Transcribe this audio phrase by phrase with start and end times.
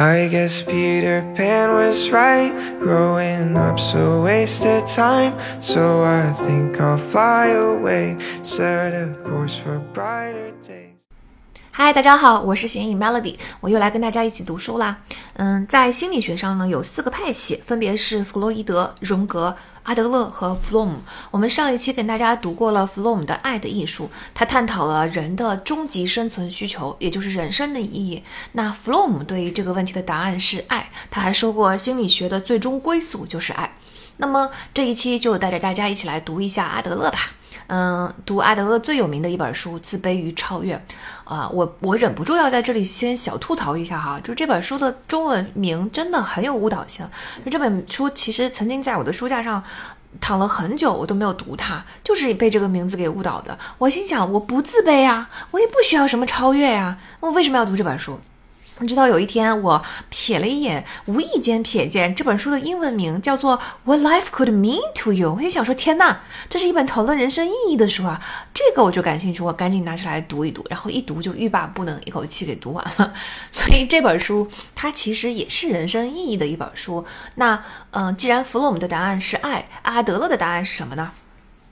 [0.00, 2.50] I guess Peter Pan was right.
[2.80, 5.38] Growing up's a waste of time.
[5.60, 8.16] So I think I'll fly away.
[8.40, 10.89] Set a course for brighter days.
[11.72, 14.98] 嗨，大家好，我是咸影 Melody，我又来跟大家一起读书啦。
[15.34, 20.98] 嗯，在心理学上呢，有四个派系，分别是弗洛伊德、荣格、阿德勒和弗洛姆。
[21.30, 28.24] 我们上一期跟大家读过了弗洛姆的《爱的艺术》，他探讨了人的终极生存需求，也就是人生的意义。
[28.52, 33.76] 那弗洛姆对于这个问题的答案是爱，他还说过心理学的最终归宿就是爱。
[34.16, 37.18] 那么这一期就带着大家一起来读一下阿德勒吧。
[37.72, 40.74] 嗯，读阿德勒最有名的一本书《自卑与超越》
[41.22, 47.08] 啊，我我忍不住要在这里先小吐槽一下哈，就这本书的中文名真的很有误导性。
[47.44, 49.62] 就这本书其实曾经在我的书架上
[50.20, 53.56] 躺了很久，我都没有读它，就是被这个名字给误导的。
[53.78, 58.18] 我心想，我不自卑啊，我也不需要什么超越呀，我为什么要读这本书？
[58.80, 66.16] 你知道有一天我瞥了一眼，无意间瞥见这本书的英文名叫做《What Life Could Mean to You》，我就想说天呐，
[66.48, 68.20] 这是一本讨论人生意义的书啊！
[68.54, 73.12] 这个我就感兴趣，我赶紧拿出来读一读，然后一读就欲罢不能，一口气给读完了。
[73.52, 77.04] 所以这本书它其实也是人生意义的一本书。
[77.34, 81.10] 那嗯，既然弗洛姆的答案是爱，阿德勒的答案是什么呢？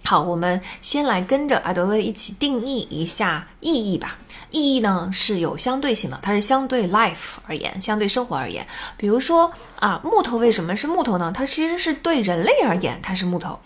[0.04, 4.18] 好，我们先来跟着阿德勒一起定义一下意义吧。
[4.50, 8.66] 意义呢是有相对性的，它是相对 life 而言，相对生活而言。
[8.96, 11.32] 比如说啊，木头为什么是木头呢？
[11.34, 13.58] 它其实是对人类而言，它是木头。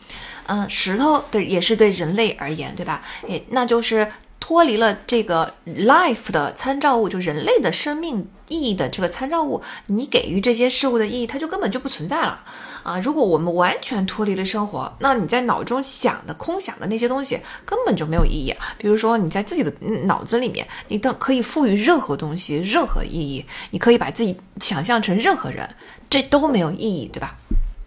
[0.47, 3.01] 嗯，石头对也是对人类而言，对吧？
[3.29, 4.11] 诶，那就是
[4.41, 12.39] 脱离了这个 life 的参照物，就人类的生命意义的这个参照物，你给予这些事物的意义，它就根本就不存在了。
[12.83, 18.55] 啊，如果我们完全脱离了生活，那你在脑中想的、空想的那些东西根本就没有意义。
[18.77, 19.73] 比如说，你在自己的
[20.05, 25.69] 脑子里面，你的可以赋予任何东西任何意义，你可以把自己想象成任何人，
[26.11, 27.34] 这都没有意义，对吧？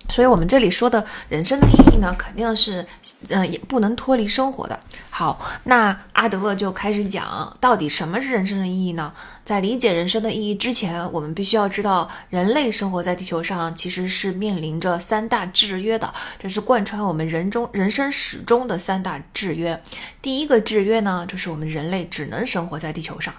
[0.08, 2.86] 所以，我们这里说的人生的意义呢，肯定是，
[3.30, 4.80] 嗯，也不能脱离生活的。
[5.10, 9.12] 好，那阿德勒就开始讲，到底什么是人生的意义呢？
[9.46, 19.80] 在理解人生的意义之前，我们必须要知道，人类生活在地球上其实是面临着三大制约的，这是贯穿我们人中人生始终的三大制约。
[20.20, 23.32] 第一个制约呢，就是我们人类只能生活在地球上，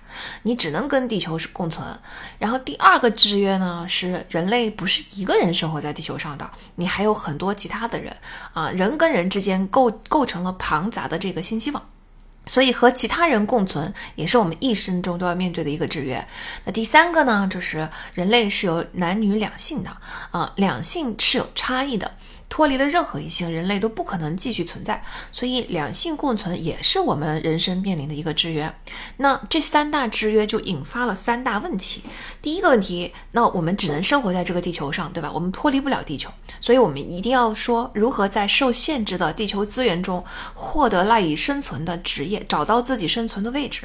[0.45, 1.84] 你只能跟地球是共存。
[2.39, 6.49] 然后第二个制约呢，是人类不是一个人生活在地球上的。
[6.77, 8.16] 你还有很多其他的人
[8.53, 11.83] 啊，人跟人之间构构成了庞杂的这个信息网，
[12.47, 16.25] 所以和其他人共存也是我们一生中都要面对的一个制约。
[16.65, 19.91] 那第三个呢，就是人类是有男女两性的
[20.31, 22.11] 啊，两性是有差异的。
[22.49, 25.03] 脱离了任何一性，人类都不可能继续存在，
[25.33, 28.73] 所以两性共存也是我们人生面临的一个制约。
[29.19, 32.03] 那这三大制约就引发了三大问题。
[32.41, 35.31] 第一个问题，那我们只能生活在这个地球上，对吧？
[35.33, 36.31] 我们脱离不了地球，
[36.61, 40.25] 所以我们一定要说如何在受限制的地球资源中
[40.55, 43.83] 获得赖以生存的职业，找到自己生存的位置。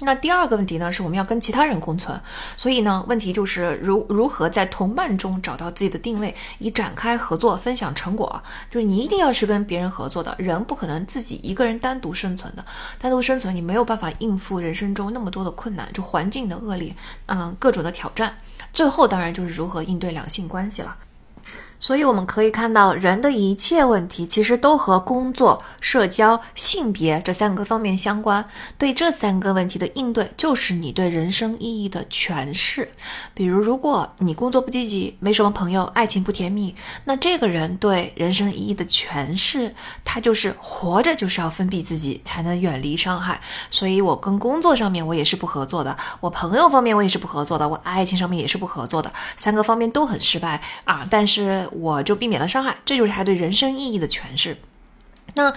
[0.00, 2.18] 那第二个问题呢，是我们要跟其他人共存，
[2.56, 8.40] 所以呢，问题就是如如何在同伴中找到自己的定位，以展开合作、分享成果。
[8.70, 12.64] 就是你一定要是跟别人合作的，人不可能自己一个人单独生存的，
[12.98, 16.94] 单独生存你没有办法应付人生中那么多的困难，就环境的恶劣，
[17.26, 18.34] 嗯，各种的挑战。
[18.72, 20.94] 最后当然就是如何应对两性关系了。
[21.80, 28.44] 所以我们可以看到，人的一切问题其实都和工作、社交、性别这三个方面相关。
[28.76, 32.90] 对这三个问题的应对，就是你对人生意义的诠释。
[33.32, 36.74] 比如，如果你工作不积极，没什么朋友，爱情不甜蜜，
[37.04, 39.72] 那这个人对人生意义的诠释，
[40.04, 43.40] 他就是活着就是要封闭自己，才能远离伤害。
[43.70, 51.06] 所以我跟工作上面我也是不合作的，我朋友方面我也是不合作的，我爱情上面也是不合作的，三个方面都很失败啊！
[51.08, 51.67] 但是。
[51.72, 54.56] 我就避免了伤害，这就是他对人生意义的诠释。
[55.34, 55.52] 那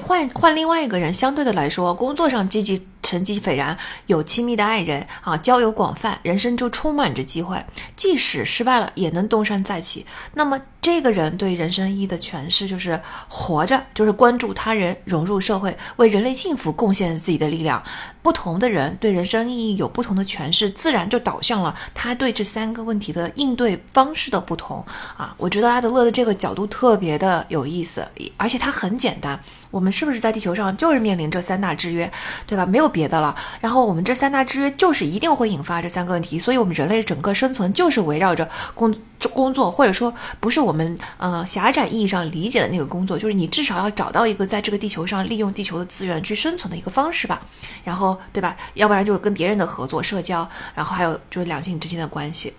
[0.00, 2.86] 换换另外一个人，相对的来说，工作上积极。
[3.06, 7.56] 成绩斐然，有亲密的爱人啊，交友广泛，人生就充满着机会。
[7.94, 10.04] 即使失败了，也能东山再起。
[10.34, 17.80] 那么，这个人对人生意义的诠释就是活着，就是关注他人，融入社会，为人类幸福贡献自己的力量。
[18.22, 24.84] 不同的人对人生意义有不同的诠释，自然就导向了他对这三个问题的应对方式的不同
[25.16, 25.32] 啊。
[25.36, 28.04] 我觉得阿德勒的这个角度特别的有意思，
[28.36, 29.40] 而且它很简单。
[29.70, 32.10] 我们是不是在地球上就是面临这三大制约，
[32.46, 32.64] 对吧？
[32.66, 33.34] 没有别的了。
[33.60, 38.94] 然后我们这三大制约就是一定会引发这三个问题，所以我们人类整个生存就是围绕着工。
[39.32, 47.40] 工作，或者说不是我们呃狭窄意义上理解的那个工作，就是你至少要找到一个在这个地球上利用地球的资源去生存的一个方式吧。
[47.82, 48.54] 然后，对吧？
[48.74, 52.52] 要不然就是跟别人的合作、社交，然后还有就是两性之间的关系。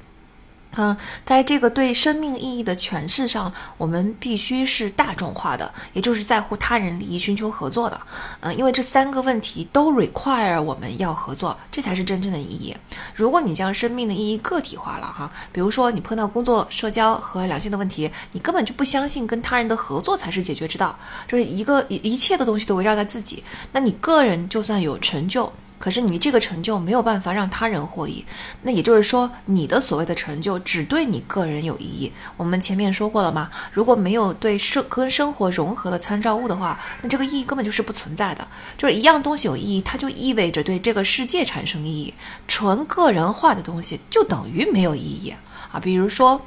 [0.77, 0.95] 嗯，
[1.25, 7.99] 在这个对生命意义的诠释上，我们必须是大众化的，也就是在乎他人利益、寻求合作的。
[8.41, 12.75] 嗯，因为这三个问题都 require 我们要合作，这才是真正的意义。
[13.15, 20.97] 如果你将生命的意义个体化了哈，比如说你碰到工作、社交和两性的问题，你根本就不相信跟他人的合作才是解决之道，
[21.27, 25.51] 就是一个一一切的东西都围绕在自己，那你个人就算有成就。
[25.79, 28.25] 可是你这个成就没有办法让他人获益，
[28.61, 32.11] 那也就是说，你的所谓的成就只对你个人有意义。
[32.35, 33.49] 我们前面说过了吗？
[33.71, 38.47] 如果没有对生跟生活融合的参照物的话，那这个意义根本就是不存在的。
[38.77, 42.13] 就是一样东西有意义，它就意味着对这个世界产生意义。
[42.47, 45.33] 纯个人化的东西就等于没有意义
[45.71, 45.79] 啊。
[45.79, 46.41] 比如说。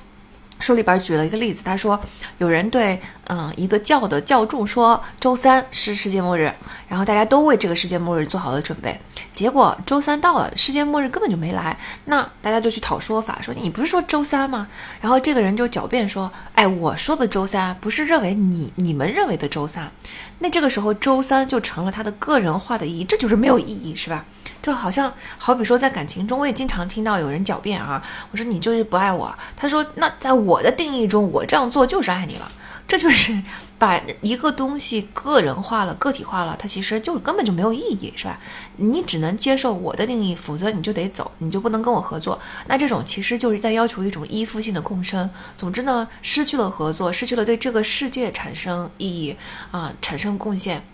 [0.61, 1.99] 书里边举了一个例子，他说
[2.39, 6.53] 有人对嗯一个教的教众说周三是世界末日，
[6.87, 8.97] 然后大家都为这个世界末日做好了准备。
[9.35, 14.69] 结果周三到了，世界末日根本就没来，那大家就去讨说法，说你不是说周三吗？
[15.01, 19.91] 然后这个人就狡辩说，哎，我说的周三不是认为你你们认为的周三，
[20.39, 24.25] 那这个时候周三就成了他的个人化的意义，这就是没有意义，是吧？
[24.63, 32.51] 就好像好比说在感情中，我也经常听到有人狡辩啊，我说你就是不爱我，他说那在我的定义中，我这样做就是爱你了，
[32.87, 33.43] 这就是
[33.79, 38.39] 把一个东西个人化了、个体化了，它其实就根本就没有意义，是吧？
[38.77, 42.39] 你只能接受我的定义，否则你就得走，你就不能跟我合作。
[42.67, 45.29] 那这种其实就是在要求一种依附性的共生。
[45.57, 49.35] 总之呢，失去了合作，失去了对这个世界产生意义
[49.71, 50.85] 啊，产生贡献，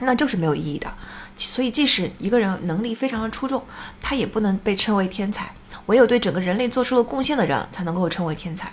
[0.00, 0.92] 那就是没有意义的。
[1.36, 3.62] 所以，即使一个人能力非常的出众，
[4.00, 5.52] 他也不能被称为天才。
[5.86, 8.72] 唯有对整个人类做出了贡献的人，才能够称为天才。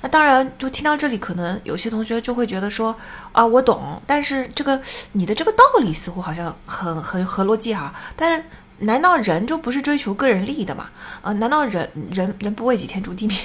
[0.00, 2.94] 那当然，就听到这里，可能有些同学就会觉得说，
[3.30, 4.80] 啊，我懂，但是这个
[5.12, 7.94] 你的这个道理似乎好像很很合逻辑哈。
[8.16, 8.44] 但
[8.78, 10.90] 难道人就不是追求个人利益的吗？
[11.22, 13.36] 呃，难道人人人不为己，天诛地灭？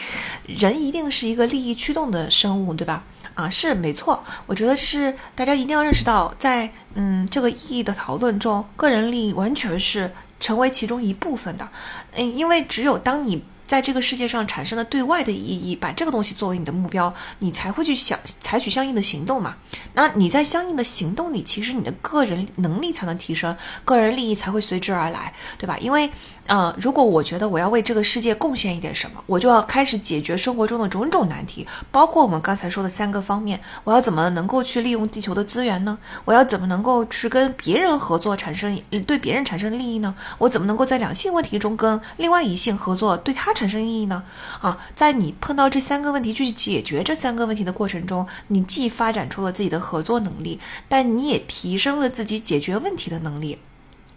[0.46, 3.04] 人一定是一个利益驱动的生物，对吧？
[3.36, 11.68] 啊，是没错，我觉得就是大家一定要认识到，在嗯这个意义的讨论中，个人利益完全是成为其中一部分的，
[12.14, 13.44] 嗯，因为只有当你。
[13.66, 19.56] 在这个世界上产生了对外的意义，把这个东西作为你的目标，你才会去想采取相应的行动嘛。
[19.94, 25.76] 那你在相应的行动里，其实你的个人能力才能提升，个人利益才会随之而来，对吧？
[25.78, 26.08] 因为，
[26.46, 33.60] 呃，如果我觉得我要为这个世界贡献一点什么，我就要开始解决生活中的种种难题，包括我们刚才说的三个方面。
[33.82, 35.98] 我要怎么能够去利用地球的资源呢？
[36.24, 40.14] 我要怎么能够去跟别人合作，产生对别人产生利益呢？
[40.38, 43.52] 我怎么能够在两性问题中跟另外一性合作，对他？
[43.56, 44.22] 产生意义呢？
[44.60, 53.58] 啊，在你碰到这三个问题去解决这三个问题的过程中，你既发展出了自己的合作能力，但你也提升了自己解决问题的能力。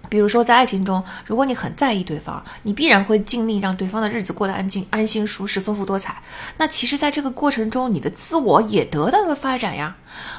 [0.09, 6.21] 比如说，在爱情中，如果你很在意对方，你必然会尽力让对方的日子过得安静、安心、舒适、丰富多彩。
[6.57, 9.95] 那其实，在这个过程中，你的自我也得到了发展呀。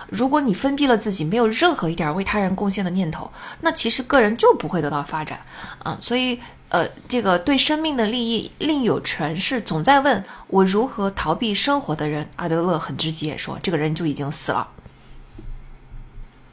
[0.09, 3.31] 如果你封闭了自己，没有任何一点为他人贡献的念头，
[3.61, 5.41] 那其实个人就不会得到发展。
[5.85, 6.39] 啊，所以。
[6.71, 14.69] 呃，这个对生命的利益另有诠释，总在问我如何逃避生活的人，阿德勒很直接说，这个人就已经死了。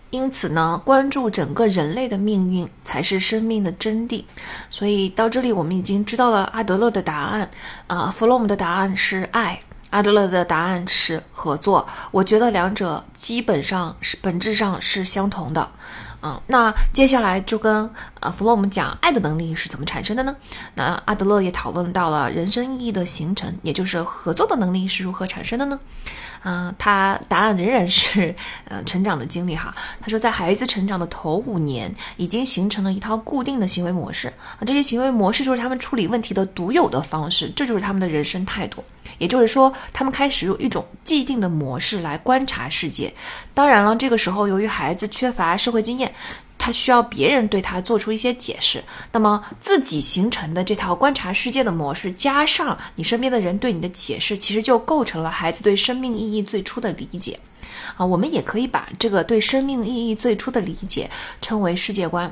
[0.10, 4.24] 因此呢，关注整个人类的命运才是生命的真谛。
[4.70, 7.50] 所以到这里，我们已经知道了阿德勒的答案。
[7.88, 11.86] 啊，弗洛姆的答案是爱，阿德勒的答案是合作。
[12.12, 15.70] 我觉得两者基本上是本质上是相同的。
[16.24, 20.36] 嗯，那接下来就跟啊弗洛姆讲爱的能力是怎么产生的呢？
[20.76, 25.80] 那阿德勒也讨论到了人生意义的形成，也就是合作的能力是如何产生的呢？
[26.44, 28.34] 嗯，他答案仍然是
[28.66, 29.76] 呃成长的经历哈。
[30.00, 34.28] 他说，在孩子成长的头五年，已经形成了一套固定的行为模式
[34.60, 38.84] 啊，这些行为模式就是他们处理问题的独有的方式，这就是他们的人生态度。
[39.18, 43.12] 也就是说，他们开始用一种既定的模式来观察世界。
[43.56, 46.14] 当然了，这个时候由于孩子缺乏社会经验，
[46.68, 48.84] 他需要别人对他做出一些解释。
[49.14, 57.40] 那么自己形成的这套观察世界的模式，加上你身边的人对你的解释，其实就构成了孩子对生命意义最初的理解。
[57.96, 61.10] 啊，我们也可以把这个对生命意义最初的理解
[61.40, 62.30] 称为世界观。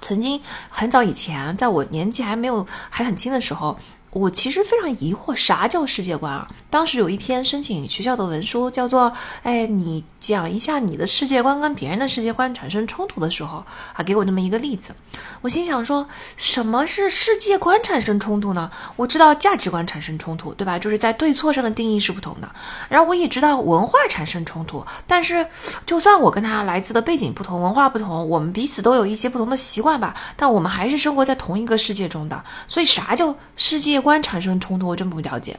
[0.00, 3.78] 曾经很早以前，在我年纪还没有还很轻的时候。
[4.12, 6.46] 我其实非常疑惑，啥叫世界观啊？
[6.68, 9.10] 当时有一篇申请学校的文书，叫做
[9.42, 13.64] “哎，你讲一下你的世界观跟别人的世界观产生冲突的时候
[13.94, 14.94] 啊，给我那么一个例子。”
[15.40, 18.70] 我心想说，什么是世界观产生冲突呢？
[18.96, 20.78] 我知道价值观产生冲突，对吧？
[20.78, 22.54] 就是在对错上的定义是不同的。
[22.90, 25.46] 然后我也知道文化产生冲突，但是
[25.86, 32.44] 就算我跟他来自的背景不同，文化不同，我们彼此都有一些不同的习惯吧，但我们还是生活在同一个世界中的。
[32.68, 34.01] 所以啥叫世界？
[34.02, 35.58] 观产生冲突，我真不了解。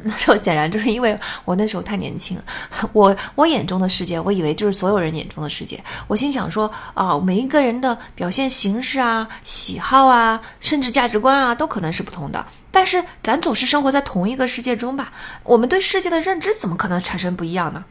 [0.00, 2.40] 那时候显然就是因为我那时候太年轻，
[2.94, 5.82] 我我眼中的世界，我以为就是所有人眼中的世界。
[6.06, 12.46] 我心想说啊，每一个人的表现形式啊、喜好啊，甚至价值观啊，都可能是不同的。
[12.70, 15.12] 但是咱总是生活在同一个世界中吧？
[15.42, 17.84] 我们对世界的认知怎么可能产生不一样呢？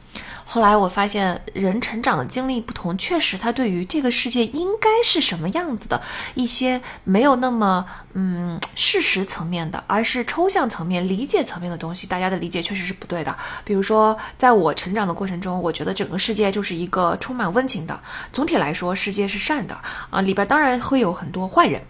[0.50, 6.02] 后来我发现，人成长的经历不同，确实他对于这个世界应该是什么样子的
[6.36, 13.36] 一些没有那么嗯事实层面的，而是抽象层面、理解层面的东西，大家的理解确实是不对的。
[13.66, 18.00] 比如说，在我成长的过程中，我觉得整个世界就是一个充满温情的，
[18.32, 19.78] 总体来说，世界是善的
[20.10, 21.82] 啊，里边当然会有很多坏人。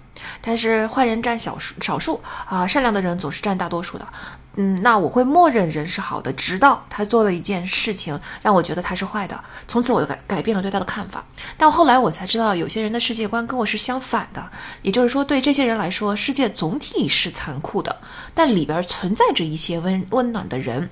[0.41, 4.07] 但是坏人占小数，少数啊，善良的人总是占大多数的。
[4.59, 11.23] 嗯，那我会默认人是好的，直到他做了一件事情让我觉得他是坏的，从此我就改改变了对他的看法。
[11.55, 14.49] 但后来我才知道，有些人的世界观跟我是相反的，
[14.81, 17.97] 也就是说，对这些人来说，世界总体是残酷的，
[18.33, 20.89] 但里边存在着一些温温暖的人。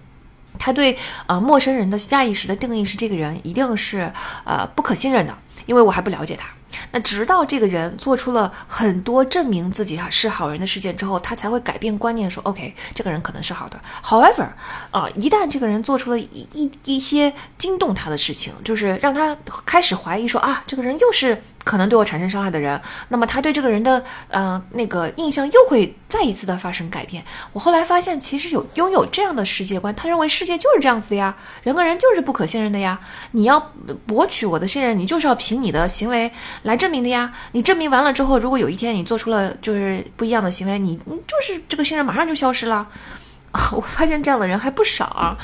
[0.59, 4.13] 他对呃陌生人的下意识的定义是，这个人一定是
[4.45, 6.47] 呃不可信任的，因为我还不了解他。
[6.91, 13.79] 那直到这个人做出了很多证明自己哈是好人的事件之后，他才会改变观念，说 OK，这个人可能是好的。
[14.03, 14.49] However，
[14.91, 21.41] 啊，一旦这个人做出了一一一些惊动他的事情，就是让他开始怀疑说啊，这个人又是。
[21.65, 22.79] 可能对我产生伤害的人，
[23.09, 27.25] 那么他对这个人的呃那个印象又会再一次的发生改变。
[27.51, 32.99] 我后来发现，其实有拥有这样的世界观，他认为世界就是这样子的呀，人跟人就是不可信任的呀。
[33.31, 33.59] 你要
[34.05, 36.31] 博取我的信任，你就是要凭你的行为
[36.61, 37.33] 来证明的呀。
[37.53, 42.87] 你证明完了之后，如果有一天你做出了就是不一样的行为，你你就是这个信任马上就消失了。
[43.75, 45.35] 我发现这样的人还不少啊，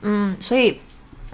[0.00, 0.80] 嗯，所以。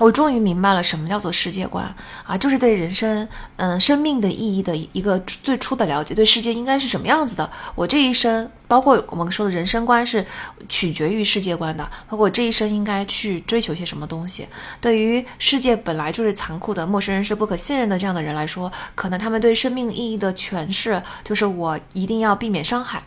[0.03, 1.85] 我终于明白了什么叫做世界观
[2.27, 7.49] 啊，就是对人生，嗯，生命的意义的一个最初的了解，对世界应该是什么样子的。
[7.77, 10.27] 我这一生，包括我们说的人生观，是
[10.69, 11.89] 取决于世界观的。
[12.09, 14.45] 包括我这一生应该去追求些什么东西。
[14.81, 23.01] 对于世界本来就是残酷的，陌生人是不可信任的这样的人来说，可能他们对生命意义的诠释就是我一定要避免伤害。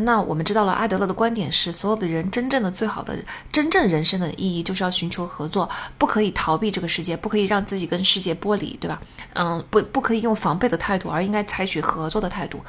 [0.00, 3.16] 那我们知道了，阿德勒的观点是，所有的人真正的最好的
[3.52, 9.00] 真正人生的意义，就是要寻求合作，不可以逃避这个世界，不可以让自己跟世界剥离，对吧？
[9.34, 12.60] 嗯，不，不可以用防备的态度，而应该采取合作的态度。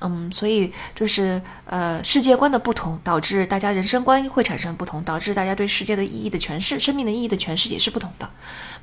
[0.00, 8.28] 嗯，所以就是呃，世界观的不同，导致大家人生观会产生不同，导致大家对世界的意义的诠释、生命的意义的诠释也是不同的。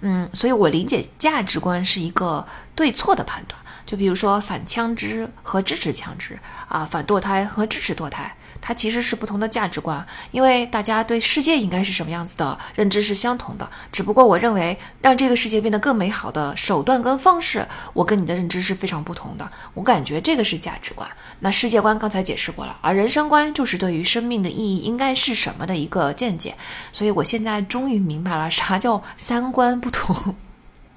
[0.01, 3.59] 嗯，所以我理解价值观是一个对错的判断。
[3.89, 8.31] 就比如说反枪支和支持枪支啊，反堕胎和支持堕胎，
[8.62, 13.67] 它其实是不同的价值观，因为大家对世界应该是什么样子的认知是相同的。
[13.91, 19.51] 只不过我认为让这个世界变得更美好的手段跟方式，我跟你的认知是非常不同的。
[19.74, 21.10] 我感觉这个是价值观。
[21.39, 26.53] 那世界观刚才解释过了，而人生观就是对于生命的意义应该是什么的一个见解。
[26.91, 30.36] 所以我现在终于明白了啥叫三观不同。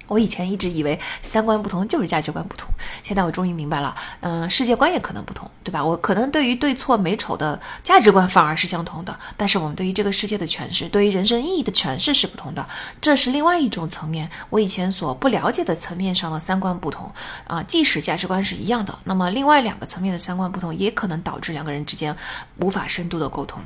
[0.08, 2.68] 我以前一直以为三观不同就是价值观不同，
[3.02, 5.82] 现在我终于明白了，嗯，世界观也可能不同，对吧？
[5.82, 12.66] 我可能对于对错美丑的价值观反而是相同的，但是我们对于这个世界的诠释，对于人生意义的诠释是不同的，
[13.00, 17.10] 这是另外一种层面，我以前所不了解的层面上的三观不同
[17.46, 17.62] 啊。
[17.62, 22.14] 即使价值观是一样的，那么另外两个层面的三观不同，也可能导致两个人之间
[22.58, 23.62] 无法深度的沟通。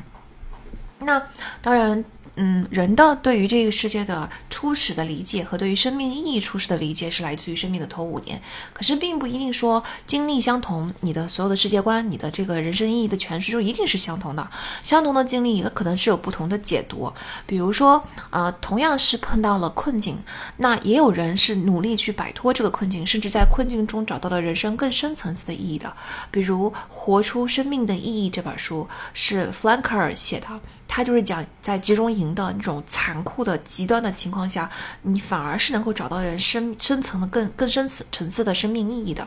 [1.01, 1.21] 那
[1.61, 2.05] 当然。
[2.37, 8.41] 嗯，人的对于这个世界的初始的理解和对于生命意义初始的理解是来自于生命的头五年，
[8.75, 14.51] 可是并不一定说经历相同，你的所有的世界观，你的这个人生意义的诠释就一定是相同的。
[14.83, 17.11] 相同的经历也可能是有不同的解读。
[17.47, 20.19] 比如说，呃，同样是碰到了困境，
[20.59, 25.91] 那也有人是努力去摆脱这个困境，甚至在困境中找到了人生更深层次的意义的。
[26.31, 30.47] 比如《活出生命的意义》这本书是弗兰克尔写的。
[30.89, 34.71] 他就是讲，在集中营的那种残酷的极端的情况下，
[35.03, 39.27] 你反而是能够找到人深深层的更更深层层次的生命意义的。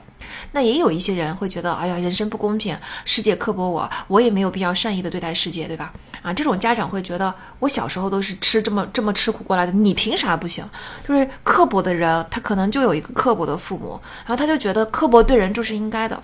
[0.52, 5.94] 那也有一些人会觉得，哎呀，人生不公平，世界刻薄我，我也没有必要善意的对待世界，对吧？
[6.22, 10.68] 啊，这种家长会觉得，我小时候都是吃这么这么吃苦过来的，你凭啥不行？
[11.08, 16.22] 就是刻薄的人，他可能就有一个刻薄的父母，然后他就觉得刻薄对人就是应该的。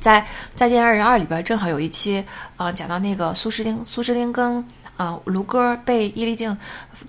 [0.00, 0.20] 在
[0.54, 2.24] 《再见爱人二》里边，正好有一期
[2.56, 4.64] 啊，讲到那个苏诗丁，苏诗丁跟
[4.96, 6.56] 啊卢哥被伊丽静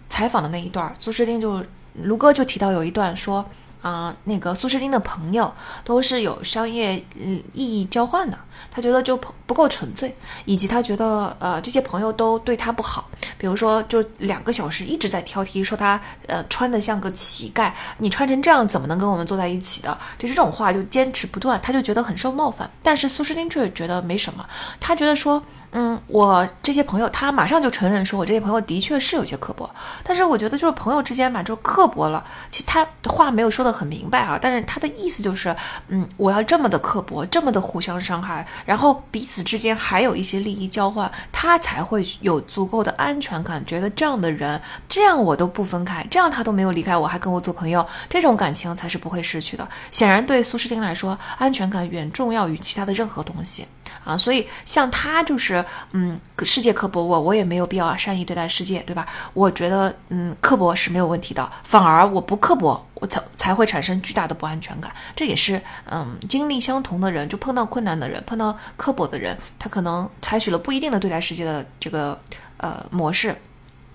[0.09, 1.63] 采访的那一段，苏诗丁就
[2.03, 3.45] 卢哥就提到有一段说。
[3.81, 5.51] 啊，那个苏诗丁的朋友
[5.83, 8.37] 都是有商业嗯意义交换的，
[8.69, 10.13] 他觉得就不够纯粹，
[10.45, 19.97] 以及他觉得呃这些朋友都对他不好，比如说就两个小时一直在挑剔，说他呃穿的像个乞丐，你穿成这样怎么能跟我们坐在一起的？
[20.17, 22.69] 就这种话就坚持不断，他就觉得很受冒犯。
[22.83, 24.45] 但是苏诗丁却觉得没什么，
[24.79, 25.41] 他觉得说。
[25.71, 29.69] 嗯，我这些朋友，他马上就承认说，我这些朋友的确是有些刻薄，
[30.03, 32.25] 但是我觉得就是朋友之间吧，就刻薄了。
[32.49, 35.55] 其实他话没有说的很明白啊，但是他的意思就是，
[35.87, 49.67] 嗯，我要这么的刻薄，这么的互相伤害，然后彼此之间还有一些利益交换，他才会有足够的安全感，觉得这样的人，这样我都不分开，这样他都没有离开我，还跟我做朋友，这种感情才是不会失去的。
[49.91, 53.65] 显然，对苏诗丁来说，安全感远重要于其他的任何东西。
[54.05, 59.05] 啊，所以像他就是，嗯，世界刻薄我，我也没有必要善意对待世界，对吧？
[59.33, 64.91] 我觉得，嗯，刻薄是没有问题的，反而我不刻薄，我才才会产生巨大的不安全感。
[65.15, 72.19] 这也是，嗯，经历相同的人，就碰到困难的人，碰到刻薄的人，他可能采取了不一定的对待世界的这个
[72.57, 73.35] 呃模式。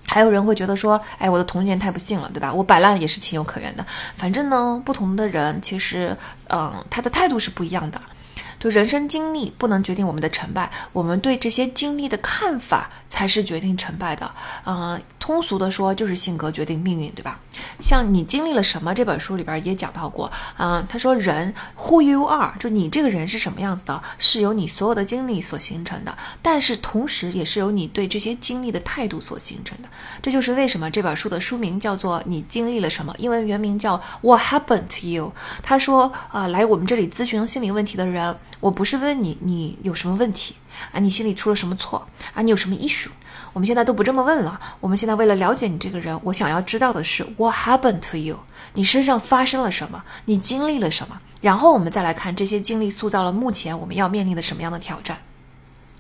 [0.07, 2.53] 还有人会觉得说，哎，我的童年太不幸了，对吧？
[2.53, 3.85] 我摆烂也是情有可原的。
[4.17, 6.15] 反正呢，不同的人其实，
[6.49, 8.01] 嗯，他的态度是不一样的。
[8.65, 14.35] 就人生经历不能决定我们的成败，我们对这些经历的看法才是决定成败的。
[14.65, 17.39] 嗯，通俗的说就是性格决定命运，对吧？
[17.79, 20.33] 像你经历了什么，这本书里边也讲到过。
[20.57, 29.89] 嗯，他说人 who you are，就你这个人是什么样子的，是由你所有的经历所形成的，但是同时也是由你对这些经历的态度所形成的。
[30.23, 35.35] 这就是为什么这本书的书名叫做你经历了什么，英文原名叫 What happened to you？
[35.63, 38.35] 他说啊，来我们这里咨询心理问题的人。
[38.65, 40.55] 我不是问你你有什么问题
[40.91, 43.11] 啊，你心里出了什么错啊，你有什么 issue？
[43.53, 44.59] 我们现在都不这么问了。
[44.81, 48.41] 我们现在为了了解你这个人，我想要知道的是 What happened to you？
[48.73, 50.03] 你身上发生了什么？
[50.25, 51.21] 你经历了什么？
[51.43, 55.19] 然后我们再来看这些经历塑造了目前我们要面临的什么样的挑战。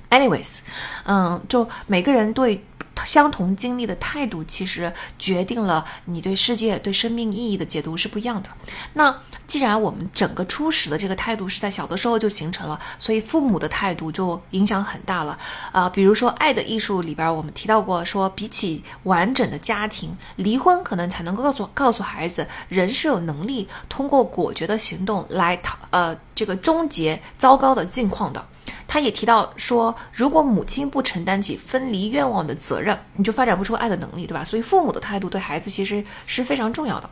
[0.08, 0.60] Anyways，
[1.04, 2.64] 嗯，就每个人对。
[3.04, 8.48] 相同经历的态度，其实决定了你对世界、对生命意义的解读是不一样的。
[8.94, 9.14] 那
[9.46, 15.38] 既然我们整个初始的这个态度是在小的时候就形成了，所以父母的态度就影响很大了。
[15.72, 28.44] 啊，比如说《爱的艺术》里边，我们提到过，说比起完整的家庭，离婚可能才能够告诉告诉孩子，人是有能力通过果决的行动来讨呃这个终结糟糕的境况的。
[28.86, 34.44] 他也提到说，如果母亲不承担起分离愿望的责任，你就发展不出爱的能力，对吧？
[34.44, 37.10] 所以父母的态度对孩子其实是非常重要的。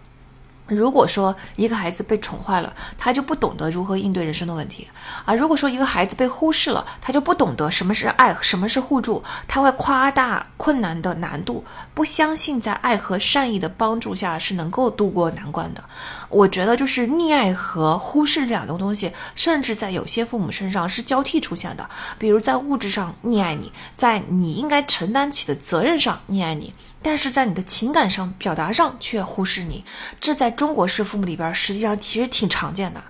[0.75, 4.89] 如果说一个孩子被宠坏了，他就不懂得如何应对人生的问题
[5.25, 15.83] 啊；如果说一个孩子被忽视了，他就不懂得什么是爱，什么是互助，他会夸大困难的难度，不相信在爱和善意的帮助下是能够度过难关的。
[16.29, 26.73] 我觉得就是溺爱和忽视这两种东西，甚至在有些父母身上是交替出现的，比如在物质上溺爱你，在你应该承担起的责任上溺爱你。
[27.03, 29.85] 但是在你的情感上表达上却忽视你，
[30.21, 33.03] 这在中国式父母里边实际上其实挺常见的。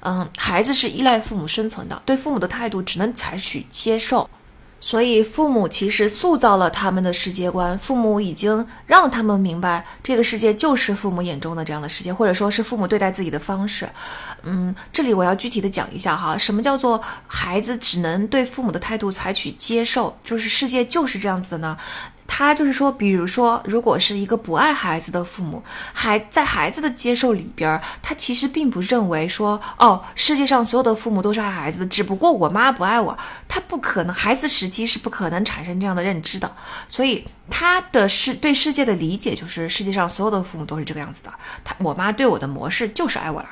[0.00, 4.28] 嗯，孩子是依赖父母生存的，对父母的态度只能采取接受。
[4.80, 13.88] 所以父母其实塑造了他们的世界观，父母已经让他们明白这个世界就是父母眼中的这样的世界，或者说是父母对待自己的方式。
[14.44, 21.76] 嗯，这里我要具体的讲一下哈，什么叫做孩子只能对父母的态度采取接受，就是世界就是这样子的呢？
[22.30, 25.60] 他就是说，比如说，如果是一个不爱孩子的父母，
[25.92, 33.16] 孩在孩子的接受里边，他其实并不认为说，哦，世界上所有的父母都是爱孩子的，只不过我妈不爱我，
[33.48, 36.54] 他不可能，孩子时期是不可能产生这样的认知的，
[36.88, 41.32] 所以他的世对世界的理解就是世界上所有的父母都是这个样子的，
[41.64, 43.48] 他我妈对我的模式就是爱我了。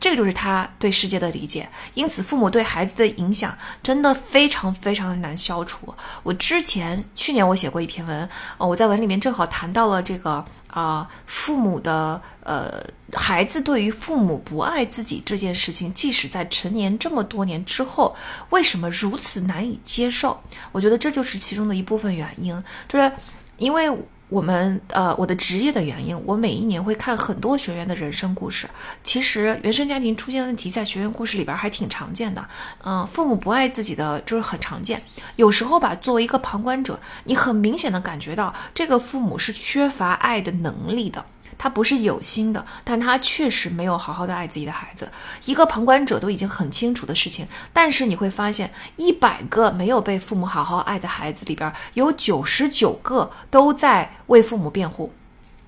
[0.00, 5.94] 这个就是他对世界的理解，因此父母对孩子的影响真的非常非常的难消除。
[6.22, 18.16] 我之前去年我写过一篇文，我在文里面正好谈到了这个啊，父母的呃，孩子对于父母不爱自己这件事情，即使在成年这么多年之后，
[18.50, 20.40] 为什么如此难以接受？
[20.72, 23.12] 我觉得这就是其中的一部分原因，就是
[23.58, 23.90] 因为。
[24.34, 28.68] 我们呃，我的职业的原因，我每一年会看很多学员的人生故事。
[29.04, 32.44] 其实原生家庭出现问题，在学员故事里边还挺常见的。
[32.84, 35.00] 嗯，父母不爱自己的，就是很常见。
[35.36, 41.24] 有时候吧，作为一个旁观者，你很明显的感觉到这个父母是缺乏爱的能力的。
[41.56, 45.10] 他不是有心的，但他确实没有好好的爱自己的孩子。
[45.44, 55.12] 一个旁观者都已经很清楚的事情，但是你会发现，一百个没有被父母好好爱的孩子里边，有九十九个都在为父母辩护。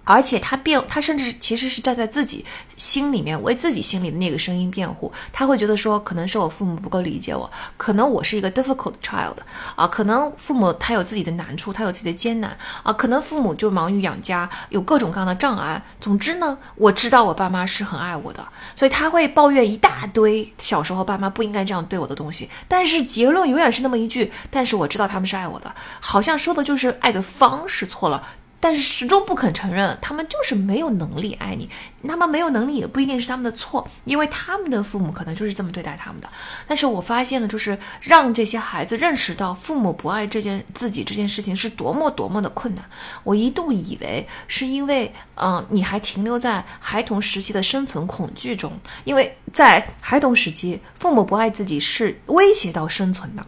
[0.07, 2.45] 而且他辩，他甚至其实是站在自己
[2.77, 5.13] 心里面为自己心里的那个声音辩护。
[5.33, 9.35] 他会觉得说，可能是我父母不够理解我，可能我是一个 difficult child
[9.75, 15.83] 啊，可能父母他有自己的难处，他有自己的艰难啊，可能父母就忙于养家，有各种各样的障碍。
[16.01, 22.49] 总之呢，我知道我爸妈是很爱我的，所以他会抱怨一大堆小时候爸妈不应该这样对我的东西。
[22.69, 28.23] 但是结论永远是那么一句：但是我知道他们是爱我的，好像说的就是爱的方式错了。
[28.59, 31.69] 但是始终不肯承认，他们就是没有能力爱你。
[32.09, 36.29] 他们没有能力也不一定是他们的错，因为他们的父母可能就是这么对待他们的。
[36.67, 42.85] 但是我发现了，就是让这些孩子认识到父母不爱这件自己这件事情是多么多么的困难。
[43.25, 48.73] 我一度以为是因为，嗯，你还停留在孩童时期的生存恐惧中，
[49.05, 53.45] 因为在孩童时期，父母不爱自己是威胁到生存的。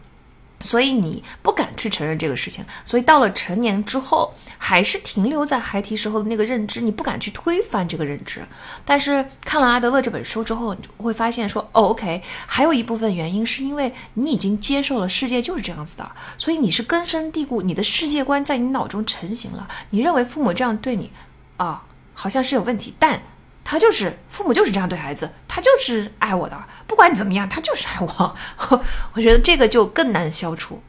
[0.61, 8.45] 所以你不敢去承认这个事情，所以到了成年之后，还是停留在孩提时候的那个认知，你不敢去推翻这个认知。
[8.83, 19.67] 但是看了阿德勒这本书之后，你就会发现说，哦，OK，还有一部分原因是因为你已经接受了世界就是这样子的，所以你是根深蒂固，你的世界观在你脑中成型了。
[19.91, 21.11] 你认为父母这样对你，
[21.57, 23.21] 啊，好像是有问题，但。
[23.63, 28.35] 他就是父母就是这样对孩子，他就是爱我的，不管怎么样，他就是爱我。
[29.13, 30.81] 我觉得这个就更难消除，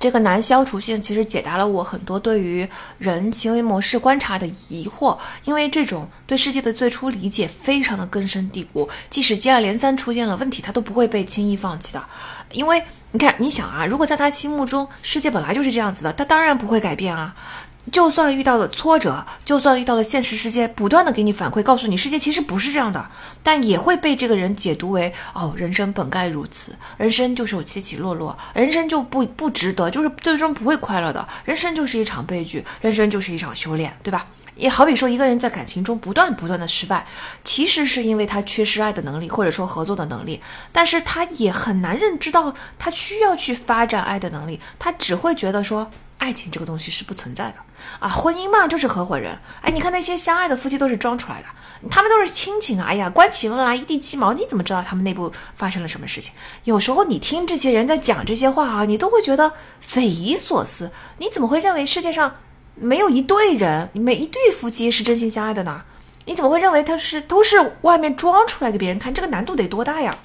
[0.00, 12.04] 这个难消除性其实解答了我很多对于人行为模式观察的疑惑，因为这种对世界的最初理解非常的根深蒂固，即使接二连三出现了问题，他都不会被轻易放弃的。
[12.50, 17.32] 因为你看，你想啊，如果在他心目中世界本来就是这样子的，他当然不会改变啊。
[17.90, 23.10] 就算遇到了挫折，就算遇到了现实世界不断的给你反馈，告诉你世界其实不是这样的，
[23.42, 34.26] 但也会被这个人解读为哦，人生本该如此，人生就是有起起落落，人生就不不值得，就是最终不会快乐的，人生就是一场悲剧，人生就是一场修炼，对吧？
[34.54, 37.04] 也好比说一个人在感情中不断不断的失败，
[37.42, 40.40] 其实是因为他缺失爱的能力，或者说合作的能力，
[40.70, 45.90] 但是他也很难认知到他需要去发展爱的能力，他只会觉得说。
[46.22, 47.56] 爱情这个东西是不存在的
[47.98, 49.36] 啊，婚姻嘛就是合伙人。
[49.60, 51.48] 哎，你看那些相爱的夫妻都是装出来的，
[51.90, 52.86] 他们都是亲情啊。
[52.86, 56.32] 哎呀，关起门来一地鸡毛，你怎么知道他们内部发生了什么事情？
[56.62, 60.92] 有时候你听这些人在讲这些话啊，你都会觉得匪夷所思。
[61.18, 62.36] 你怎么会认为世界上
[62.76, 65.82] 没有一对人，每一对夫妻是真心相爱的呢？
[66.26, 69.12] 你怎么会认为他是都是外面装出来给别人看？
[69.12, 70.16] 这个难度得多大呀？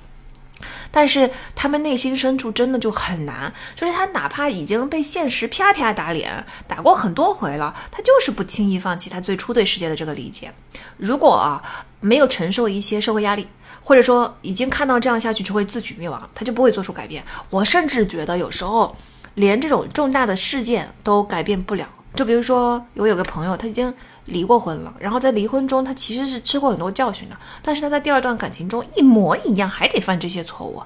[0.92, 10.54] 但是他们内心深处真的就很难，就是他哪怕已经被现实啪啪打脸，打过很多回了，他就是不轻易放弃他最初对世界的这个理解。
[10.98, 11.62] 如果啊
[12.00, 13.48] 没有承受一些社会压力，
[13.84, 17.24] 或者说已经看到这样下去就会自取灭亡，他就不会做出改变。
[17.50, 18.96] 我甚至觉得有时候
[19.36, 21.88] 连这种重大的事件都改变不了。
[22.16, 23.94] 就比如说，我有个朋友，他已经
[24.28, 30.82] 离过婚了，然后在离婚中，他其实是吃过很多教训的，但是他在第二段感情中一模一样，还得犯这些错误。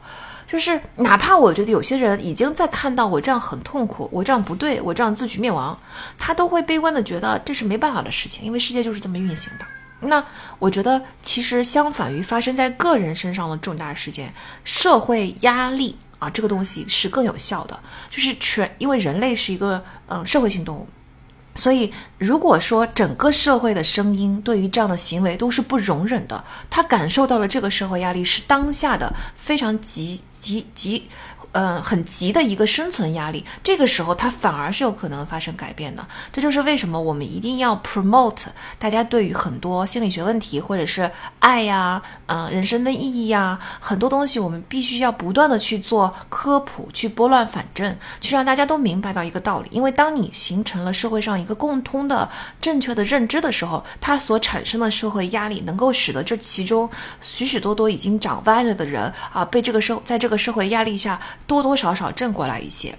[0.48, 5.78] 就是哪怕我觉得有些人已经在看到我这样很痛苦，我这样不对，我这样自取灭亡，
[6.18, 9.66] 他都会悲观的觉得这是没办法的事情，因为世界就是这么运行的。
[10.02, 10.22] 那
[10.60, 17.80] 我觉得，其实相反于发生在个人身上的重大事件，社会压力啊，这个东西是更有效的。
[18.10, 20.88] 就是全，因为人类是一个嗯社会性动物。
[21.54, 31.10] 所以，如果说整个社会的声音对于这样的行为都是不容忍的，他感受到了这个社会压力是当下的非常急急急。
[31.54, 36.08] 呃，很急的一个生存压力，这个时候它反而是有可能发生改变的。
[36.32, 38.46] 这就是为什么我们一定要 promote
[38.80, 49.68] 大家对于很多心理学问题，或者是爱呀，呃，人生的意义呀，很多东西我们必须要不断的去做科普，去拨乱反正，去让大家都明白到一个道理。
[49.72, 52.30] 因为当你形成了社会上一个共通的
[52.62, 61.20] 正确的认知的时候，它所产生的社会压力能够使得这其中许许多多已经长歪了的人啊，被这个社在这个社会压力下。
[61.52, 62.98] 多多少少正过来一些，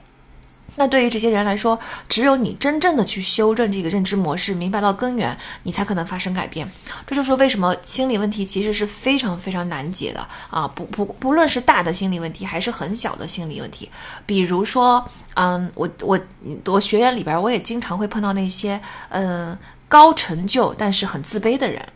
[0.77, 6.71] 那对于这些人来说，只有你真正的去修正这个认知模式，明白到根源，你才可能发生改变。
[7.07, 10.69] 这就是为什么心理问题其实是非常非常难解的啊！
[10.69, 13.91] 不不，不论是大的心理问题，还是很小的心理问题，
[14.27, 16.21] 比如说，嗯，我我
[16.67, 19.57] 我学员里边，我也经常会碰到那些，嗯。
[19.93, 21.87] 高成就但是很自卑的人，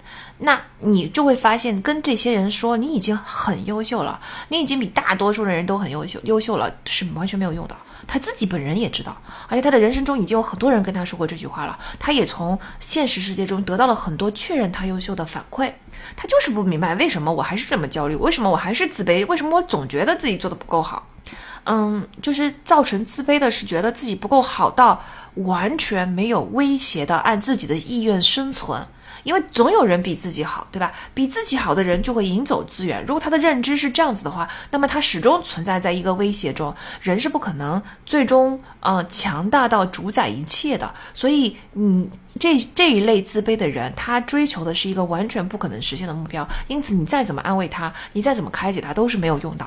[0.41, 7.75] 那你就会发现，跟这些人说你已经很优秀了，你已经比大多数的人都很优秀，优秀了是完全没有用的。
[8.07, 9.17] 他自己本人也知道，
[9.49, 11.79] 而且他的人生中已经有很多人跟他说过这句话了。
[11.99, 15.73] 他也从现实世界中得到了很多确认他优秀的反馈。
[16.15, 21.09] 他就是不明白为什么我还是这么焦虑，为什么我还是自卑，为什么我总觉得自己做的不够好。
[21.65, 25.03] 嗯，就是造成自卑的是觉得自己不够好到
[25.37, 28.87] 完全没有威胁的按自己的意愿生存。
[29.25, 30.93] 因为总有人比自己好，对吧？
[31.13, 33.05] 比自己好的人就会赢走资源。
[33.05, 36.73] 如果他的认知是这样子的话，那么他始终存在在一个威胁中。
[37.03, 40.95] 人是不可能最终呃强大到主宰一切的。
[41.13, 46.47] 所以，嗯，这这一类自卑的人，他追求的是一个完全不可能实现的目标。
[46.69, 49.67] 因此，你再怎么安慰他，你再怎么开解他，都是没有用的。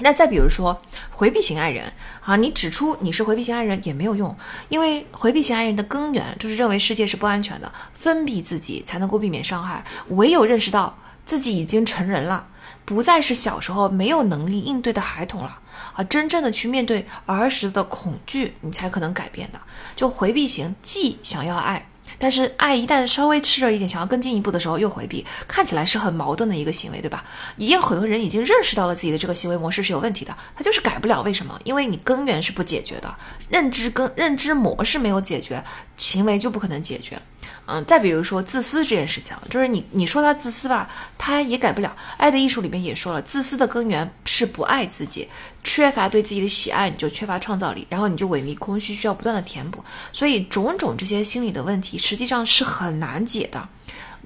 [0.00, 0.80] 那再比如说
[1.10, 1.92] 回避型爱人
[2.24, 4.36] 啊，你指出你是回避型爱人也没有用，
[4.68, 9.84] 因为回避型爱人的根源就是认为世界是不安全的，封闭自己才能够避免伤害。
[10.10, 12.48] 唯有认识到自己已经成人了，
[12.84, 15.58] 不再是小时候没有能力应对的孩童了
[15.94, 19.60] 啊，真正的去面对儿时的恐惧，你才可能改变的。
[19.96, 21.90] 就回避型既想要爱。
[22.18, 27.24] 但是爱一旦稍微炽热一点，想要更进一步的时候又回避，看起来是很矛盾的一个行为，对吧？
[27.56, 31.22] 也有很多人已经认识到了自己的这个行为模式是有问题的，他就是改不了。
[31.22, 31.58] 为什么？
[31.64, 33.14] 因为你根源是不解决的，
[33.48, 35.62] 认知跟认知模式没有解决，
[35.96, 37.18] 行为就不可能解决。
[37.66, 41.94] 嗯，再比如说自私这件事情，就是你你说他自私吧，他也改不了。
[42.16, 45.28] 爱的艺术里面也说了，自私的根源是不爱自己，
[45.62, 49.84] 缺乏对自己的喜爱，你就缺乏创造力，然后你就萎靡空虚，需要不断的填补。
[50.12, 53.68] 所以种种这些心理的问题，实际上是很难解的。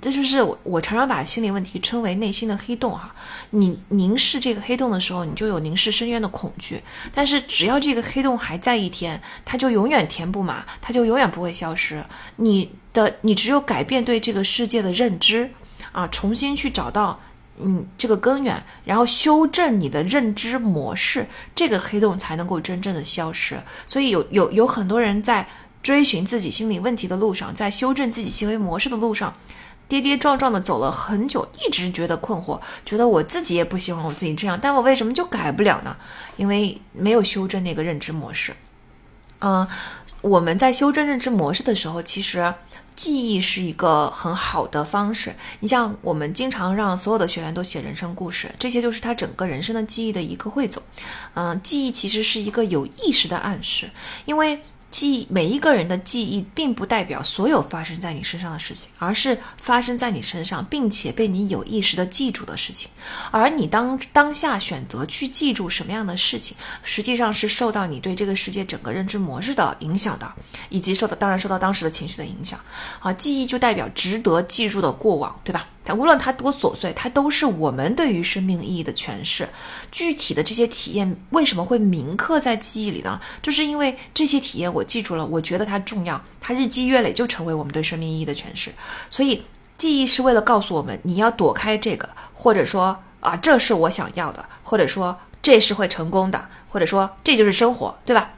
[0.03, 3.15] 这就是我我常常把心理问题称为内心的黑洞哈。
[3.51, 6.83] 你凝视这个黑洞的时候，你就有凝视深渊的恐惧。
[7.15, 12.05] 但是只要这个黑洞还在一天，它就永远填不满，它就永远不会消失。
[12.35, 15.49] 你的你只有改变对这个世界的认知
[15.93, 17.21] 啊，重新去找到
[17.61, 23.62] 嗯这个根源，然后修正你的认知模式，这个黑洞才能够真正的消失。
[23.87, 25.47] 所以有有有很多人在
[25.81, 29.33] 追寻自己心理问题的路上，在修正自己行为模式的路上。
[29.92, 35.94] 跌跌撞撞的走了很久，一直觉得困惑，觉得我自己也不喜欢我自己这样，但我为什么就改不了呢？
[36.38, 38.55] 因为没有修正那个认知模式。
[39.40, 39.68] 嗯，
[40.22, 42.55] 我们在修正认知模式的时候，其实
[42.96, 45.35] 记忆是一个很好的方式。
[45.61, 50.83] 你像我们经常让所有的学员都写人生故事，这些就是他整个人生的记忆的一个汇总。
[51.35, 53.90] 嗯，记忆其实是一个有意识的暗示，
[54.24, 54.59] 因为。
[54.92, 62.88] 记每一个人的记忆，并不代表所有发生在你身上的事情，而是发生在你身上，并且被你有意识的记住的事情。
[63.31, 70.31] 而你当当下选择去记住什么样的事情，实际上是受到你对这个世界整个认知模式的影响的，
[70.68, 72.61] 以及受到当然受到当时的情绪的影响。
[73.00, 75.66] 啊，记忆就代表值得记住的过往，对吧？
[75.85, 79.49] 它无论它多琐碎，它都是我们对于生命意义的诠释。
[79.90, 83.21] 具体的这些体验为什么会铭刻在记忆里呢？
[83.40, 88.73] 就是因为这些体验我记住了，我觉得它重要，它日积月累就成为我们对生命意义的诠释。
[89.11, 89.42] 所以
[89.77, 98.31] 记忆是为了告诉我们，你要躲开这个，或者说啊，这是我想要的，或者说这是会成功的，或者说这就是生活，对吧？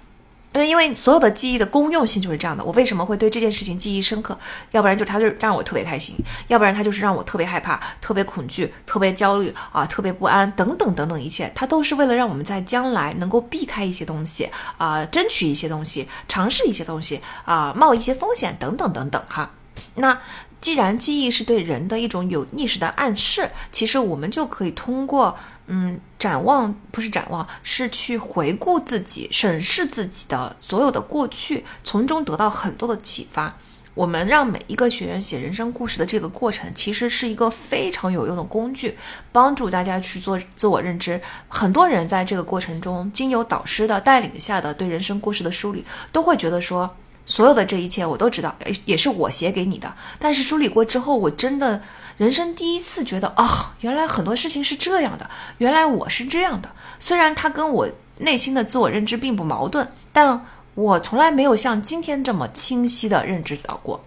[0.63, 2.63] 因为所有的记忆的公用性就是这样的。
[2.63, 4.39] 我为什么会对这件事情记忆深刻？
[4.71, 6.15] 要不然就它就让我特别开心，
[6.49, 19.51] 要不然它就是让我特别害怕、特别恐惧、特别焦虑啊、特别不安等等等等一切，它都是为了让我们在将来能够避开一些东西啊，争取一些东西，尝试一些东西啊，冒一些风险等等等等哈。
[19.95, 20.19] 那。
[20.61, 25.37] 既然记忆是对人的一种有意识的暗示，其实我们就可以通过，
[25.67, 33.55] 嗯，展望不是展望，是去回顾自己、审视自己的所有的过去，从中得到很多的启发。
[33.93, 38.97] 我们让每一个学员写人生故事的这个过程，其实是一个非常有用的工具，
[39.33, 41.21] 帮助大家去做自我认知。
[41.47, 46.97] 很多人在这个过程中，经由导师的带领下的对人生故事的梳理，都会觉得说。
[47.27, 49.95] 所有的这一切我都知道，也是我写给你的。
[50.19, 51.83] 但是梳理过之后，我真的
[52.17, 53.49] 人生第一次觉得，哦，
[53.81, 56.71] 原来很多事情是这样的，原来我是这样的。
[57.01, 64.05] 虽然它跟我内心的自我认知并不矛盾，但我从来没有像今天这么清晰的认知到过。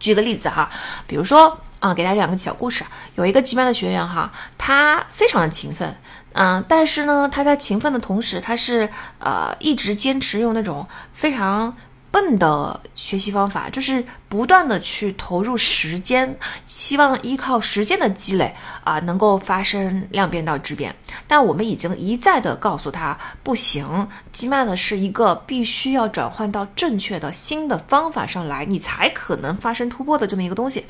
[0.00, 0.70] 举个例子哈，
[1.06, 2.84] 比如说啊，给大家讲个小故事。
[3.16, 5.94] 有一个吉班的学员哈，他非常的勤奋，
[6.32, 11.76] 嗯，但是呢，他在勤奋的同时，他是呃一直坚持用那种非常。
[12.16, 20.96] 笨的学习方法，就是不断的去投入时间，希望依靠时间的积累啊，能够发生量变到质变。
[21.26, 30.86] 但我们已经一再的告诉他，不行，GMAT 是一个必须要转换到正确的新的方法上来，你才可能发生突破的这么一个东西。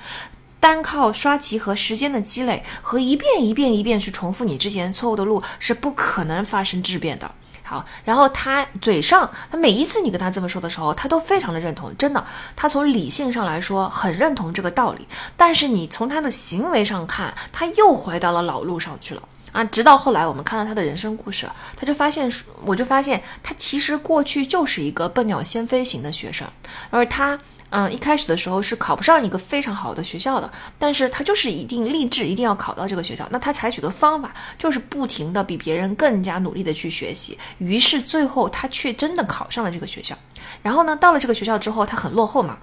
[0.60, 7.34] 单靠刷题和时间的积累，和一遍一遍一遍去重复你之前错误的路，是不可能发生质变的。
[7.68, 12.24] 好，然后他嘴上，他每一次你跟他这么说的时候，他都非常的认同，真的，
[12.54, 15.08] 他从理性上来说很认同这个道理。
[15.36, 19.64] 但是你从他的行为上看，他又回到了老路上去了啊！
[19.64, 22.30] 直到后来我们看到他的人生故事，他就发现，
[22.64, 26.46] 我就发现他其实过去就是一个笨鸟先飞型的学生，
[26.90, 27.38] 而他。
[27.70, 33.26] 嗯，一开始的时候是考不上一个非常好的学校的，但是他就是一定立志一定要考到这个学校。
[33.30, 40.16] 那他采取的方法就是不停的比别人更加努力的去学习，于是最后他却真的考上了这个学校。
[40.62, 42.56] 然后呢，到了这个学校之后，他很落后嘛，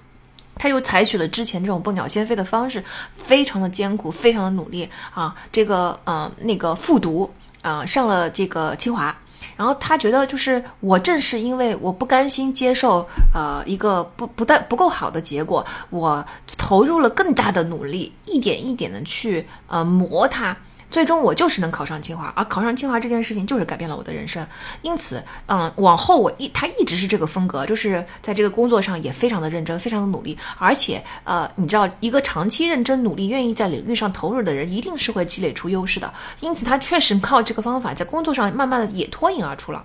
[0.54, 9.14] 他又采取了之前这种笨鸟先飞的方式，非常的艰苦，非常的努力啊，这个嗯那个复读啊，上了这个清华。
[9.56, 16.24] 然后他觉得，就是我正是因为我不甘心接受，呃，一个不不但不够好的结果，我
[16.58, 20.56] 投入了更大的努力，一点一点的去呃磨它。
[20.94, 24.46] 最终我就是能考上清华，而考上清华这件事情就是改变了我的人生。
[24.80, 30.38] 因此，嗯，往后我一他一直是这个风格，就是在这个工作上也非常的认真，非常的努力。
[30.56, 36.14] 而且，呃，你知道，一个长期认真努力、愿意在领域上投入的人，一定是会积累出优势的。
[36.38, 39.84] 因此，他确实靠这个方法在工作上慢慢的也脱颖而出了。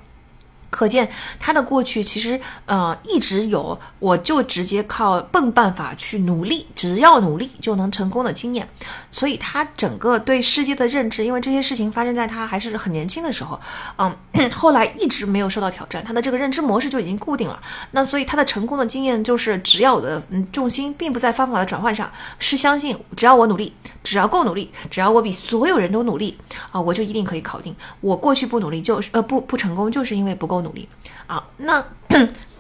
[0.70, 8.68] 可见他的过去其实，呃，一直有我就直接靠笨办法去努力，只要努力就能成功的经验。
[9.10, 13.60] 所以他整个对世界的认知，因为这些事情发生在他还是很年轻的时候，
[13.98, 14.16] 嗯，
[14.54, 17.60] 后来一直没有受到挑战，他的这个认知模式就已经固定了。
[17.90, 26.38] 那所以他的成功的经验就是，只要我的嗯重心并不在方法的转换上，是相信只要我努力，只要够努力，只要我比所有人都努力
[26.72, 27.76] 啊，我就一定可以考定。
[28.02, 30.59] 我过去不努力就是呃不不成功，就是因为不够。
[30.62, 30.88] 努力
[31.28, 31.84] 啊，那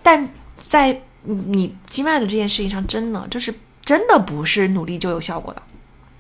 [0.01, 5.62] 但在你击麦的这件事情上，真的就是真的不是努力就有效果的。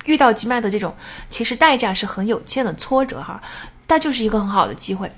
[0.05, 0.95] 遇到击麦的这种，
[1.29, 3.41] 其实代价是很有限的挫折哈，
[3.85, 5.11] 但就是一个很好的机会。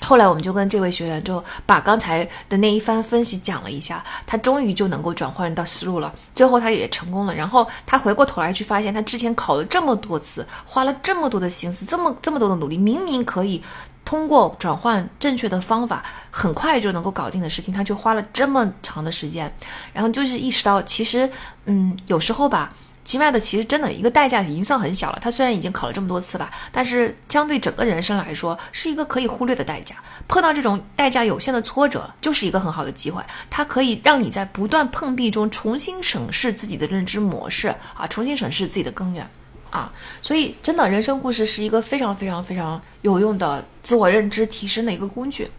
[0.00, 7.34] 后来我们就跟这位学员就把刚才的那一番分析讲了一下，他终于就能够转换到思路了，最后他也成功了。
[7.34, 13.60] 然后他回过头来去发现，他之前考了这么多次，花了这么多的心思，这么这么多的努力，明明可以。
[14.08, 19.54] 通过转换正确的方法，很快就能够搞定的事情，他就花了这么长的时间，
[19.92, 21.30] 然后就是意识到，其实，
[21.66, 22.72] 嗯，有时候吧，
[23.04, 25.18] 吉麦的其实真的一个代价已经算很小了。
[25.20, 29.96] 他虽然已经考了这么多次吧，但是相对整个人生来说，是一个可以忽略的代价。
[30.26, 39.28] 碰到这种代价有限的挫折，就是一个很好的机会，它可以让你在不断碰壁中重新审视自己的认知模式啊，重新审视自己的根源。
[39.70, 45.50] 啊，所以真的人生故事是一个非常非常非常有用的自我认知提升的一个工具。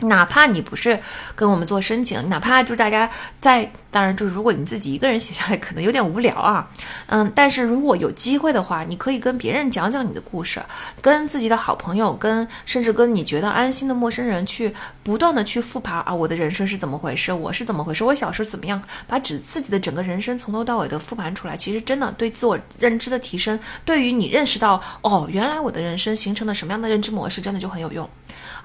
[0.00, 0.96] 哪怕你不是
[1.34, 6.68] 跟我们做申请，哪怕就是大家在，当然就是如果你自己一个人写下来，可能有点无聊啊，
[7.06, 10.62] 嗯，但是如果有机会的话，你可以跟别人讲讲你的故事，
[11.00, 14.72] 跟自己的好朋友，跟甚至跟你觉得安心的陌生人去
[15.02, 28.08] 不断的去复盘啊，我的人生是怎么回事，我是怎么回事，我小时候怎么样，把指自己的整个人生从头到尾的复盘出来，其实真的对自我认知的提升，对于你认识到哦，原来我的人生形成了什么样的认知模式，真的就很有用。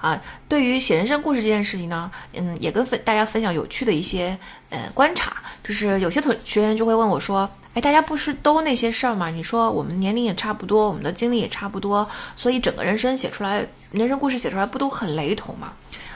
[0.00, 4.36] 啊，对于写人生故事这件事情呢，嗯，也跟分大家分享有趣的一些
[4.70, 9.28] 呃观察，就是有些同学员就会问我说，哎，大家不是都那些事儿吗？
[9.28, 15.72] 你说我们年龄也差不多，我们的经历也差不多，所以整个人生写出来，人生故事写出来不都很雷同吗？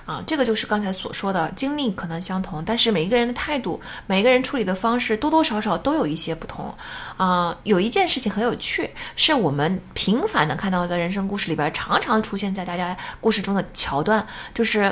[0.07, 6.75] 啊，这个就是刚才所说的经历可能相同，但是每一个人的态度，每一个人处理的方式，多多少少都有一些不同。
[7.19, 14.91] 啊，有一件事情很有趣，是我们频繁的看到在人生故事里边，常常出现在大家故事中的桥段，就是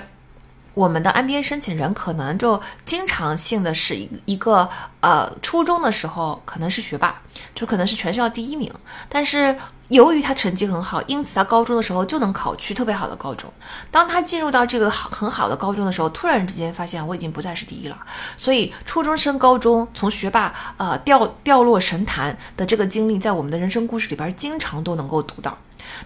[0.77, 4.69] 我们的 MBA 申请人可能就经常性的是一一个
[5.01, 7.19] 呃，初中的时候可能是学霸，
[7.55, 8.71] 就可能是全校第一名，
[9.09, 9.57] 但是。
[9.89, 13.49] 由于他成绩很好，因此他高中的时候就能考去特别好的高中。
[13.89, 17.97] 当他进入到这个好很好的高中的时候，突然之间发现我已经不再是第一了。
[18.37, 25.57] 所以初中升高中，从学霸呃掉掉落神坛的这个经历，在我们的人生故事里边经常都能够读到。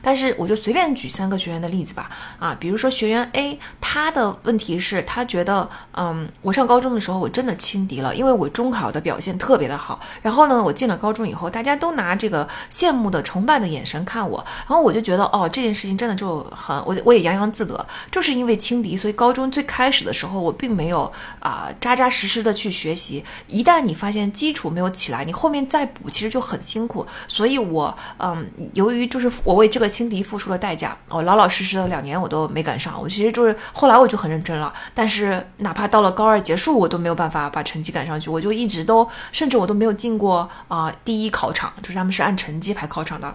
[0.02, 43.34] 但是我就随便举三个学员的例子吧，啊，比如说学员 A，他的问题是，他觉得，嗯，我上高中的时候我真的轻敌了，因为我中考的表现特别的好，然后呢，我进了高中以后，大家都拿这个羡慕的、崇拜的眼神看我，然后我就觉得，哦，这件事情真的就很，我我也洋洋自得，就是因为轻敌，所以高中最开始的时候我并没有啊扎扎实实的去学习，一旦你发现基础没有起来，你后面再补其实就很辛苦，所以我，嗯，由于就是我为这个轻敌付出了代价，我老老实实的两年我都没赶上，我其实就是后来我就很认真了，但是哪怕到了高二结束，我都没有办法把成绩赶上去，我就一直都，甚至我都没有进过啊第一考场，就是他们是按成绩排考场的。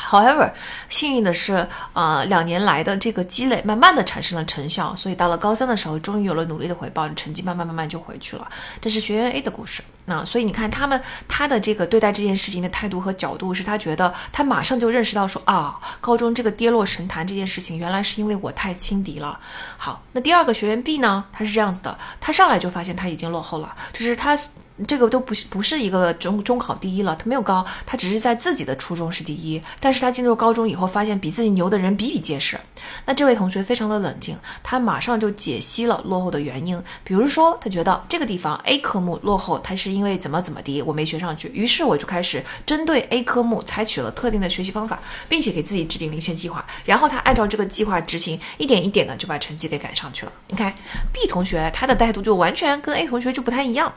[0.00, 0.52] However，
[0.88, 8.48] 幸运的是，呃，两年来的这个积累，慢慢的产生了成效，所以到了高三的时候，终于有了努力的回报，成绩慢慢慢慢就回去了。
[8.80, 9.82] 这是学员 A 的故事。
[10.06, 19.38] 那所以你看，他们他的这个对待这件事情的态度和角度，是他觉得他马上就认识到说啊，高中这个跌落神坛这件事情，原来是因为我太轻敌了。
[19.76, 24.38] 好，那第二个学员 B 呢，他是这样子的，他上来就发现他已经落后了，就是他。
[24.86, 32.58] 这个都不是不是一个中中考第一了，他没有高，他只是在自己的初中是第一，但是他进入高中以后，发现比自己牛的人比比皆是。
[33.04, 50.32] 那这位同学非常的冷静，他马上就解析了落后的原因，比如说他觉得这个地方 A 科目落后，他是因为怎么怎么的，我没学上去，于是我就开始针对 A 科目采取了特定的学习方法，并且给自己制定了一些计划，然后他按照这个计划执行，一点一点的就把成绩给赶上去了。
[50.48, 50.72] 你看
[51.12, 53.92] B 同学他的态度就完全跟 A 同学就不太一样。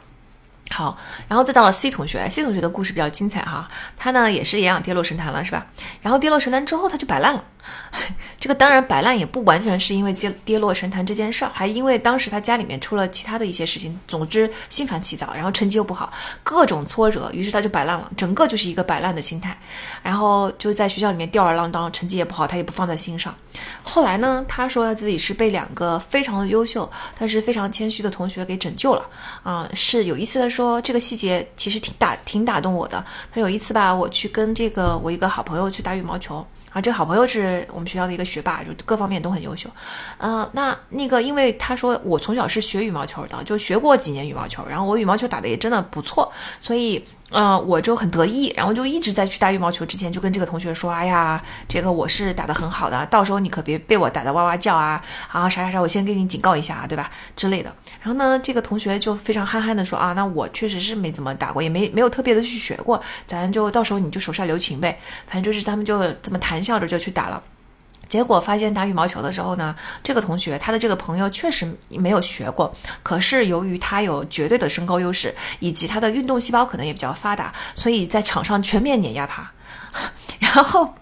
[0.71, 0.97] 好，
[1.27, 3.67] 然后再到了 C 同学，C 同学的故事比较精彩哈，
[3.97, 5.67] 他呢也是一样跌落神坛了，是吧？
[6.01, 7.43] 然后跌落神坛之后，他就摆烂了。
[8.39, 13.99] 这个当然摆烂也不完全是因为跌跌落神坛这件事儿，还因为当时他家里面出了其他的一些事情。
[14.07, 16.11] 总之心烦气躁，然后成绩又不好，
[16.43, 19.55] 各种挫折，于是他就摆烂了，整个就是一个摆烂的心态。
[20.01, 23.33] 然后就在学校里面吊儿郎当，成绩也不好，他也不放在心上。
[23.83, 26.89] 后来呢，他说他自己是被两个非常优秀
[27.19, 29.05] 但是非常谦虚的同学给拯救了
[29.43, 29.69] 啊。
[29.73, 33.03] 是有一次他说这个细节其实挺打挺打动我的。
[33.31, 36.45] 他有一次吧，我去跟这个我一个好朋友去打羽毛球。
[36.71, 39.69] 啊，这好朋友是我们学校的一个学霸，就各方面都很优秀。
[40.17, 47.05] 呃，那那个，因为他说我从小是学羽毛球的，就学过几年羽毛球，然后我羽毛球打的也真的不错，所以。
[47.31, 55.01] 嗯，我就很得意，然后就一直在去打羽毛球之前就跟这个同学说：“哎呀，这个我是打得很好的，到时候你可别被我打得哇哇叫啊！
[55.31, 57.09] 啊，啥啥啥，我先给你警告一下啊，对吧？
[57.35, 64.99] 之类的。”然后呢，这个同学就非常憨憨的说：“啊，那我确实是没怎么打过，也没没有特别的去学过，咱就到时候你就手下留情呗。
[65.25, 67.41] 反正就是他们就这么谈笑着就去打了。”
[68.11, 72.69] 结果发现打羽毛球的时候呢，这个同学他的这个朋友确实没有学过，
[73.03, 79.49] 可是由于他有绝对的身高优势，以及他的运动细胞可能也比较发达，所以在场上全面碾压他。
[80.39, 80.93] 然后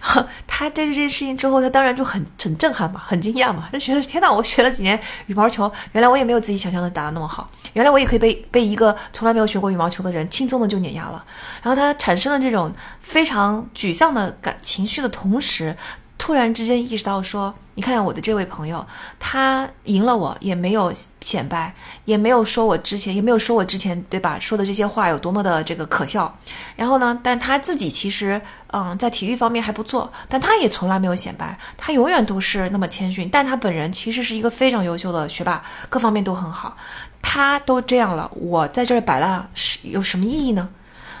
[0.46, 11.24] 他对这件事情之后，他当然就很很震撼嘛，很惊讶嘛，就觉得天哪，我学了几年羽毛球，原来我也没有自己想象的打得那么好，原来我也可以被被一个从来没有学过羽毛球的人轻松的就碾压了。
[11.62, 15.74] 然后他产生了这种非常沮丧的感情绪的同时。
[16.18, 18.84] 突然之间意识到，说，你看我的这位朋友，
[19.20, 21.72] 他赢了我，也没有显摆，
[22.04, 24.36] 也没有说我之前，也没有说我之前，对吧？
[24.38, 26.36] 说的这些话有多么的这个可笑。
[26.74, 28.38] 然后呢，但他自己其实，
[28.72, 33.28] 嗯，在体育方面还不错，但他也从来没有显摆，他永远都是那么谦逊。
[33.32, 36.76] 但他本人其实是一个非常优秀的学霸，各方面都很好。
[37.22, 40.68] 他都这样了，我在这儿摆烂是有什么意义呢？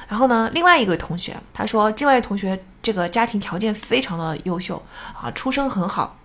[0.08, 2.60] 然后呢，另外一个同学他说，这位同学。
[2.88, 4.82] 这个家庭条件非常的优秀
[5.12, 6.16] 啊，出身很好，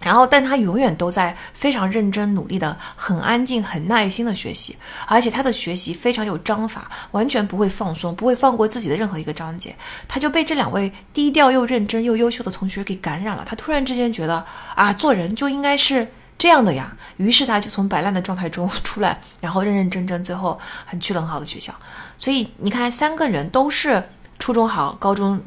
[0.00, 4.74] 然后但他永远都在非常认真努力的，很安静、很耐心的学习，
[5.06, 9.76] 而且他的学习非常有章法，完全不会放松，不会放过自己的任何一个章节。
[10.08, 14.42] 他就被这两位低调又认真又优秀的同学给感染了，他突然之间觉得
[14.74, 16.96] 啊，做人就应该是这样的呀。
[17.18, 21.74] 于是他就从摆烂的状态中 出来，然后认认真真，最后很去了很好的学校。
[22.16, 24.02] 所以你看，三个人都是
[24.38, 25.38] 初中好，高中。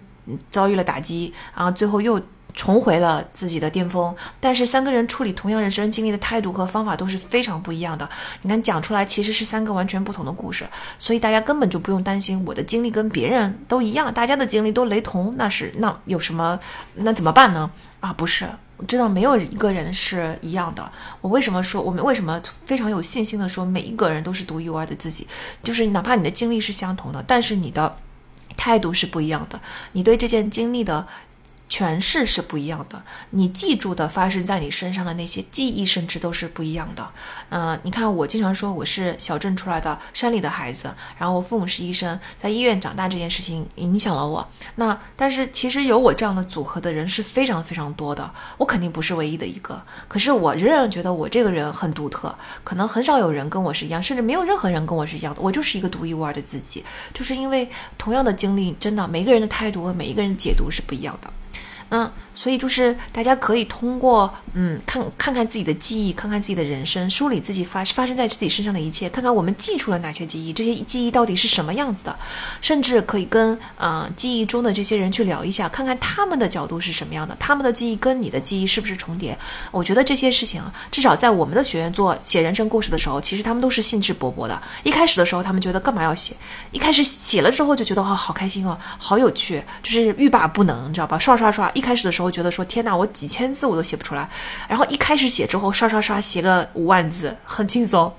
[0.49, 2.21] 遭遇了打击，然后最后又
[2.53, 4.13] 重回了自己的巅峰。
[4.39, 8.09] 但是三个人处理同样人生经历的态度和方法都是非常不一样的。
[8.41, 10.67] 你看讲出来其实是三个完全不同的故事，
[10.97, 16.59] 所以大家根本就不用担心我的经历跟别人都一样，大家的经历都雷同，那是那有什么？
[16.95, 17.69] 那怎么办呢？
[17.99, 20.91] 啊，不是，我知道没有一个人是一样的。
[21.21, 25.27] 我为什么说我们为什么非常有信心的说每一个人都是独一无二的自己？
[25.61, 27.95] 就是哪怕你的经历是相同的，但是你的。
[28.60, 29.60] 态度是不一样的，
[29.93, 31.07] 你对这件经历的
[31.80, 37.09] 诠释是不一样的，你记住的发生在你身上的那些记忆，甚至都是不一样的。
[37.47, 44.45] 嗯，你看，我经常说我是小镇出来的山里的孩子，然后我父母是医生，在医院长大这件事情影响了我。
[44.75, 49.82] 那但是其实有我这样的组合的人是非常非常多的，我肯定不是唯一的一个。
[50.09, 55.39] 可是我仍然觉得我这个人很独特，可能很少有人跟我是一样，甚至没有任何人跟我是一样的。
[55.41, 61.32] 我就是一个独一无二的自己，就是因为同样的经历，真的每个人的态度和每一个人解读是不一样的。
[61.92, 72.16] 嗯，所以就是大家可以通过嗯看看看自己的记忆，看看自己的人生，梳理自己发发生在自己身上的一切，看看我们记出了哪些记忆，这些记忆到底是什么样子的，
[72.62, 79.38] 甚至可以跟呃记忆中的这些人去聊一下，看看他们的角度是什么样的，他们的记忆跟你的记忆是不是重叠？
[79.72, 80.62] 我觉得这些事情，
[80.92, 84.62] 至少在我们的学院做写人生故事的时候，其实他们都是兴致勃勃的。
[84.84, 86.36] 一开始的时候，他们觉得干嘛要写？
[86.72, 91.18] 一开始写了之后就觉得哦，好开心哦，好有趣，就是欲罢不能，你知道吧？
[91.18, 91.72] 刷刷刷。
[91.80, 94.30] 一开始的时候觉得说天哪，我几千字我都写不出来，
[94.67, 98.13] 然后一开始写之后刷刷刷写个五万字，很轻松，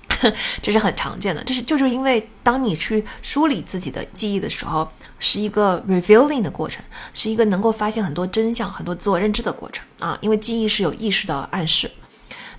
[0.60, 1.42] 这是很常见的。
[1.44, 4.86] 这是就是因为当你去梳理自己的记忆的时候，
[5.18, 6.84] 是一个 revealing 的过程，
[7.14, 10.18] 是一个能够发现很多真相、很多自我认知的过程啊。
[10.20, 11.90] 因为记忆是有意识的暗示。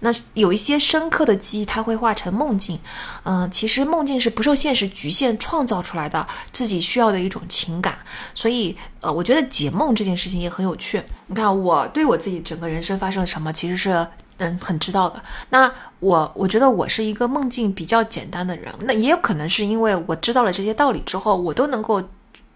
[0.04, 2.80] 那有一些深刻的记忆，它会化成梦境，
[3.24, 7.97] 嗯，其实梦境是不受现实局限创造出来的，自己需要的一种情感。
[8.34, 11.02] 所以，呃，我觉得解梦这件事情也很有趣。
[11.28, 15.22] 你看，我对我自己整个人生发生了什么，其实是嗯很知道的。
[15.49, 22.02] 那我我觉得我是一个梦境比较简单的人，那也有可能是因为我知道了这些道理之后，我都能够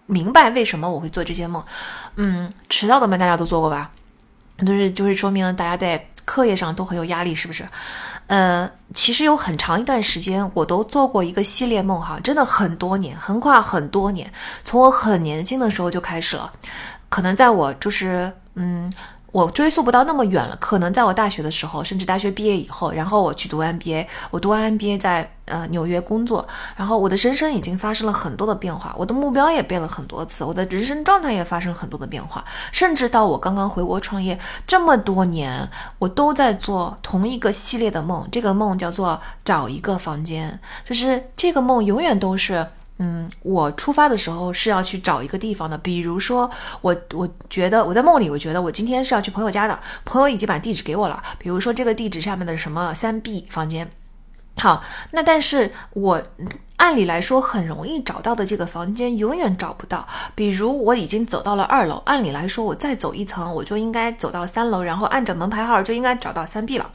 [0.07, 1.63] 明白为什么我会做这些梦。
[2.15, 3.91] 嗯，迟到的梦大家都做过吧？
[4.59, 6.05] 就是就是说明大家在。
[6.27, 7.63] 课业上都很有压力，是不是？
[8.25, 14.27] 呃，其实有很长一段时间，我都做过一个系列梦，哈，真的很多年，横跨很多年，
[14.63, 16.51] 从我很年轻的时候就开始了，
[17.09, 18.91] 可能在我就是，嗯。
[19.35, 35.69] 我追溯不到那么远了，可能在我大学的时候，甚至大学毕业以后，然后我去读 MBA，我读完 MBA 在呃纽约工作，然后我的人生已经发生了很多的变化，我的目标也变了很多次，我的人生状态也发生了很多的变化，甚至到我刚刚回国创业这么多年，
[35.99, 42.65] 我都在做同一个系列的梦，这个梦叫做找一个房间，就是这个梦永远都是。
[42.97, 46.49] 嗯，我出发的时候是要去找一个地方的，比如说
[46.81, 53.91] 我，我觉得我在梦里，我觉得我今天是要去朋友家的，朋友已经把地址给我了，比如说这个地址下面的什么三 B 房间。
[54.57, 56.21] 好，那但是我。
[56.77, 60.07] 按理来说很容易找到的这个房间永远找不到。
[60.35, 66.89] 比如我已经走到了二楼，按理来说我再走一层我就应该走到三楼，然后按着门牌号就应该找到三 B 了。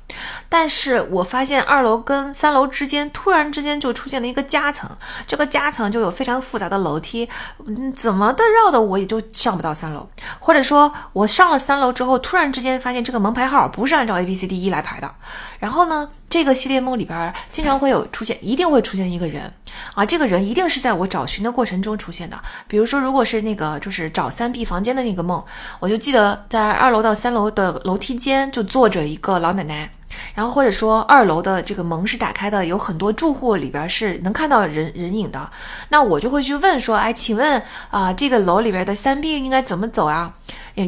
[0.48, 4.88] 但是我发现二楼跟三楼之间突然之间就出现了一个夹层，
[5.26, 7.28] 这个夹层就有非常复杂的楼梯，
[7.66, 10.08] 嗯，怎么的绕的我也就上不到三楼。
[10.38, 15.10] 或者说我上了三楼之后，突然之间发现这个门牌号不是按照 A B C D E 来排的。
[15.58, 19.52] 然后呢，这个系列梦里边经常会有出现，一定会出现一个人。
[19.94, 22.40] 啊，这个人一定是在我找寻的过程中出现的。
[22.68, 25.44] 比如说，如果是那个就是找三 B 房间的那个梦，
[25.80, 29.90] 我就记得在二楼到三楼的楼梯间就坐着一个老奶奶。
[30.34, 35.50] 然后或者说二楼的这个门是打开的，有很多住户里边是能看到人人影的。
[35.88, 40.34] 那我就会去问说，哎，请问啊，这个楼里边的三 B 应该怎么走啊？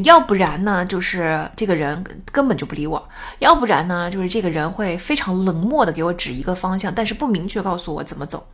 [0.05, 2.99] 要不然呢，就是这个人根本就不理我；
[3.41, 8.47] 要不然呢，就是这个人会非常冷漠的给我指一个方向，但是不明确告诉我怎么走。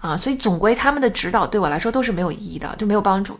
[0.00, 3.38] 啊，所以总归他们的指导对我来说都是没有意义的，就没有帮助。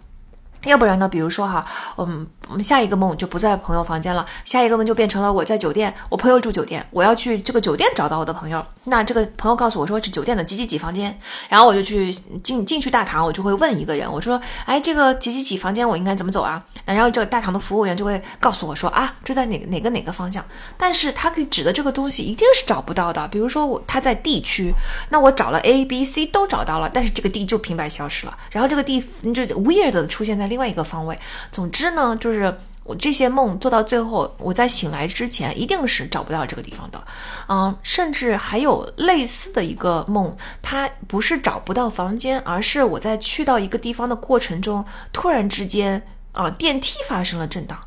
[0.64, 1.08] 要不然呢？
[1.08, 1.64] 比如说哈，
[1.96, 8.64] 嗯，我们下一个梦就不在朋友房间了，下一个梦就变成了我在酒店，我朋友住酒店，我要去这个酒店找到我的朋友。
[8.84, 16.62] 那这个朋友告诉我说是酒店的几几几房间，然后我就去进进去大堂，我就会问一个人，我说，哎，这个几几几房间我应该怎么走啊？
[16.84, 20.44] 然后这个大堂的服务员就会告诉我说，啊，这在哪哪个哪个方向？
[20.76, 23.26] 但是他可以指的这个东西一定是找不到的。
[23.28, 24.74] 比如说我他在 D 区，
[25.08, 30.49] 那我找了 A、B、C 都找到了，但是这个 D 就平白消失了，然后这个 D 就 weird 的出现在。
[30.50, 31.18] 另外一个方位，
[31.50, 37.02] 总之呢，就是我这些梦做到最后，我在醒来之前一定是找不到这个地方的，
[37.48, 47.78] 嗯，甚至还有类似的一个梦，它不是找不到房间，而是我在去到一个地方的过程中，突然之间啊，电梯发生了震荡，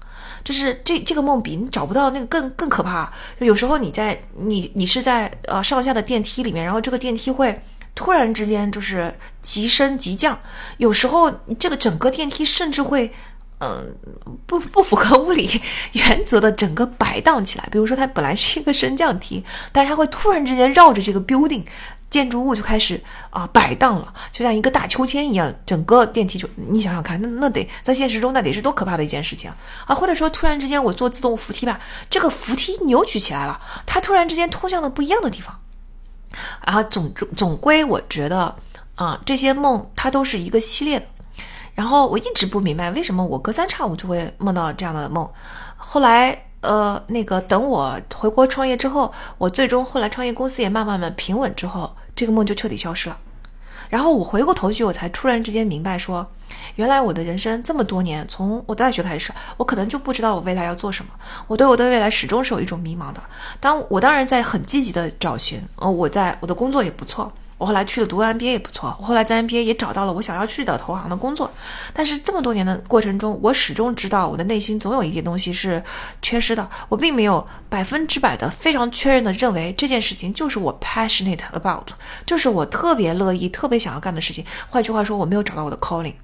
[0.44, 3.12] 就是这这个梦比你找不到那个更更可怕。
[3.40, 7.62] 有时候你在你你是在呃上下的电梯里面，然后这个电梯会。
[7.96, 10.38] 突然之间就是急升急降，
[10.78, 13.14] 有时候这个整个电梯甚至会，
[13.60, 13.96] 嗯，
[14.48, 15.62] 不不符合物理
[15.94, 17.68] 原则的整个摆荡起来。
[17.72, 21.64] 比如说它本来是一个升降梯，但是它会突然之间绕着这个 building
[22.10, 29.52] 建筑物就开始啊摆荡了，就像一个大秋千一样，整个电梯就你想想看，那那得在现实中那得是多可怕的一件事情
[29.86, 29.96] 啊！
[29.96, 31.80] 或者说突然之间我坐自动扶梯吧，
[32.10, 35.60] 这个扶梯扭曲起来了，它突然之间通向了不一样的地方。
[36.66, 38.56] 然后总总归我觉得
[38.96, 41.06] 啊，这些梦它都是一个系列的。
[41.74, 45.30] 然后我一直不明白为什么我隔三差五就会梦到这样的梦。
[45.78, 46.46] 后来。
[46.64, 53.18] 呃，那个等我回国创业之后，我最终后来创业公司也慢慢的平稳之后，这个梦就彻底消失了。
[53.94, 56.26] 然后我回过头去，我才突然之间明白，说
[56.78, 61.12] 原来我的人生这么多年，从我大学开始，我可能就不知道我未来要做什么。
[61.46, 63.22] 我对我的未来始终是有一种迷茫的。
[63.60, 67.32] 当我当然在很积极的找寻，呃，我在我的工作也不错。
[67.64, 71.50] 我后来去了读 MBA 也不错，我后来在 MBA 也找到了我想要去的投行的工作，
[71.94, 75.82] 但是这么多年的过程中，我始终知道我的内心总有一点东西是
[76.22, 81.88] 缺失的，我并没有百分之百的非常确认的认为这件事情就是我 passionate about，
[82.26, 84.46] 就是我特别乐意、特别想要干的事情。
[84.70, 86.16] 换句话说，我没有找到我的 calling，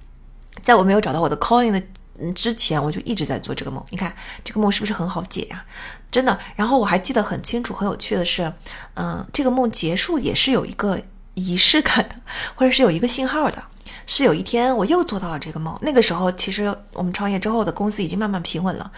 [0.62, 1.82] 在我没有找到我的 calling 的
[2.20, 3.82] 嗯之前，我就一直在做这个梦。
[3.92, 4.14] 你看
[4.44, 5.64] 这个梦是不是很好解呀？
[6.12, 6.38] 真的。
[6.58, 8.52] 然后我还记得很清楚，很有趣的是，
[8.96, 11.00] 嗯，这个梦结束也是有一个。
[11.40, 12.16] 仪式感的，
[12.56, 13.64] 或者是有一个信号的，
[14.06, 15.78] 是有一天我又做到了这个梦。
[15.82, 18.92] 那个时候，其实我们创业之后的公司已经慢慢平稳了。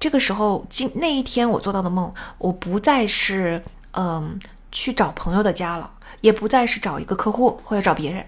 [0.00, 3.62] 这个时候，今那一天我做到的梦，我不再是
[3.92, 4.40] 嗯
[4.72, 5.90] 去找朋友的家了，
[6.20, 8.24] 也不再是找一个客户或者找别人。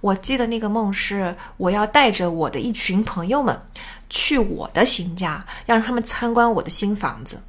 [0.00, 3.58] 我记得那个梦是我要带着我的一群朋友们
[4.08, 7.42] 去我的新家，让他们参观我的新房子。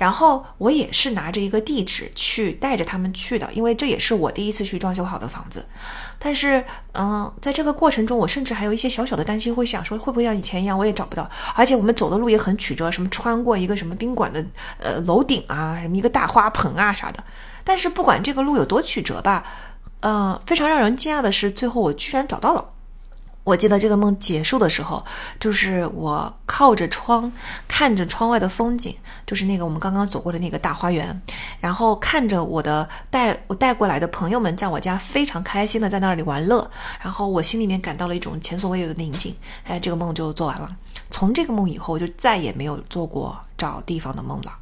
[0.00, 5.62] 然后我也是拿着一个地址去带着他们去的，因为这也是我第一次去装修好的房子。
[6.18, 11.28] 但是，嗯，在这个过程中，我甚至还有一些小小的担心，会想说会不会像以前一样，我也找不到。
[11.54, 14.42] 而且我们走的路也很曲折，什么穿过一个什么宾馆的
[14.78, 17.22] 呃楼顶啊，什么一个大花盆啊啥的。
[17.62, 19.44] 但是不管这个路有多曲折吧，
[20.00, 22.64] 嗯，非常让人惊讶的是，最后我居然找到了。
[23.50, 25.04] 我记得这个梦结束的时候，
[25.40, 27.32] 就是我靠着窗
[27.66, 28.94] 看着窗外的风景，
[29.26, 31.20] 就是那个我们刚刚走过的那个大花园，
[31.58, 36.70] 然后看着我的带我带过来的朋友们在我家非常开心的在那里玩乐，
[37.02, 39.34] 然后我心里面感到了一种前所未有的宁静。
[39.64, 40.68] 哎，这个梦就做完了。
[41.10, 44.52] 从这个梦以后，我就再也没有做过找地方的梦了。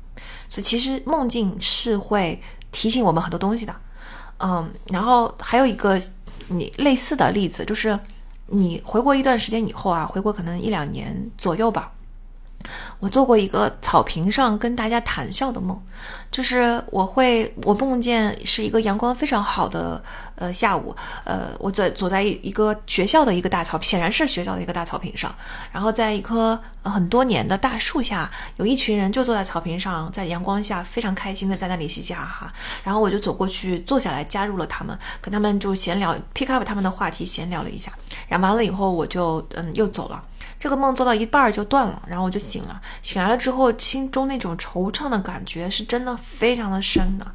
[0.48, 2.40] 所以其实梦境是会
[2.72, 3.76] 提醒我们很多东西的。
[4.38, 6.00] 嗯，然后还有一个
[6.46, 7.98] 你类似的例子就是。
[8.50, 11.92] 你回国一段时间以后啊，回国可能一两年左右吧。
[12.98, 15.80] 我做过一个草坪上跟大家谈笑的梦，
[16.30, 20.02] 就是我会我梦见是一个阳光非常好的
[20.34, 20.94] 呃下午，
[21.24, 25.34] 呃我在坐在一个学校的一个大草，显然是学校的一个大草坪上，
[25.72, 32.52] 然后在一棵很多年的大树下，有一群人就坐在草坪上，在阳光下非常开心的在那里嘻嘻哈哈，
[32.82, 37.92] 然后我就走过去坐下来加入了他们，跟他们就闲聊，pick up 他们的话题闲聊了一下，
[38.26, 40.22] 然后完了以后我就嗯又走了。
[40.58, 42.80] 这个梦做到一半就断了，然后我就醒了。
[43.00, 47.26] 醒来了之后，心中那种惆怅的感觉是真的非常的深的。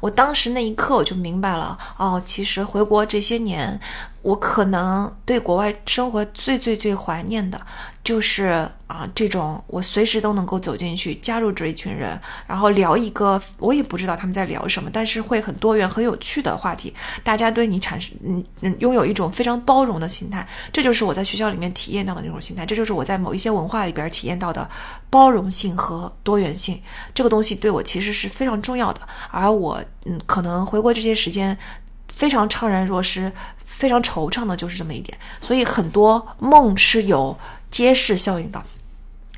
[0.00, 3.80] 我当时那一刻我就明白了，哦，其实回国这些年。
[4.22, 7.60] 我可能对国外生活最最最怀念的，
[8.04, 12.16] 就是啊，这种我随时都能够走进去，加入这一群人，
[12.46, 16.94] 然后聊一个我也不知道他们在聊什么，但是会很多元、很有趣的话题，
[17.24, 24.68] 大家对你产生嗯嗯，拥有一种非常包容的心态，这就是我在学校里面体验到的那种心态，这就是我在某一些文化里边体验到的
[25.10, 26.80] 包容性和多元性，
[27.12, 29.00] 这个东西对我其实是非常重要的，
[29.32, 31.58] 而我嗯，可能回国这些时间
[32.06, 33.32] 非常怅然若失。
[33.76, 37.36] 非常惆怅的就是这么一点，所以很多梦是有
[37.70, 38.62] 揭示效应的。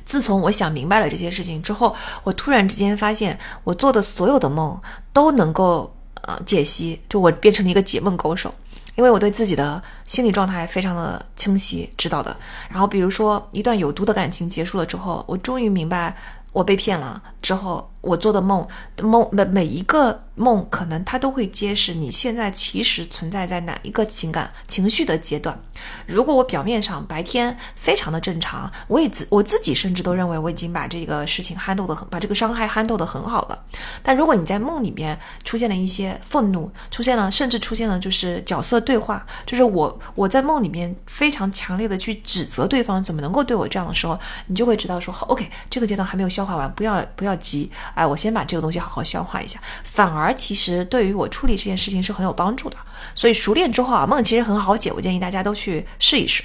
[0.05, 4.79] 自从我想明白了这些事情之后，我突然之间发现，我做的所有的梦
[5.15, 8.55] 都能够呃解析，就我变成了一个解梦高手，
[8.97, 12.37] 因为我对自己的心理状态非常的清晰知道的。
[12.69, 16.15] 然后比如说一段有毒的感情结束了之后，我终于明白
[16.53, 17.91] 我被骗了之后。
[18.05, 18.69] 我做的梦，
[19.03, 25.59] 梦的每一个梦，可能它都会揭示你现在其实存在在哪一个情感情绪的阶段。
[26.07, 33.59] 如果我表面上白天非常的正常，我也自我自己甚至都认为我已经把这个事情 handle 的很，把这个伤害 handle 的很好了。
[34.03, 47.71] 但如果你在梦里面出现了一些愤怒，出现了甚至出现了就是角色对话，就是我我在梦里面非常强烈的去指责对方怎么能够对我这样的时候，你就会知道说好 OK，这个阶段还没有消化完，不要不要急。
[47.95, 52.77] 哎，我先把这个东西好好消化一下，反而其实对于我处理这件事情是很有帮助的。
[53.15, 56.43] 所以熟练之后啊，梦其实很好解，我建议大家都去试一试。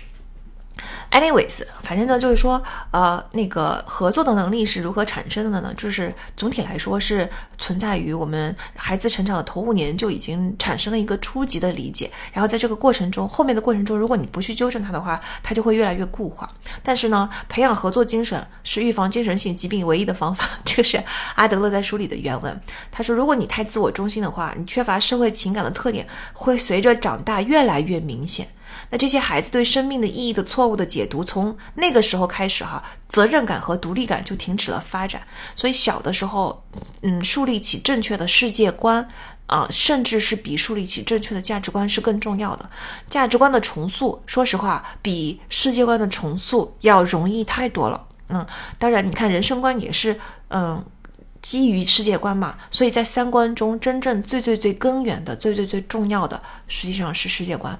[1.11, 2.61] Anyways，反正呢，就是说，
[2.91, 5.73] 呃，那个合作的能力是如何产生的呢？
[5.75, 7.27] 就是总体来说是
[7.57, 16.47] 存在于我们孩子成长的头五年就已经产生了一个初级的理解，然后在这个过程中，后面的过程中，如果你不去纠正他的话，他就会越来越固化。
[16.83, 20.47] 但是呢，培养合作精神是预防精神性疾病唯一的方法。
[20.63, 21.03] 这个是
[21.35, 22.61] 阿德勒在书里的原文。
[22.91, 28.47] 他说，如果你太自我中心的话，你缺乏社会情感的特点会随着长大越来越明显。
[28.91, 35.21] 那这些孩子对生命的意义的错误的解读，从那个时候开始哈，责任感和独立感就停止了发展。
[35.55, 36.63] 所以小的时候，
[37.01, 39.07] 嗯，树立起正确的世界观
[39.45, 42.69] 啊，甚至是比树立起正确的价值观是更重要的。
[43.09, 48.07] 价值观的重塑，说实话，比世界观的重塑要容易太多了。
[48.29, 48.45] 嗯，
[48.77, 50.19] 当然，你看人生观也是，
[50.49, 50.83] 嗯，
[51.41, 52.55] 基于世界观嘛。
[52.69, 57.79] 所以在三观中，真正最最最根源的、最最最重要的，实际上是世界观。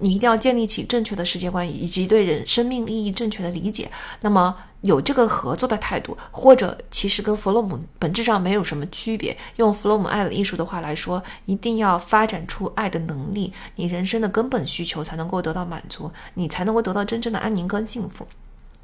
[0.00, 3.90] 你一定要建立起正确的世界观，以及对人生命意义正确的理解。
[4.20, 9.36] 那么有这个合作的态度，或者其实跟弗洛姆本质上没有什么区别。
[9.56, 18.26] 用弗洛姆爱的艺术的话来说，一定要发展出爱的能力，你人生的根本需求才能够得到满足，你才能够得到真正的安宁跟幸福。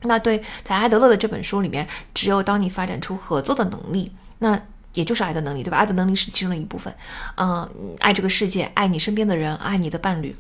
[0.03, 4.61] 那对，在艾德勒的这本书里面，只有当你发展出合作的能力，那。
[4.95, 5.79] 也就是爱的能力，对吧？
[5.79, 6.95] 爱的能力是其中的一部分。
[7.37, 10.37] 嗯，爱这个世界，爱你身边的人，爱你的伴侣，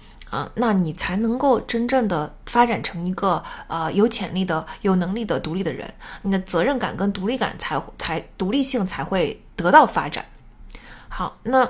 [0.55, 5.93] 那你才能够真正的发展成一个呃有潜力的、有能力的、独立的人。
[6.23, 10.25] 你的责任感跟独立感才才独立性才会得到发展。
[11.09, 11.69] 好，那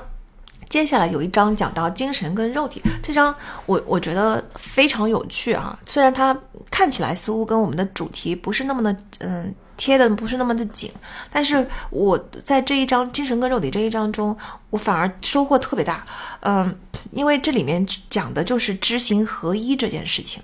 [0.69, 3.35] 接下来有一章讲到精神跟肉体，这章
[3.67, 5.79] 我我觉得非常有趣啊。
[5.85, 6.37] 虽然它
[6.71, 9.55] 看起来似乎跟我们的主题不是那么的嗯。
[9.77, 10.93] 贴的不是那么的紧，
[11.31, 14.37] 但是我在这一章精神跟肉体这一章中，
[14.71, 16.05] 我反而收获特别大，
[16.41, 16.77] 嗯，
[17.11, 20.43] 因为这里面讲的就是知行合一这件事情。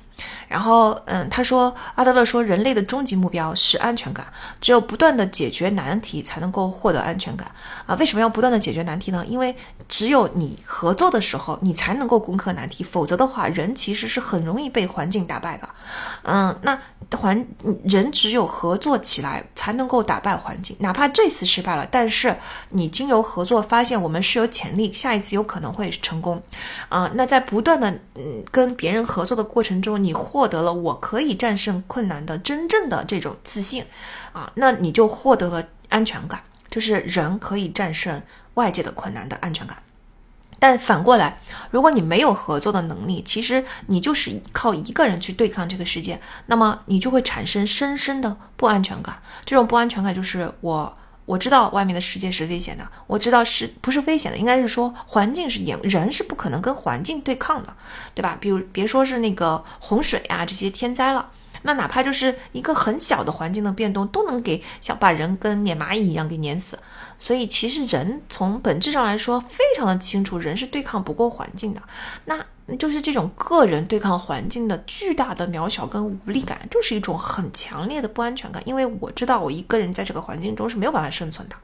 [0.49, 4.27] 然后，嗯，他说，阿德勒说，人类的终极目标是安全感，
[4.61, 7.51] 只有不断的解决难题，才能够获得安全感
[7.87, 7.95] 啊。
[7.95, 9.25] 为什么要不断的解决难题呢？
[9.27, 9.57] 因为
[9.89, 15.67] 只有你合作的时候，你才能够攻克难题，否则的话，人其实是很容易被环境打败的。
[16.25, 16.79] 嗯，那
[17.17, 17.47] 环
[17.85, 22.35] 人只有合作起来，才能够打败环境，哪怕这次失败了，但是
[22.71, 26.43] 你经由合作发现我们是有潜力，下一次有可能会成功。
[26.89, 33.85] 啊，那在不断的嗯跟别人合作的过程中，你获得了我可以战胜困难的真正的这种自信，
[34.33, 36.41] 啊，那你就获得了安全感，
[36.71, 38.23] 就是人可以战胜
[38.55, 39.77] 外界的困难的安全感。
[40.61, 41.41] 但反过来，
[41.73, 49.21] 如果你没有合作的能力，其实你就是靠一个人去对抗这个世界，那么你就会产生深深的不安全感。
[49.45, 50.97] 这种不安全感就是我。
[51.27, 57.73] 我知道外面的世界是危险的，我知道是不是危险的，应该是说环境是严，人是不可能跟环境对抗的，
[58.17, 58.37] 对吧？
[58.41, 61.31] 比如别说是那个洪水啊这些天灾了，
[61.63, 66.77] 那哪怕就是一个很小的环境的变动，都能给想把人跟碾蚂蚁一样给碾死。
[67.21, 71.81] 所以其实人从本质上来说非常的清楚，人是对抗不过环境的。
[72.25, 72.45] 那。
[72.79, 78.63] 就是这种个人对抗环境的巨大的渺小跟无力感，就是一种很强烈的不安全感。
[78.65, 81.57] 因为我知道我一个人在这个环境中是没有办法生存的。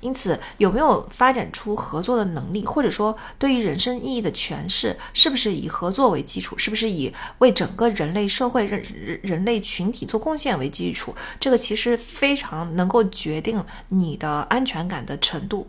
[0.00, 8.82] 因此，有没有发展出合作的能力，或者说对于人生意义的诠释，是不是以合作为基础，是不是以为整个人类社会人
[9.22, 15.66] 人类群体做贡献为基础，这个其实非常能够决定你的安全感的程度。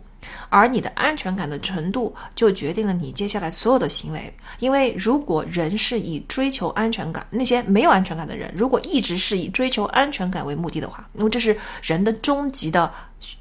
[0.48, 4.32] 而你的安全感的程度，就决定了你接下来所有的行为。
[4.58, 12.92] 因为如果人是以追求安全感，那些没有安全感的人，如果一直是以追求安全感为目的的话，因为这是人的终极的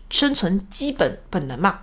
[0.10, 1.80] 生存基本本能嘛，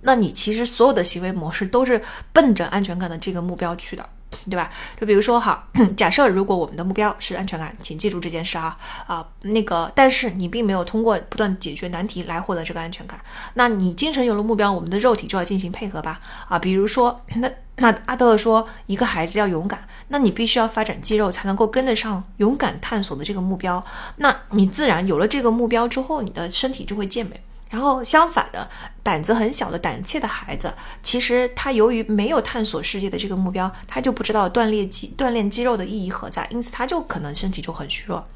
[0.00, 2.00] 那你其实所有的行为模式都是
[2.32, 4.08] 奔着安全感的这个目标去的。
[4.48, 4.70] 对吧？
[5.00, 8.76] 就比如说哈， 假设如果我们的目标是安全感，请记住这件事啊
[9.06, 13.20] 啊，那个，但是你并没有通过不断解决难题来获得这个安全感，
[13.54, 23.84] 那你精神有了目标，我们的肉体就要进行配合吧啊，比如说那那阿德勒说，一个孩子要勇敢，那你必须要发展肌肉才能够跟得上勇敢探索的这个目标，
[24.16, 27.40] 那你自然有了这个目标之后，你的身体就会健美。
[27.70, 28.68] 然后相反的，
[29.02, 30.70] 胆子很小的胆怯的孩子，
[31.02, 38.28] 其实他由于没有探索世界的这个目标，他就不知道锻炼肌锻炼肌肉的意义何在，因此他就可能身体就很虚弱。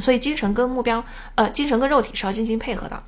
[0.00, 1.02] 所以精神跟目标，
[1.34, 3.02] 呃，精神跟肉体是要进行配合的。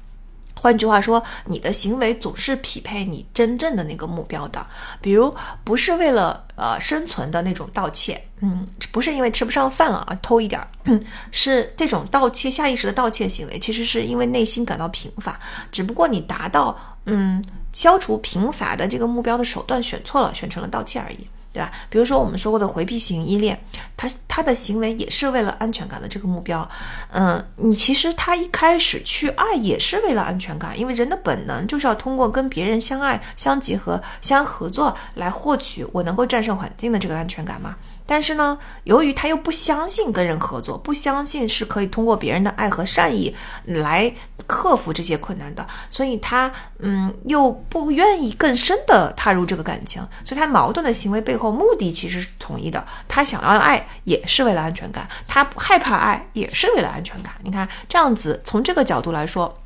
[0.61, 4.65] 换句话说，你的行为总是匹配你真正的那个目标的。
[5.01, 5.35] 比如，
[5.65, 10.69] 不是为了呃生存的那种盗窃，嗯，不是因为吃不上饭了啊偷一点儿，
[11.33, 15.41] 是这种盗窃下意识的盗窃行为，其实是因为内心感到贫乏。
[15.73, 17.43] 只不过你达到嗯
[17.73, 21.27] 消除贫乏的这个目标的手段选错了，选成了盗窃而已。
[21.53, 21.71] 对吧？
[21.89, 23.59] 比如说我们说过的回避型依恋，
[23.97, 26.69] 他他的行为也是为了安全感的这个目标。
[27.11, 37.75] 嗯，你其实他一开始去爱也是为了安全感，因为人的本能就是要通过跟别人相爱、相结合、相合作来获取我能够战胜环境的这个安全感嘛。
[38.07, 43.33] 但是呢，由于他又不相信跟人合作，不相信是可以通过别人的爱和善意
[43.65, 44.13] 来
[44.47, 52.85] 克服这些困难的，所以他嗯又不愿意更深的踏入这个感情，所以他矛盾的行为背后目的其实是统一的。
[53.07, 57.35] 他想要爱也是为了安全感，他害怕爱也是为了安全感。
[57.43, 59.60] 你看这样子，从这个角度来说。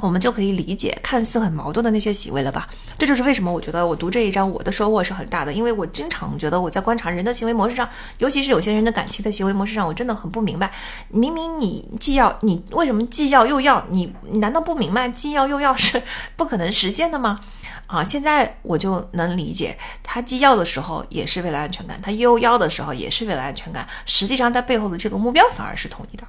[0.00, 2.68] 我们就可以理解看似很矛盾的那些行为了吧？
[2.96, 7.88] 这就是为什么我觉得我读这一章我的收获是很大的，因为我经常觉得我在观察人的行为模式上，
[8.18, 10.70] 尤其是有些人的感情的行为模式上，我真的很不明白。
[11.08, 13.84] 明明你既要，你为什么既要又要？
[13.90, 16.00] 你难道不明白既要又要是
[16.36, 17.40] 不可能实现的吗？
[17.86, 26.24] 啊，现在我就能理解，他既要的时候也是为了安全感，他又要的时候也是为了安全感，实际上他背后的这个目标反而是统一的。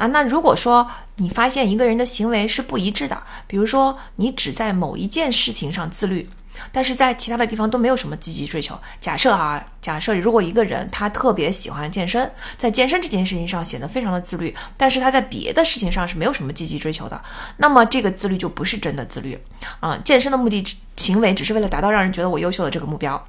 [0.00, 6.26] 啊，那如果说你发现一个人的行为是不一致的，比如说你只在某一件事情上自律，
[6.72, 8.80] 但是在其他的地方都没有什么积极追求。
[8.98, 17.20] 假设啊，假设如果一个人他特别喜欢健身，在健身这件事情上显得非常的自律，但是他在别的事情上是没有什么积极追求的，
[17.58, 19.38] 那么这个自律就不是真的自律
[19.80, 19.98] 啊。
[20.02, 20.64] 健身的目的
[20.96, 23.22] 行为只是为了达到让人觉得我优秀的这个目标。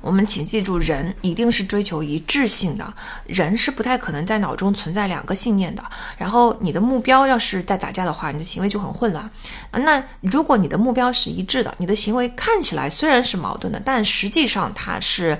[0.00, 2.94] 我们请记住，人一定是追求一致性的，
[3.26, 5.82] 人是不太可能在脑中存在两个信念的。
[6.16, 9.30] 然后你的目标要是在打架的话，你的行为就很混乱。
[9.72, 15.38] 那如果你的目标是一致的，你的行为看起来虽然是矛盾的，但实际上它是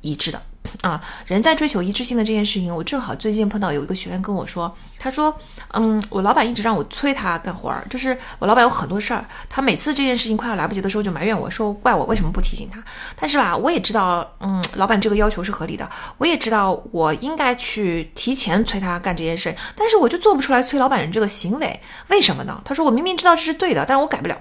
[0.00, 0.42] 一致的。
[0.82, 5.34] 啊，人在追求一致性的这件事情，我正好最近碰到有一个学员跟我说，他说，
[5.72, 12.82] 嗯，我老板一直让我催他干活儿，就是我老板有很多事儿，他每次这件事情快要来不及的时候就埋怨我说，怪我为什么不提醒他。
[13.16, 15.88] 但是吧，我也知道，嗯，老板这个要求是合理的，
[16.18, 22.60] 我也知道我应该去提前催他干这件事，但是我就做不出来催老板人这个行为，为什么呢？
[22.64, 24.38] 他说我明明知道这是对的，但我改不了。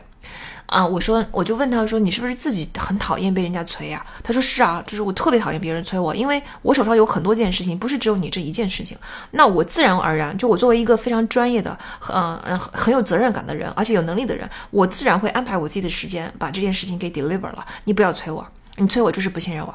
[0.67, 4.05] 啊，我说，我就问他说，你是不是自己很讨厌被人家催呀？
[4.21, 8.97] 他说是啊，就是我特别讨厌别人催我，因为我手上有很多件事情，不是只有你这一件事情。
[9.31, 11.77] 那我自然而然，就我作为一个非常专业的，
[12.13, 17.65] 嗯嗯，很有责任感的人，而且有能力的人，我自然会安排我自己的时间，把这件事情给 deliver 了。
[17.85, 18.45] 你不要催我，
[18.75, 19.73] 你催我就是不信任我。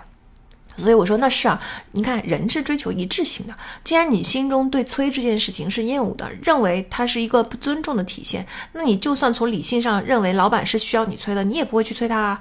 [0.77, 1.61] 所以我说那是啊，
[1.93, 3.55] 你看人是追求一致性的。
[3.85, 12.41] 既然你心中对催这件事情是厌恶的，认为它是一个不尊重的体现，那你就算从理性上认为老板是需要你催的，你也不会去催他啊。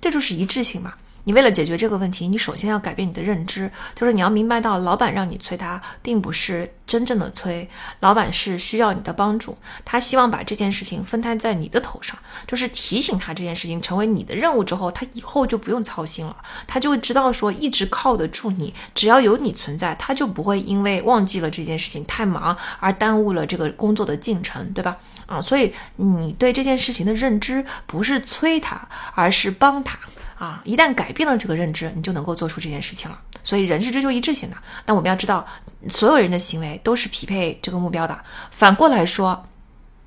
[0.00, 0.92] 这就是一致性嘛。
[1.24, 7.68] 你为了解决这个问题，你首先要改变你的认知，就是你要明白到，老板让你催他，并不是真正的催，
[8.00, 24.96] 老板是需要你的帮助，他希望把这件事情分摊在你的头上，就是提醒他这件事情成为你的任务之后，他以后就不用操心了，他就知道说一直靠得住你，只要有你存在，他就不会因为忘记了这件事情太忙而耽误了这个工作的进程，对吧？
[25.26, 29.98] 啊，所以你对这件事情的认知不是催他，而是帮他。
[30.40, 33.20] 啊，一旦改变了这个认知，你就能够做出这件事情了。
[33.42, 34.56] 所以人是追求一致性的。
[34.86, 35.46] 但我们要知道，
[35.90, 38.18] 所有人的行为都是匹配这个目标的。
[38.50, 39.46] 反过来说，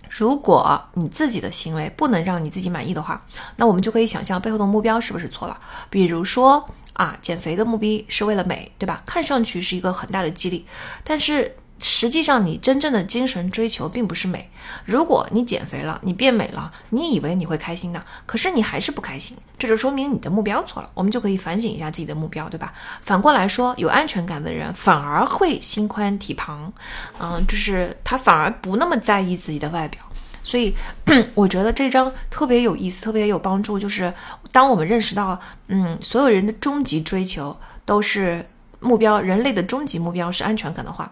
[0.10, 3.24] 如果你自己的行为不能让你自己满意的话，
[3.58, 5.60] 那我们就可以想象背后的目标是不是错了。
[5.92, 9.04] 比如说啊，减肥的目的是为了美，对吧？
[9.06, 10.66] 看上去是一个很大的激励，
[11.04, 11.56] 但是。
[11.84, 14.50] 实际上，你真正的精神追求并不是美。
[14.86, 20.90] 如果你减肥了，你变美了，你以为你会开心的，可是你还是不开心，这就说明你的目标错了。
[20.94, 22.74] 我们就可以反省一下自己的目标，对吧？
[23.02, 26.72] 反过来说，有安全感的人反而会心宽体胖，
[27.20, 30.02] 嗯，就是他反而不那么在意自己的外表。
[30.42, 30.74] 所以，
[31.36, 33.78] 我觉得这张特别有意思，特别有帮助。
[33.78, 34.14] 就是
[34.54, 38.46] 当我们认识到，嗯，所有人的终极追求都是
[38.80, 41.12] 目标，人类的终极目标是安全感的话。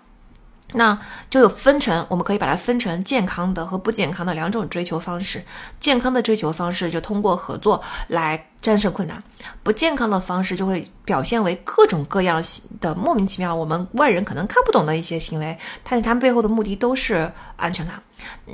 [0.73, 0.97] 那
[1.29, 5.43] 就有分成，我们可以把它分成健康的和不健康的两种追求方式。
[5.79, 9.21] 健康的追求方式就通过合作来战胜困难，
[9.63, 12.41] 不健康的方式就会表现为各种各样
[12.79, 18.01] 的莫名其妙，我们外人可能看不懂的一些行为，但是他们背后的目的都是安全感。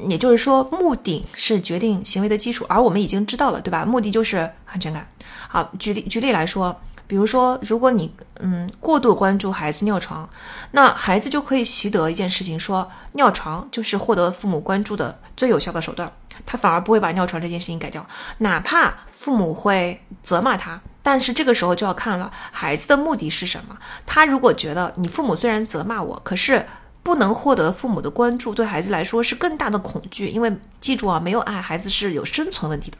[0.07, 3.85] 也就是说，目的是决定行为的基础，而我们已经知道了，对吧？
[3.85, 5.07] 目的就是安全感。
[5.49, 6.79] 好，举例举例来说。
[7.07, 10.29] 比如说，如果你嗯过度关注孩子尿床，
[10.71, 16.11] 那孩子就可以习得一件事情，说尿床就是获得父母关注的最有效的手段，
[16.45, 18.05] 他反而不会把尿床这件事情改掉，
[18.39, 23.77] 哪怕父母会责骂他，但是这个时候就要看了孩子的目的是什么。
[24.05, 26.65] 他如果觉得你父母虽然责骂我，可是
[27.03, 32.97] 不能获得父母的关注，对孩子来说是更大的恐惧，因为记住啊，没有爱，孩子是有生存问题的。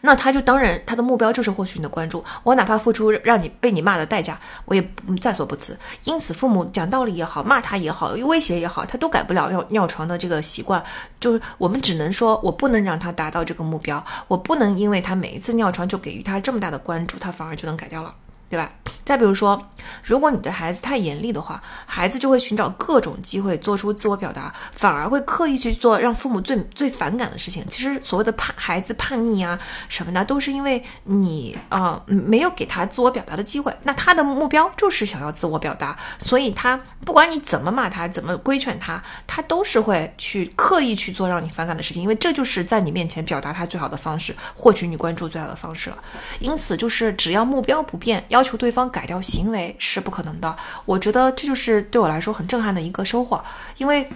[0.00, 5.76] 那他就当然他的目标就是获取你的关注，我哪怕付出让你被你骂的代价，我也在所不辞。
[6.04, 10.82] 因此，父母讲道理也好，骂他也好，威胁也好，他都改不了尿尿床的这个习惯。
[11.18, 18.14] 就是我们只能说，我不能让他达到这个目标，我不能因为他每一次尿床就给予他这么大的关注，他反而就能改掉了。
[18.48, 18.70] 对吧？
[19.04, 19.70] 再比如说，
[20.02, 27.64] 如果你对孩子太严厉的话，孩子就会寻找各种机会做出自我表达，反而会刻意去做让父母最最反感的事情。
[27.68, 33.72] 其实所谓的叛孩子叛逆啊什么的，都是因为你啊没有给他自我表达的机会。
[33.84, 45.98] 那他的目标就是想要自我表达，所以他不管你怎么骂他，怎么规劝他，他都是会去刻意去做让你反感的事情，因为这就是在你面前表达他最好的方式，获取你关注最好的方式了。
[46.40, 48.24] 因此，就是只要目标不变。
[48.35, 53.42] 要要求对方改掉行为是不可能的，我觉得这就是对我来说很震撼的一个收获。
[53.78, 54.06] 因为，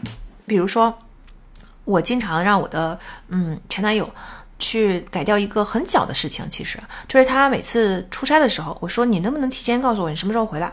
[0.45, 0.95] 比如说，
[1.85, 2.99] 我经常让我的
[3.29, 4.07] 嗯前男友
[4.59, 10.71] 去改掉一个很小的事情，其实就是他每次出差的时候，我说你能不能提前告诉我你什么时候回来。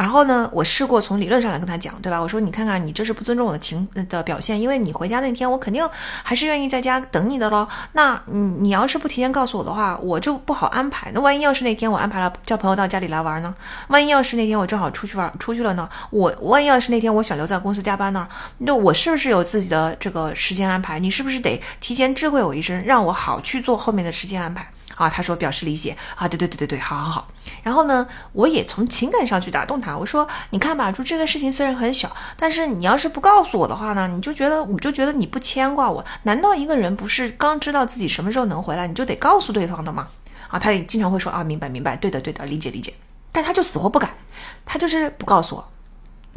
[0.00, 2.18] 然后呢，我试过从理论上来跟他讲，对吧？
[2.18, 5.86] 我说你看看，你这是不尊重我的情的表现，因为你回家那天，我肯定
[6.22, 7.68] 还是愿意在家等你的喽。
[7.92, 11.10] 那你你要是不提前告诉我的话，我就不好安排。
[11.12, 13.54] 那万一要是那天我安排了叫朋友到家里来玩呢？
[13.88, 15.86] 万一要是那天我正好出去玩出去了呢？
[16.08, 18.26] 我万一要是那天我想留在公司加班呢？
[18.56, 20.98] 那我是不是有自己的这个时间安排？
[20.98, 24.66] 你是不是得提前知会我一声，让我好去做后面的时间安排？
[25.00, 27.26] 啊，他说表示理解啊，对对对对对，好好好。
[27.62, 36.04] 然后呢，我也从情感上去打动他，我说你看吧，就这个事情虽然很小，但是你要是不告诉我的话呢，你就觉得我就觉得你不牵挂我。
[36.24, 40.06] 难道一个人不是刚知道自己什么时候能回来，你就得告诉对方的吗？
[40.48, 42.92] 啊，他也经常会说啊，明白明白，对的对的，理解理解。
[43.32, 44.12] 但他就死活不改，
[44.66, 45.66] 他就是不告诉我。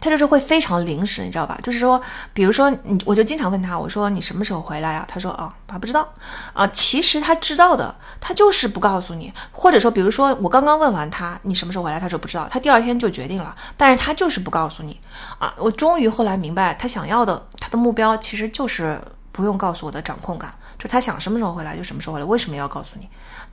[0.01, 1.57] 他就是会非常临时，你知道吧？
[1.63, 2.01] 就是说，
[2.33, 5.05] 比如说，你我就经常问他，我说你什么时候回来呀？
[5.07, 6.07] 他说哦，他不知道
[6.51, 6.67] 啊。
[6.67, 9.31] 其实他知道的，他就是不告诉你。
[9.51, 14.99] 或者说，比如说我刚刚问完他你什么时候回来，他说不知道，他第二天就决定了，但是他就是不告诉你
[15.39, 15.53] 啊。
[15.57, 22.25] 我终于后来明白，他想要的，他的目标其实就是不用告诉我的掌控感，就他想什么时候回来就什么时候回来。
[22.25, 23.07] 为什么要告诉你？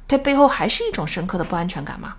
[0.09, 2.14] 他背后还是一种深刻的不安全感嘛？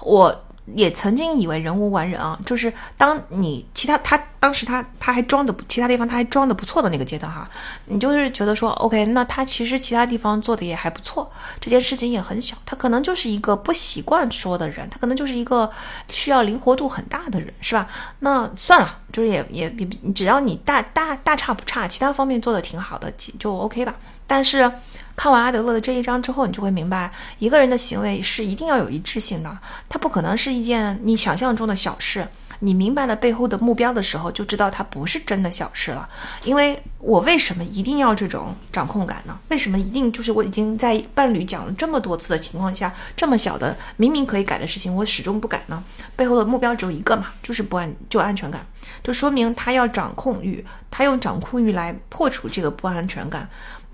[0.00, 0.44] 我。
[0.74, 7.48] 也曾经以为人无完人啊，就是当你其他他当时他他还装的其他地方他还装的不错的那个阶段哈，
[7.86, 15.70] 你就是觉得说 OK，那他其实其他地方做的也还不错，这件事情也很小，他可能就是一个不习惯说的人，他可能就是一个
[16.08, 17.88] 需要灵活度很大的人，是吧？
[18.20, 23.94] 那算了，就是也也也只要你大大大差不差，其他方面做的挺好的，就 OK 吧。
[24.26, 24.70] 但是。
[25.18, 29.58] 看完阿德勒的这一章之后，你就会明白，一个人的行为是一定要有一致性的，
[29.88, 32.28] 它不可能是一件你想象中的小事。
[32.60, 36.08] 你明白了背后的目标的时候，就知道它不是真的小事了。
[36.44, 39.36] 因为我为什么一定要这种掌控感呢？
[39.48, 45.82] 为什么一定就是我已经在伴侣讲了这么多次的情况下，这么小的明明可以改的事情，我始终不改呢？
[46.14, 48.64] 背后的目标只有一个嘛，就是不安，就安全感，
[49.02, 53.48] 就说明他要掌控欲，他用掌控欲来破除这个不安全感。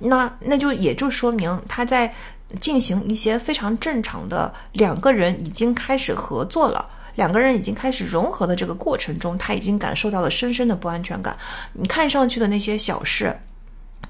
[0.05, 2.15] 那那就也就说明他在
[2.61, 11.37] 进行一些非常正常的两个人已经开始合作了，两个人已经开始融合的这个过程中，他已经感受到了深深的不安全感。
[11.73, 13.37] 你看上去的那些小事，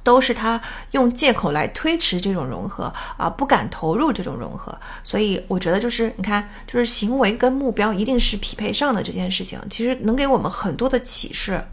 [0.02, 4.76] 都是他用借口来推迟这种融合啊，不敢投入这种融合。
[5.02, 11.64] 所以我觉得就是你看，就是行为跟目标一定是匹配上的这件事情，其实能给我们很多的启示。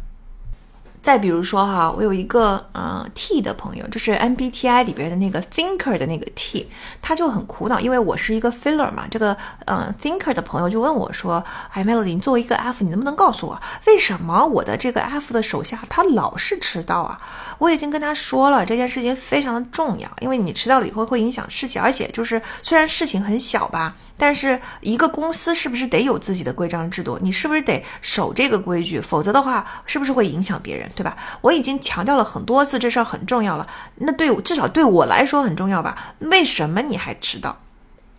[1.02, 6.70] 再比如说哈，我有一个呃 T 的朋友，就是 MBTI 里边的那个 Thinker 的那个 T，
[7.02, 9.08] 他就很苦恼，因为我是一个 Filler 嘛。
[9.10, 9.36] 这个
[9.66, 11.44] 呃 Thinker 的朋友就问我说
[11.74, 17.20] ：“哎，Melody，你作为一个 F，你能不能告诉我，为什么我的这个 F 的手下他老是迟到啊？”
[17.58, 23.96] 我已经跟他说了，这件事情非常的重要，因为你迟到了以后会影响事情，而且就是虽然事情很小吧。
[24.22, 27.18] 但是一个公司是不是得有自己的规章制度？
[27.24, 29.02] 你是不是得守这个规矩？
[29.02, 31.18] 否则的话，是不是会影响别人，对吧？
[31.42, 33.66] 我已经强调了很多次，这事儿很重要了。
[33.96, 36.14] 那对至少对我来说很重要吧？
[36.20, 37.58] 为什么你还迟到？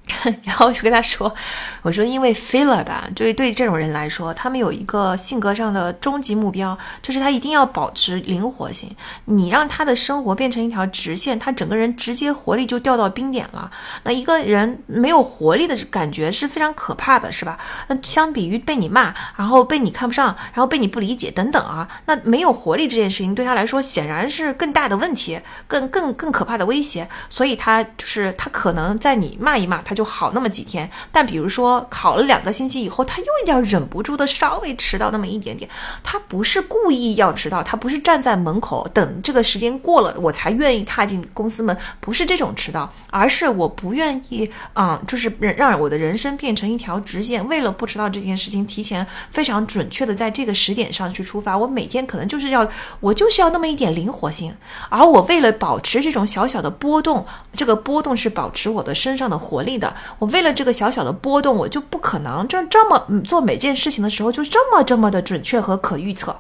[0.43, 1.33] 然后我就跟他说
[1.81, 8.95] ：“我说，因为 fill 吧，就是对这种人来说，他们有一个性格上的终极目标，就是他一定要保持灵活性。
[9.27, 13.71] 你让他的生活变成一条直线，他整个人直接活力就掉到冰点了。
[14.03, 17.57] 那一个人没有活力的感觉是非常可怕的，是吧？
[17.87, 27.09] 那相比于被你骂，然后被你看不上，然后被你不理解等等啊，那没有活力这件事情对他来说显然是更大的问题，更更更可怕的威胁。
[27.31, 30.89] 所以他就是他可能在你骂一骂他。”就好那么几天。
[31.11, 35.69] 但比如说考了两个星期以后，他又一定要忍不住的稍微迟到那么一点点。
[36.03, 47.47] 他不是故意要迟到，他不是站在门口等这个时间过了我才愿意踏进公司门，不是这种迟到，而是我不愿意，嗯，就是让我的人生变成一条直线。
[47.49, 51.57] 为了不迟到这件事情，提前非常准确的在这个时点上去出发。
[51.57, 52.69] 我每天可能就是要，
[53.01, 54.55] 我就是要那么一点灵活性。
[54.89, 57.25] 而我为了保持这种小小的波动，
[57.57, 59.82] 这个波动是保持我的身上的活力的。
[60.19, 66.37] 我为了这个小小的波动，我就不可能这这么做每件事情的时候就这么这么的准确和可预测。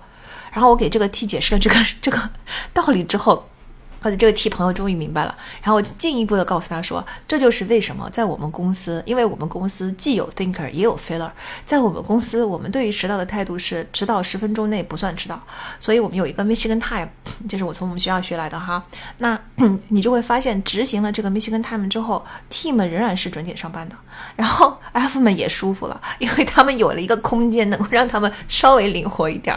[0.52, 2.18] 然后我给这个 T 解释了这个这个
[2.72, 3.48] 道理之后。
[4.02, 11.30] 或者这个 T 朋友终于明白了，然后进一步的告诉他说，这就是为什么在我们公司，因为我们公司既有 thinker 也有 feeler，
[11.64, 15.40] 在我们公司，我们对于迟到的态度是迟到十分钟内不算迟到，
[15.78, 17.08] 所以我们有一个 Michigan time，
[17.48, 18.82] 这是我从我们学校学来的哈。
[19.18, 19.38] 那
[19.88, 23.94] 你就会发现，执行了这个 Michigan time 之后，team 仍然是准点上班的，
[24.34, 29.56] 然后 F 们也舒服了，因为他们有了一个空间，能够让他们稍微灵活一点。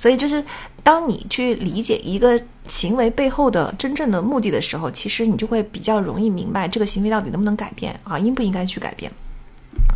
[0.00, 0.44] 所以就是，
[0.84, 9.10] 当你去理解一个行为背后的真正的目的的时候，其实你就会比较容易明白这个行为到底能不能改变啊，应不应该去改变。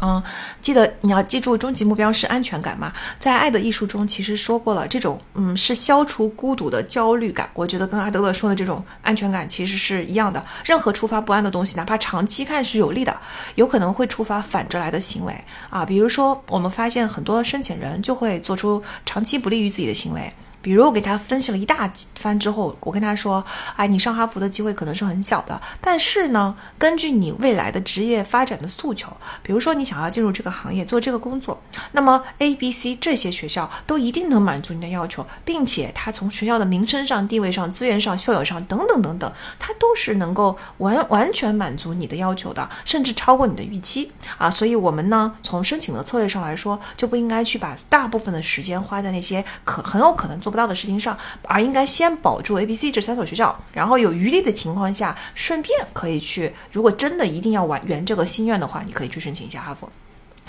[0.00, 0.20] 嗯，
[0.60, 2.92] 记得你要记住，终极目标是安全感嘛。
[3.20, 7.48] 在《爱的艺术》中，其实说过了，这种嗯是消除孤独的焦虑感。
[7.54, 10.44] 我觉得跟阿德勒说的这种安全感其实是一样的。
[10.64, 13.16] 任何触发不安的东西，哪怕长期看是有利的，
[13.54, 15.32] 有可能会触发反着来的行为
[15.70, 15.84] 啊。
[15.84, 20.32] 比如说，我们发现很多申请人就会做出长期不利于自己的行为。
[20.62, 23.44] 比如我给他分析了一大番之后，我跟他说
[23.76, 31.60] ：“哎，你上哈佛的机会可能是很小的，但是呢，根据你未来的职业发展的诉求，比如说你想要进入这个行业做这个工作，
[31.90, 44.48] 那么 A、B、C 这些学校都一定能满足你的要求，并且它从学校的名声上、地位上、资源上、校友上等等等等，它都是能够完完全满足你的要求的，甚至超过你的预期啊。
[44.48, 50.51] 所以，我们呢，从申请的策略上来说，就不应该去把大部分的时间花在那些可很有可能做。
[50.52, 56.54] 不到的事情上，而应该先保住 A、B、C 这三所学校，然后有余力的情况下，顺便可以去。
[56.70, 59.90] 如果真的一定要完圆这个心愿的话，你可以去申请一下哈佛。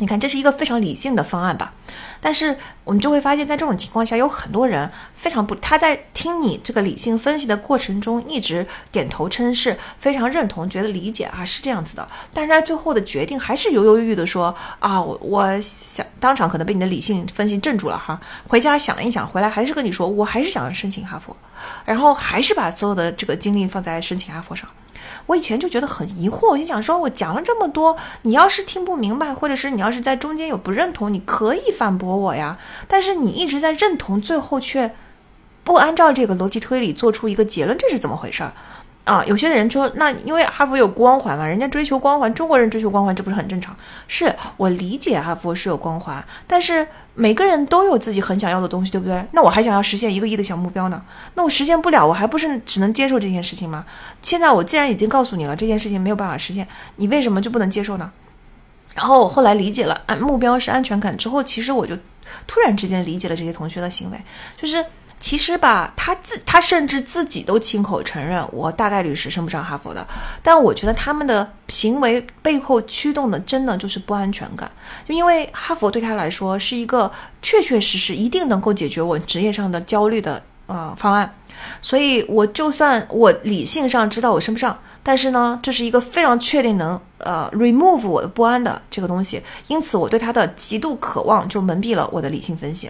[0.03, 1.71] 你看，这是一个非常理性的方案吧？
[2.19, 12.05] 但是我们就会发现，在这种情况下，有很多人非常不，他在听你这个理性分析的过程中，一直点头称是，非常认同，觉得理解啊，是这样子的。
[12.33, 18.19] 但是他最后的决定还是犹犹豫豫的说啊，我我想当场可能被你的理性分析镇住了哈。
[18.45, 21.33] 回家想了一想，回来还是跟你说，我还是想申请哈佛，
[21.85, 24.67] 然后还是把所有的这个精力放在申请哈佛上。
[25.25, 32.57] 我以前就觉得很疑惑，我就想说，我讲了这么多，你要是听不明白，或者是你要是在中间有不认同，你可以反驳我呀。
[32.87, 34.93] 但是你一直在认同，最后却
[35.63, 38.43] 不按照这个逻辑推理做出一个结论，这是怎么回事？
[39.05, 43.75] 啊，有些人说，那因为哈佛有光环嘛，人家追求光环，中国人追求光环，这不是很正常？
[44.07, 49.25] 是我理解哈佛是有光环，但是每个人都有自己很想要的东西，对不对？
[49.33, 51.03] 那我还想要实现一个亿的小目标呢，
[51.35, 53.85] 那我实现不了，我还不是只能接受这件事情吗？
[54.21, 58.09] 现在我既然已经告诉你了，这件事情没有办法实现，你为什么就不能接受呢？
[58.93, 61.93] 然后我后来理解了，安目标是安全感之后，其实我就
[62.47, 64.17] 突然之间理解了这些同学的行为，
[64.55, 64.85] 就是。
[65.23, 70.05] 其实吧，他自他甚至自己都亲口承认，我大概率是升不上哈佛的。
[70.41, 74.69] 但我觉得他们的行为背后驱动的，真的就是不安全感。
[75.07, 77.09] 就因为哈佛对他来说是一个
[77.41, 81.33] 确确实实一定能够解决我职业上的焦虑的呃方案，
[81.81, 92.89] 所以我就算我理性上知道我升不上，但是呢，这是一个非常确定能呃 remove 我的不安的这个东西，因此我对它的极度渴望就蒙蔽了我的理性分析。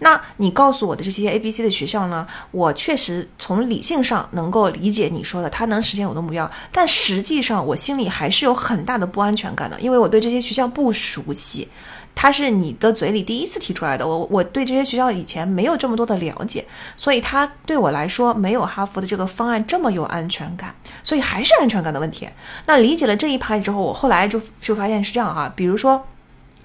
[0.00, 2.26] 那你告诉我的这些 A、B、C 的学校呢？
[2.50, 11.66] 我确实从理性上能够理解你说的，它能实现我的目标，但实际上我心里还是有很大的不安全感的，因为我对这些学校不熟悉，
[12.14, 16.64] 它是你的嘴里第一次提出来的，我我对这些学校以前没有这么多的了解，
[16.96, 22.28] 所以它对我来说没有哈佛的这个方案这么有安全感，所以还是安全感的问题。
[22.66, 26.06] 那理解了这一派之后，我后来就就发现是这样哈，比如说。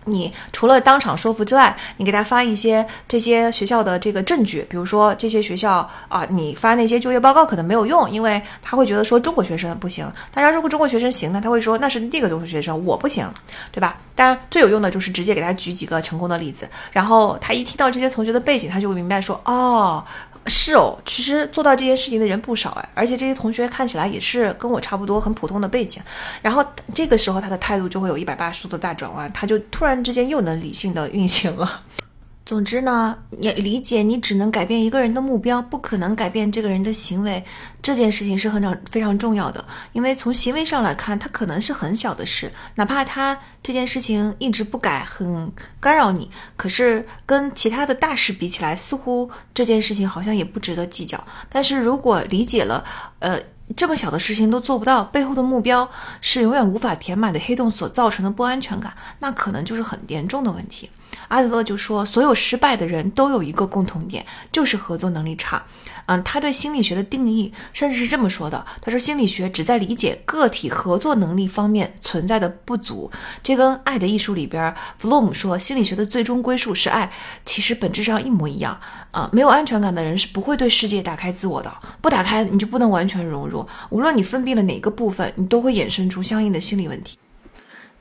[0.08, 10.12] 你除了当场说服之外，你给他发一些这些学校的这个证据，比如说这些学校啊，你发那些就业报告可能没有用，因为他会觉得说中国学生不行。
[10.34, 13.30] 当然，如果中国学生行呢，他会说那是那个中国学生，我不行，
[13.72, 13.98] 对吧？
[14.16, 20.04] 当然，最有用的就是直接给他举几个成功的例子，然后他一听到这些同学的背景，他就会明白说哦。
[20.50, 26.02] 是哦，其实做到这件事情的人不少哎，而且这些同学看起来也是跟我差不多很普通的背景，
[26.42, 31.82] 然后这个时候他的态度就会有一百八十度的大转弯，他就突然之间又能理性的运行了。
[32.48, 37.44] 总之呢，你理解你只能改变一个人的目标，不可能改变这个人的行为，
[37.82, 39.64] 这件事情是很常非常重要的。
[39.92, 51.22] 因为从行为上来看，它可能是很小的事，哪怕他这件事情一直不改，很干扰你，可是跟其他的大事比起来，似乎这件事情好像也不值得计较。
[51.50, 52.82] 但是如果理解了，
[53.20, 53.38] 呃。
[53.76, 55.90] 这么小的事情都做不到，背后的目标
[56.22, 60.90] 是永远无法填满的黑洞所造成的不安全感，那可能就是很严重的问题。
[61.28, 65.64] 阿德勒就说，所有失败的人都有一个共同点，就是合作能力差。
[66.08, 73.12] 嗯，他对心理学的定义甚至是这么说的：他说，心理学只在理解个体合作能力方面存在的不足。
[73.44, 77.12] 这跟《爱的艺术》里边弗洛姆说心理学的最终归宿是爱，
[77.44, 78.80] 其实本质上一模一样。
[79.12, 81.70] 啊，没有安全感的人是不会对世界打开自我的，
[82.00, 83.68] 不打开你就不能完全融入。
[83.90, 87.18] 无论你封闭了哪个部分，你都会衍生出相应的心理问题。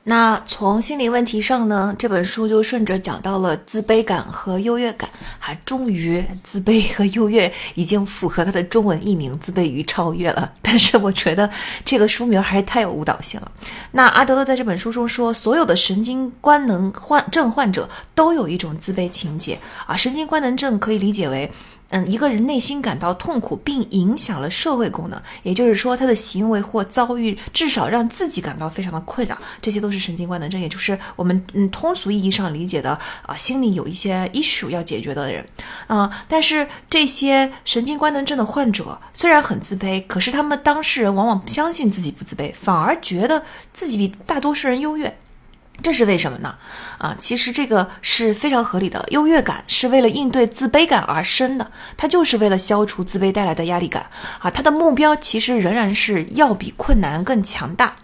[0.09, 10.49] 那从心理问题上呢，这本书就顺着讲到了自卑感和优越感，还终于自卑和优越已经符合它的中文译名“自卑与超越”了。
[10.63, 11.49] 但是我觉得
[11.83, 13.51] 这个书名还是太有误导性了。
[13.91, 21.51] 那阿德勒在这本书中说，所有的神经官能患症患者都有一种自卑情节啊，神经官能症可以理解为。
[21.89, 32.91] 嗯，一个人内心感到痛苦，并影响了社会功能，也就是说，他的行为或遭遇至少让自己感到非常的困扰，这些都是神经官能症，也就是我们嗯通俗意义上理解的
[33.25, 35.45] 啊，心里有一些 issue 要解决的人
[35.87, 36.25] 啊。
[36.27, 45.17] 但是这些神经官能症的患者虽然很自卑，可是他们当事人往往不相信自己不自卑，反而觉得自己比大多数人优越。
[45.83, 46.55] 这是为什么呢？
[46.97, 49.05] 啊，其实这个是非常合理的。
[49.09, 54.09] 优越感是为了应对自卑感而生的，它就是为了消除自卑带来的压力感。
[54.39, 57.95] 啊，它的目标其实仍然是要比困难更强大，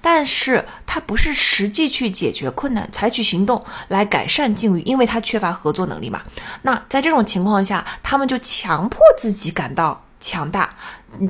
[0.00, 6.22] 但是它不是实际去解决困难，采取行动来改善境遇，因为它缺乏合作能力嘛。
[6.62, 10.02] 那在这种情况下，他们就强迫自己感到。
[10.20, 10.74] 强大，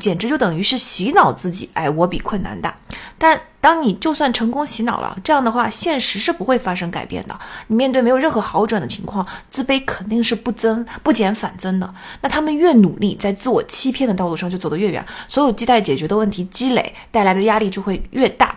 [0.01, 1.69] 简直就等于是洗脑自己。
[1.75, 2.75] 哎，我比困难大。
[3.19, 7.39] 但当你就算成功洗脑了，这样的话，现实是不会发生改变的。
[7.66, 11.95] 你面对没有任何好转的情况，自卑肯定是不增不减反增的。
[12.20, 18.57] 那他们越努力，在自我欺骗的道路上就走得越远，所有亟待解决的问题积累带来的压力就会越大。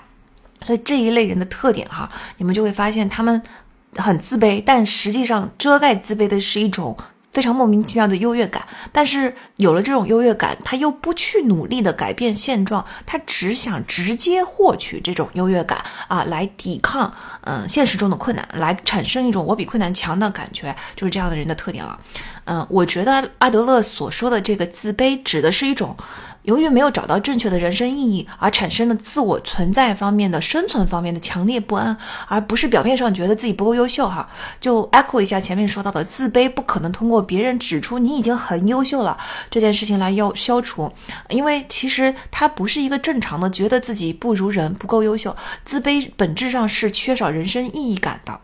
[0.61, 2.07] 所以这一类人的特点哈，
[2.37, 3.41] 你们就会发现他们
[3.95, 6.95] 很自卑，但实际上遮盖自卑的是一种。
[7.31, 17.13] 非常莫名其妙的优越感，但是有了这种优越感，他又不去努力的改变现状，他只想直接获取这种优越感啊，来抵抗
[17.45, 21.99] 嗯现实中的困难，来产生一种我比困难强的感觉，就是这样的人的特点了。
[22.45, 25.95] 嗯，我觉得阿德勒所说的这个自卑，指的是一种。
[26.43, 31.95] 由于没有找到正确的人生意义而产生的自我存在方面的生存方面的强烈不安，
[32.27, 34.27] 而不是表面上觉得自己不够优秀哈。
[34.59, 39.17] 就 echo 一下前面说到的自卑，不可能通过别人指出你已经很优秀了
[39.49, 40.91] 这件事情来要消除，
[41.29, 48.39] 因为其实它不是一个正常的觉得自己不如人不够优秀，自卑本质上是缺少人生意义感的。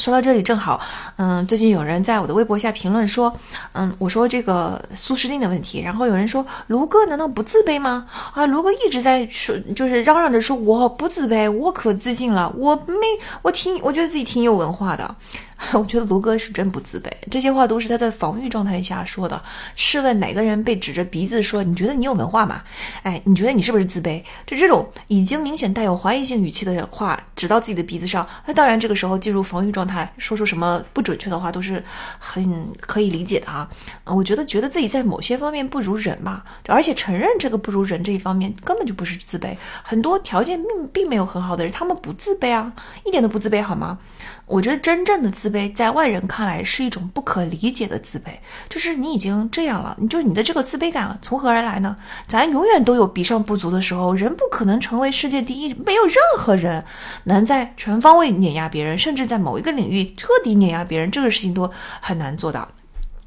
[0.00, 0.80] 说到这里，正好，
[1.16, 3.32] 嗯，最近有人在我的微博下评论说，
[3.72, 8.06] 嗯，我说这个苏诗丁的问题，然后有人说，卢哥难道不自卑吗？
[8.32, 12.94] 啊，卢哥一直在说，就是嚷嚷着说我不自卑，我可自信了，我没，
[13.42, 15.14] 我挺，我觉得自己挺有文化的。
[15.74, 19.40] 我觉得卢哥是真不自卑，这些话都是他在防御状态下说的。
[19.74, 22.62] 试问哪个人被指着鼻子说你觉得你有文化吗？
[23.02, 24.22] 哎，你觉得你是不是自卑？
[24.46, 31.82] 就这种已经明显带有怀疑性语气的话指到自己的鼻子上，那当然这个时候进入防御状态，说出什么不准确的话都是
[32.18, 33.68] 很可以理解的啊。
[34.06, 39.56] 我觉得觉得自己在某些方面不如人嘛，而且承认这个不如人这一方面根本就不是自卑。
[39.82, 42.72] 很多条件并并没有很好的人，他们不自卑啊，
[43.04, 43.98] 一点都不自卑好吗？
[44.46, 48.30] 我觉得真正的自卑，在外人看来是一种不可理解的自卑，
[48.68, 51.96] 就是你已经这样了，你就你的这个自卑感从何而来呢？
[52.26, 56.84] 咱永远都有比上不足的时候，人不可能成为世界第一，没有任何人
[57.24, 61.70] 能在全方位碾压别人，甚至在某一个领域彻底碾压别人，这个事情都
[62.00, 62.68] 很难做到，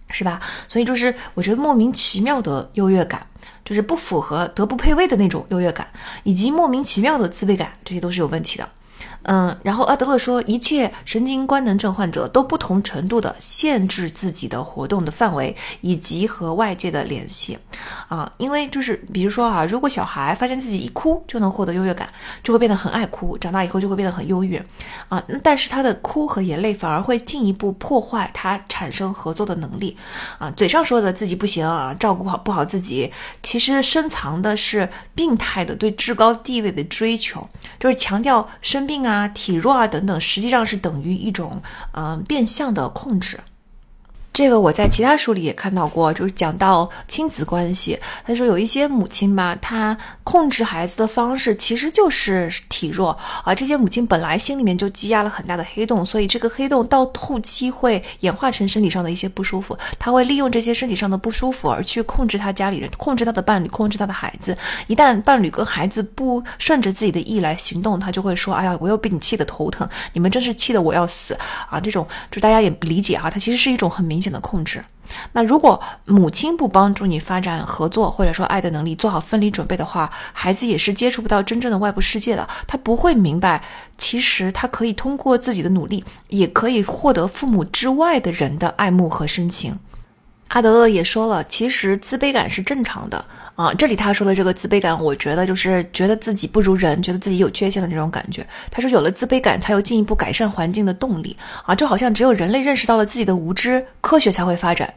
[0.10, 0.42] 是吧？
[0.68, 3.26] 所以就是我觉得莫名其妙的优越感，
[3.64, 5.88] 就是不符合德不配位的那种优越感，
[6.24, 8.70] 以及莫名其妙的自卑感，这些都是有问题的。
[9.24, 17.58] 嗯，然后阿德勒说，一切神经官能症患者都不同程度的限制自己的活动的范围以及和外界的联系，
[18.10, 22.12] 啊，因为就是比如说啊，如果小孩发现自己一哭就能获得优越感，
[22.44, 24.62] 就会变得很爱哭，长大以后就会变得很忧郁，
[25.08, 29.98] 啊，但是他的哭和眼泪反而会进一步破坏他产生合作的能力，
[30.38, 33.10] 啊，嘴上说的自己不行啊，照顾好不好自己，
[33.42, 37.48] 其实深藏的是病态的对至高地位的追求，
[37.80, 39.13] 就是强调生病啊。
[39.14, 41.62] 啊，体弱啊，等等，实际上是等于一种，
[41.92, 43.40] 嗯，变相的控制。
[44.34, 48.00] 这个我在其他书里也看到过，就是讲到亲子关系。
[48.26, 53.54] 他说有一些母亲吧，她控制孩子的方式其实就是体弱啊。
[53.54, 59.78] 这些母亲本来心里面就积压了很大的黑洞，所以这个黑洞到后期会演化成身体上的一些不舒服。
[60.00, 64.58] 他会利用这些身体上的不舒服而去控制他家里人，控制他的伴侣，控制他的孩子。
[64.88, 71.38] 一旦伴侣跟孩子不顺着自己的意来行动，他就会说：“哎呀，我又被你气得头疼，你们真是气得我要死
[71.70, 74.23] 啊！”这种就大家也理解啊，他其实是一种很明。
[74.24, 74.84] 性的控制。
[75.34, 82.48] 那如果母亲不帮助你发展合作或者说爱的能力，做好分离准备的话，孩子也是接触不到真正的外部世界的。
[82.66, 83.62] 他不会明白，
[83.98, 89.78] 其实他可以通过自己的努力，也可以获得父母之外的人的爱慕和深情。
[90.50, 93.26] 阿德勒也说了，其实自卑感是正常的
[93.56, 93.74] 啊。
[93.74, 98.46] 这里他说的这个自卑感，我觉得就是觉得自己不如人，觉得自己有缺陷的那种感觉。
[98.70, 101.74] 他说，有了自卑感，才有进一步改善环境的动力啊。
[101.74, 104.94] 就好像只有人类认识到了自己的无知，科学才会发展。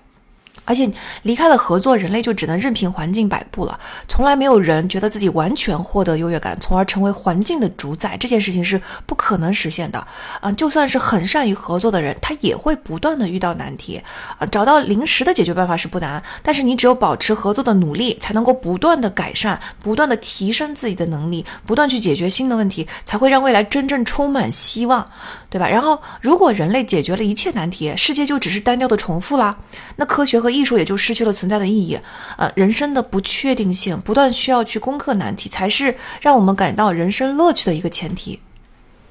[0.67, 0.91] 而且
[1.23, 3.81] 离开了合作，人类就只能任凭环境摆布了。
[4.07, 8.17] 从来没有人觉得自己完全获得优越感，从而成为环境的主宰。
[8.19, 10.07] 这件事情是不可能实现的。
[10.41, 14.03] 啊，就算是很善于合作的人，他也会不断的遇到难题。
[14.39, 25.09] 啊，找到临时的解决办法是不难，但是你只有保持合作的努力，才能够不断的改善，不断的提升自己的能力，不断去解决新的问题，才会让未来真正充满希望，
[25.49, 25.69] 对吧？
[25.69, 29.57] 然后，如果人类解决了一切难题，世界就只是单调的重复啦。
[29.97, 31.99] 那科学和艺术也就失去了存在的意义，
[32.37, 38.41] 呃，人生的不确定性，不断需要去攻克难题，才是让我们感到人生乐趣的一个前提。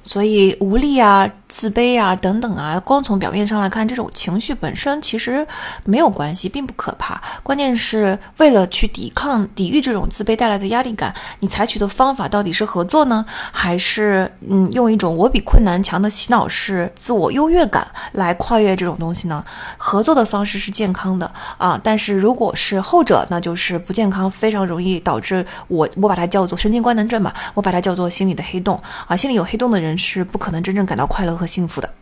[0.06, 1.30] 所以无力啊。
[1.48, 5.46] 自卑啊，等等啊，光从表面上来看，这种情绪本身其实
[5.84, 7.22] 没有关系，并不可怕。
[7.44, 19.44] 关键是为了去抵抗、抵御这种自卑带来的压力感，你采取的方法到底是合作呢，还是嗯，用一种我比困难强的洗脑式自我优越感来跨越这种东西呢？
[19.78, 29.16] 合作的方式是健康的啊，但是如果是后者，那就是不健康，非常容易导致我我把它叫做神经官能症吧，我把它叫做心理的黑洞啊。
[29.16, 31.36] 心里有黑洞的人是不可能真正感到快乐。
[31.36, 31.94] 和幸福的，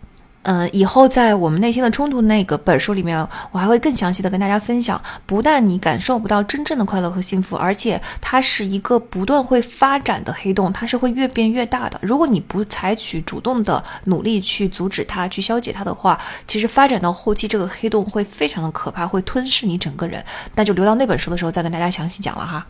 [0.43, 3.19] 嗯，以后在我们内心的冲突那个本书里面，
[3.51, 5.03] 我还会更详细的跟大家分享。
[5.27, 11.99] 不但你感受不到真正的快乐和幸福，而且它是一个不断会发展的黑洞，它是会越变越大的。
[12.01, 16.17] 如果你不采取主动的努力去阻止它、去消解它的话，
[16.47, 20.25] 其实发展到后期，这个黑洞会非常的可怕，会吞噬你整个人。
[20.55, 22.65] 那就留到那本书的时候再跟大家详细讲了哈。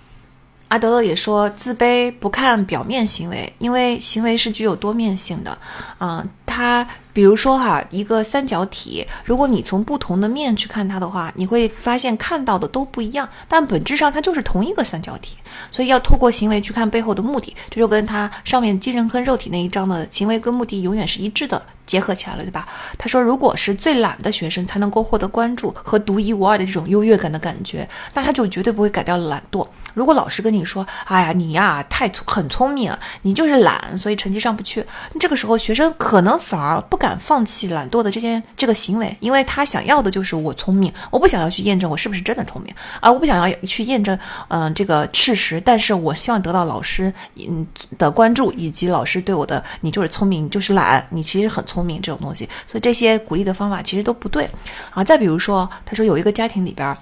[0.68, 5.56] 阿德勒也说，自卑不看表面行为，因为行为是具有多面性的。
[6.00, 15.36] 嗯，他比如说哈，一个三角体，如果你从不同的面去看它的话，你会发现看到的都不一样，但本质上它就是同一个三角体。
[15.70, 21.62] 所以要透过行为去看背后的目的，这就跟它上面精神跟肉体那一章的行为跟目的永远是一致的。
[21.86, 22.66] 结合起来了，对吧？
[22.98, 29.68] 他说，如果是最懒的学生才能够获得关注和独一无二的这种优越感的感觉，那他就绝对不会改掉懒惰。
[29.92, 34.84] 如果老师跟你说：“哎呀，你呀太聪很聪明，你就是懒，所以成绩上不去。”
[35.20, 44.18] 这个时候，学生可能反而不敢敢放弃懒惰的这件这个行为，因为他想要的就是我聪明，我不想要去验证我是不是真的聪明啊，我不想要去验证
[44.48, 47.64] 嗯这个事实，但是我希望得到老师嗯
[47.96, 51.84] 的关注以及老师对我的你就是聪明，你就是懒，你其实很聪。
[51.84, 54.48] 明这种东西，所以这些鼓励的方法其实都不对
[54.88, 55.04] 啊。
[55.04, 56.96] 再比如说，他说有一个家庭里边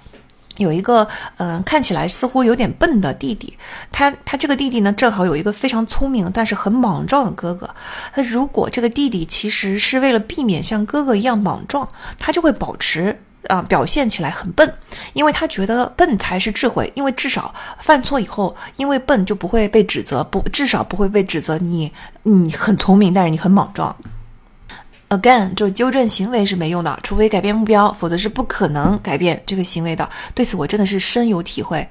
[0.57, 1.07] 有一个
[1.37, 3.57] 嗯看起来似乎有点笨的弟弟，
[3.91, 7.69] 他他这个弟弟呢正好有一个非常聪明但是很莽撞的哥哥。
[8.13, 11.87] 他如果这个弟弟其实是为了避免像哥哥一样莽撞，
[12.19, 14.71] 他就会保持啊表现起来很笨，
[15.13, 23.95] 因为他觉得笨才是智慧，因为至少犯错以后，因为笨就不会被指责，不至少不会被指责你你很聪明，但是你很莽撞。
[25.17, 30.09] Again，就是纠正行为是没用的，除非改变目标，否则是不可能改变这个行为的。
[30.33, 31.87] 对此我真的是深有体会。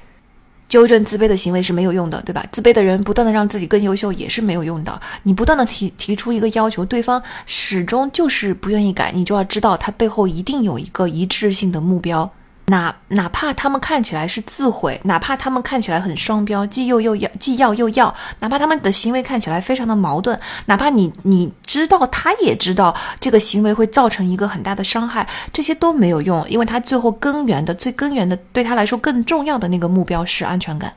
[0.69, 2.43] 纠正自卑的行为是没有用的，对吧？
[2.51, 4.99] 自卑的人不断的让自己更优秀也是没有用的。
[5.23, 12.31] 你不断的提提出一个要求，对方始终就是不愿意改，你就要知道他背后一定有一个一致性的目标。
[12.67, 30.93] 哪哪怕他们看起来是自毁，哪怕他们看起来很双标，既又又要既要又要，哪怕他们的行为看起来非常的矛盾，哪怕你你知道他也知道这个行为会造成一个很大的伤害，这些都没有用，因为他最后根源的最根源的对他来说更重要的那个目标是安全感。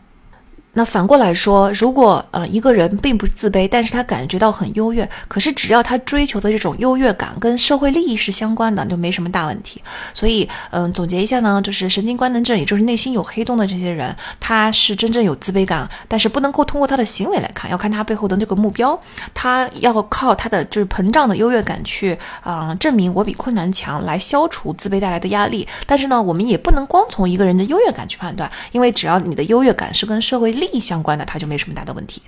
[0.77, 9.81] 那反过来说，如果呃一个人并不自卑，但是他感觉到很优越，可是只要他追求的这种优越感跟社会利益是相关的，就没什么大问题。
[10.13, 18.99] 所以，嗯，总结一下呢，就是神经官能症，也就是内心有黑洞的这些人，他是真正有自卑感，但是不能够通过他的行为来看，要看他背后的那个目标，
[19.33, 25.65] 他要靠他的就是膨胀的优越感去啊证明我比困难强，来消除自卑带来的压力。
[25.85, 32.21] 但是呢，我们也不能光从一个人的优越感去判断，因为只要你的优越感是跟社会利利益相关的，它就没什么大的问题。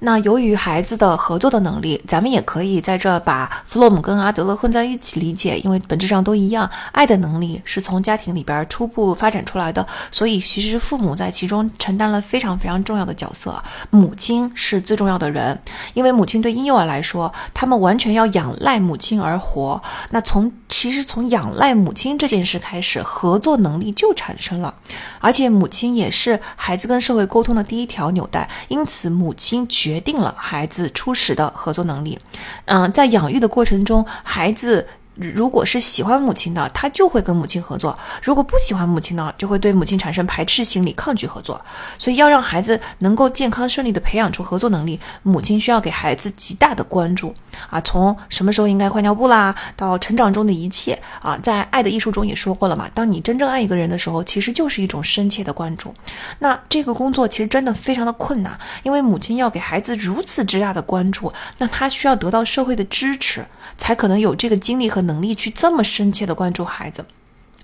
[0.00, 6.68] 那由于孩子的合作的能力，咱们也可以在这把弗洛姆跟阿德勒混在一起理解，因为本质上都一样。
[6.92, 13.62] 爱的能力是从家庭里边初步发展出来的，所以其实父母在其中承担了非常非常重要的角色。
[13.90, 15.58] 母亲是最重要的人，
[15.94, 19.80] 因为母亲对婴幼儿来说，他们完全要仰赖母亲而活。
[20.10, 24.74] 那从其实从仰赖母亲这件事开始，合作能力就产生了，
[25.20, 29.66] 而且母亲也是孩子跟社会沟通的第一条纽带，因此母亲。
[29.84, 32.18] 决定了孩子初始的合作能力，
[32.64, 34.86] 嗯，在养育的过程中，孩子。
[35.14, 41.60] 如果是喜欢母亲的，他就会跟母亲合作；如果不喜欢母亲呢，就会对母亲产生排斥心理，抗拒合作。
[41.98, 47.32] 所以要让孩子能够健康顺利的培养出合作能力，母亲需要给孩子极大的关注
[47.70, 47.80] 啊！
[47.82, 52.90] 从什么时候应该换尿布啦，到成长中的一切啊，在《爱的艺术》中也说过了嘛。
[52.92, 55.94] 当你真正爱一个人的时候，其实就是一种深切的关注。
[56.40, 63.46] 那这个工作其实真的非常的困难，因为母亲要给孩子如此之大的关注，那他需要得到社会的支持，
[63.78, 65.03] 才可能有这个精力和。
[65.04, 67.04] 能力去这么深切的关注孩子，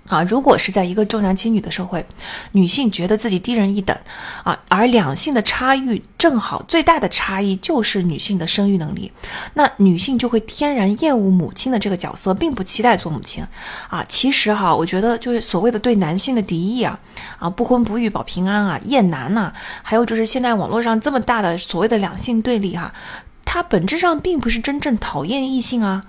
[0.07, 2.05] 啊，如果是在一个重男轻女的社会，
[2.53, 3.95] 女性觉得自己低人一等，
[4.43, 9.11] 啊，而两性的差异正好最大的差异就是女性的生育能力，
[9.53, 13.43] 那女性就会天然厌恶母亲的这个角色，并不期待做母亲，
[13.89, 16.99] 啊，其实哈，我觉得就是所谓的对男性的敌意啊，
[17.39, 22.91] 啊，不婚不育保平安啊，厌男呐，还有就是现在网络上这么大的所谓的两性对立哈。
[23.53, 26.01] 它本质上并不是真正讨厌异性啊，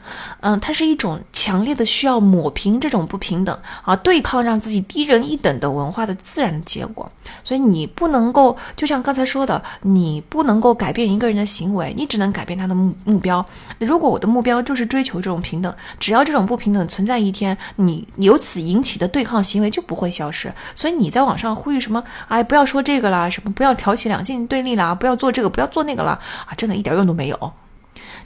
[0.43, 7.11] 嗯，它是一种强烈的需要抹平这种不平等啊，对抗让自己低人一等的文化的自然结果。
[7.43, 13.45] 所以你不能够，就像刚才说的，你不能够改变一个人的行为，你只能改变他的目目标。
[13.81, 20.55] 如果我的目标就是追求这种平等，只要这种不平等存在一天，你由此引起的对抗行为就不会消失。
[20.77, 22.05] 所以你在网上呼吁什么？
[22.29, 26.13] 哎，不要说这个啦，什么不要挑起两性对立啦，不要做这个，不要做那个了
[26.47, 27.32] 啊，真的一点用都没有。
[27.33, 27.53] 有，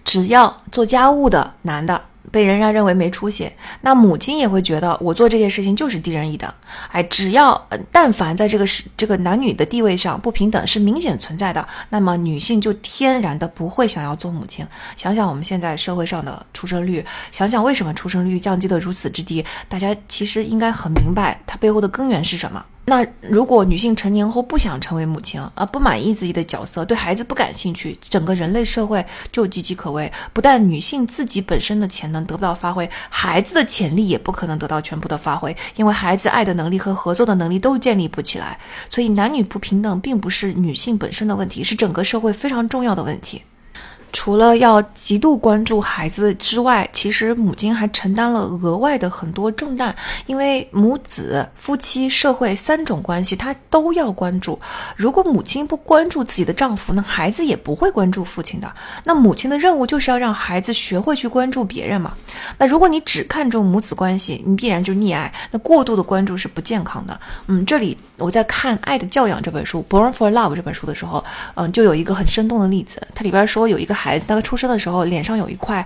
[0.04, 2.00] 只要做家务的男的
[2.32, 3.50] 被人家认为没出息，
[3.80, 6.52] 那母亲也会觉得我做这件事情就是低人一等。
[6.90, 14.66] 哎，只要但凡在这个是这个男女的地位上不平等是明显存在的，那么女性就天然的不会想要做母亲。
[14.96, 22.62] 想想我们现在社会上的出生率，想想为什么出生率降低的如此之低，大家其实应该很明白它背后的根源是什么。
[22.88, 30.10] 那如果女性成年后不想成为母亲啊，不满意自己的角色，对孩子不感兴趣，整个人类社会就岌岌可危。
[30.32, 38.56] 不但女性自己本身的潜能得不到发挥，孩子的潜力也不可能得到全部的发挥，因为孩子爱的能力和合作的能力都建立不起来。
[38.88, 43.42] 所以男女不平等并不是女性本身的问题，是整个社会非常重要的问题。
[44.12, 54.58] 除了要极度关注孩子之外，其实母亲还承担了额外的很多重担，因为母子、夫妻、社会三种关系，她都要关注。
[54.96, 58.72] 如果母亲不关注自己的丈夫，那孩子也不会关注父亲的。
[59.04, 62.14] 那母亲的任务就是要让孩子学会去关注别人嘛。
[62.56, 65.30] 那如果你只看重母子关系，你必然就溺爱。
[65.50, 67.20] 那过度的关注是不健康的。
[67.48, 71.22] 嗯，这里我在看《爱的教养》这本书《Born for Love》这本书的时候，
[71.54, 73.94] 嗯，就有一个很生动的例子，它里边说有一个。
[74.06, 75.84] 孩子，他出生的时候脸上有一块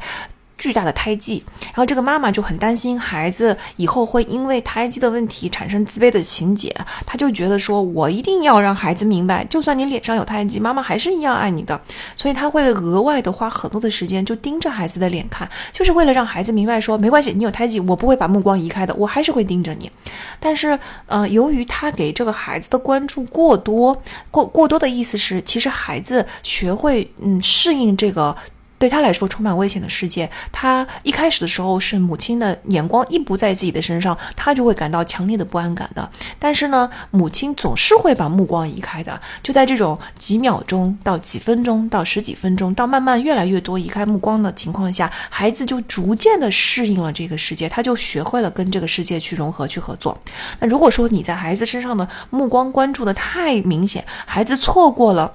[0.61, 6.71] 巨大的胎记，然后这个妈妈就很担心孩子以后会因为胎记的问题产生自卑的情节，
[7.07, 11.81] 她就觉得说，我一定要让孩子明白，就算你脸上有胎记，妈妈还是一样爱你的。
[12.15, 19.91] 所以她会额外的花很多的时间，就盯着孩子的脸看，就是为了让孩子明白说，没关系，你有胎记，我不会把目光移开的，我还是会盯着你。
[20.39, 23.97] 但是，呃，由于他给这个孩子的关注过多，
[24.31, 28.37] 过过多的意思是，其实孩子学会嗯适应这个。
[28.81, 36.11] 对他来说充满危险的世界，他一开始的时候是母亲的眼光一不在自己的身上，他就会感到强烈的不安感的。
[36.39, 39.21] 但是呢，母亲总是会把目光移开的。
[39.43, 50.19] 就在这种几秒钟到几分钟到十几分钟到慢慢越来越多移开目光的情况下，孩子就逐渐的适应了这个世界，他就学会了跟这个世界去融合去合作。
[50.59, 55.31] 那如果说你在孩子身上的目光关注的太明显，孩子错过了。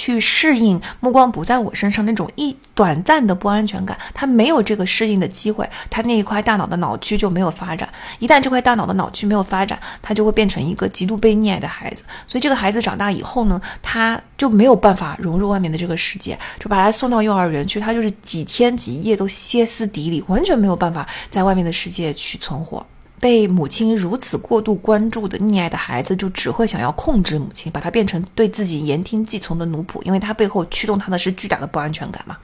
[0.00, 7.86] 去适应目光不在我身上那种一短暂的不安全感，他没有这个适应的机会，他那一块大脑的脑区就没有发展。
[8.18, 12.02] 一旦这块大脑的脑区没有发展，他就会变成一个极度被溺爱的孩子。
[12.26, 22.86] 所以这个孩子长大以后呢，他就没有办法融入外面的这个世界，就把他送到幼儿园去，他就是几天几夜都歇斯底里，完全没有办法在外面的世界去存活。
[23.20, 32.38] 被母亲如此过度关注的溺爱的孩子，就只会想要控制母亲，把她变成对自己言听计从的奴仆，因为他背后驱动他的是巨大的不安全感嘛。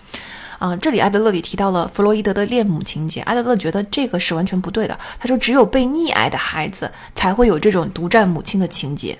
[0.58, 4.98] 啊，这里艾德勒里提到了弗洛伊德的恋母情节，艾德勒觉得这个是完全不对的。
[5.18, 9.18] 他说，只有被溺爱的孩子才会有这种独占母亲的情节。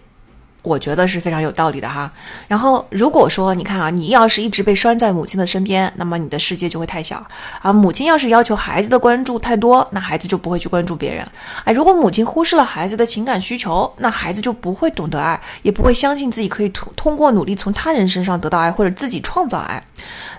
[0.67, 2.11] 我觉得是非常有道理的哈。
[2.49, 7.25] 然后，如果说你看啊，你要是一直被拴在母亲的身边，那么你的世界就会太小
[7.63, 7.73] 啊。
[7.73, 11.25] 母亲要是要求孩子的关注太多，那孩子就不会去关注别人。
[11.65, 19.81] 哎，如果母亲忽视了孩子的情感需求，那孩子就不会懂得爱，也不会相信自己可以通通过努力从他人身上得到爱，或者自己创造爱。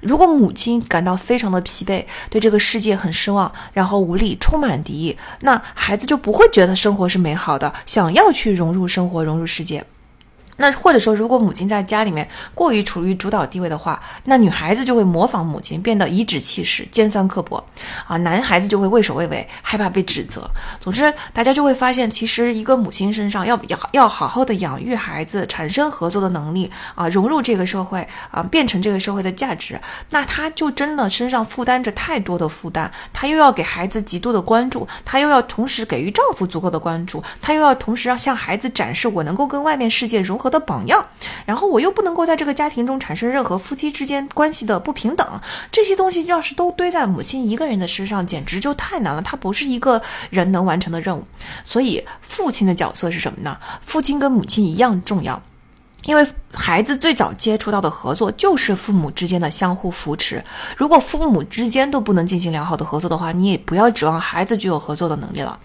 [0.01, 9.83] 如果母亲感到非常的疲惫，对这个世界很失望，然后无力，充满敌意，那孩子就不会觉得生活是美好的，想要去融入生活，融入世界。
[10.57, 17.63] 那或者说，如果母亲在家里面过于处于主导地位的话，那女孩子就会模仿母亲，变得颐指气使、尖酸刻薄
[18.07, 20.49] 啊；男孩子就会畏首畏尾，害怕被指责。
[20.79, 29.79] 总之，大家就会发现，其实一个母亲身上要要要好好的养育孩子，产生合作的能力啊，融入这个社会啊，变成这个社会的价值，
[30.09, 32.91] 那她就真的身上负担着太多的负担。
[33.13, 40.46] 她又要给孩子极度的关注，她又要同时给予丈夫足够的关注，她又要同时要向孩子展示我能够跟外面世界融合。
[40.49, 41.05] 的榜样，
[41.45, 45.27] 然后我又不能够在这个家庭中产生任何夫妻之间关系的不平等，
[45.71, 49.21] 这些东西要是都堆在母亲一个人的身上，简直就太难了。
[49.21, 51.23] 它不是一个人能完成的任务。
[51.63, 53.57] 所以，父亲的角色是什么呢？
[53.81, 55.41] 父亲跟母亲一样重要。
[56.03, 56.25] 因为
[56.57, 60.43] 孩子最早接触到的合作就是父母之间的相互扶持。
[60.75, 65.57] 如果父母之间都不能进行良好的合作的话，你也不要指望孩子具有合作的能力了。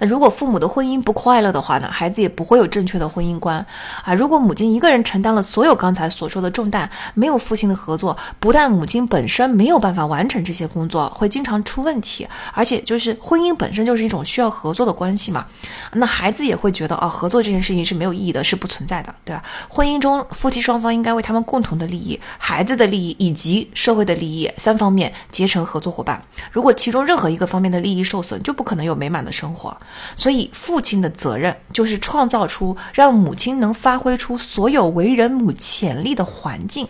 [0.00, 3.64] 那如果父母的婚姻不快乐的话呢，孩子也不会有正确的婚姻观
[4.04, 4.12] 啊。
[4.12, 15.46] 如果母亲一个人承担了所有刚才所说的重担，没有父亲的合作，不但母亲本身没有办法完成这些工作，会经常出问题，而且就是婚姻本身就是一种需要合作的关系嘛。
[15.92, 19.42] 那孩子也会觉得啊，合作这件事情是没有意义的，是不存在的，对吧？
[19.68, 26.22] 婚姻中，夫妻双方应该为他们共同的利益、孩子的利益以及社会的利益三方面结成合作伙伴。
[26.50, 29.78] 如果其中任何一个方面的利益受损，就不可能有美满的生活。
[30.16, 36.88] 所以，父亲的责任就是创造出让母亲能发挥出所有为人母潜力的环境。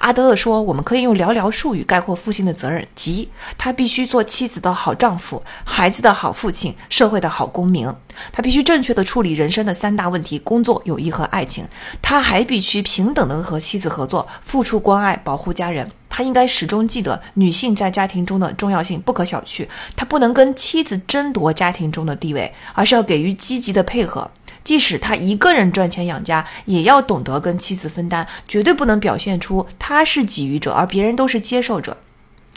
[0.00, 3.28] 阿德勒说：“我们可以用寥寥数语概括父亲的责任，即
[3.58, 7.86] 他必须做妻子的好丈夫、孩子的好父亲、社会的好公民。
[8.32, 11.66] 他必须正确的处理人生的三大问题：工作、友谊和爱情。
[12.00, 15.90] 他还必须平等的和妻子合作，付出关爱，保护家人。
[16.08, 19.68] 他应该始终记得女性在家庭中的重要性，不可小觑。
[19.94, 24.30] 他不能跟妻子争夺家庭中的地位，而是要给予积极的配合。”
[24.62, 31.96] 即使他一个人赚钱养家，也要懂得跟妻子分担，绝对不能表现出他是给予者，而别人都是接受者。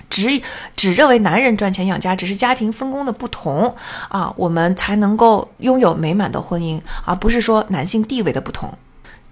[0.09, 0.41] 只
[0.75, 3.75] 只认为男人赚钱养家只是家庭分工的不同
[4.09, 8.77] 啊，我们才能够拥有美满的婚姻，而不是说男性地位的不同。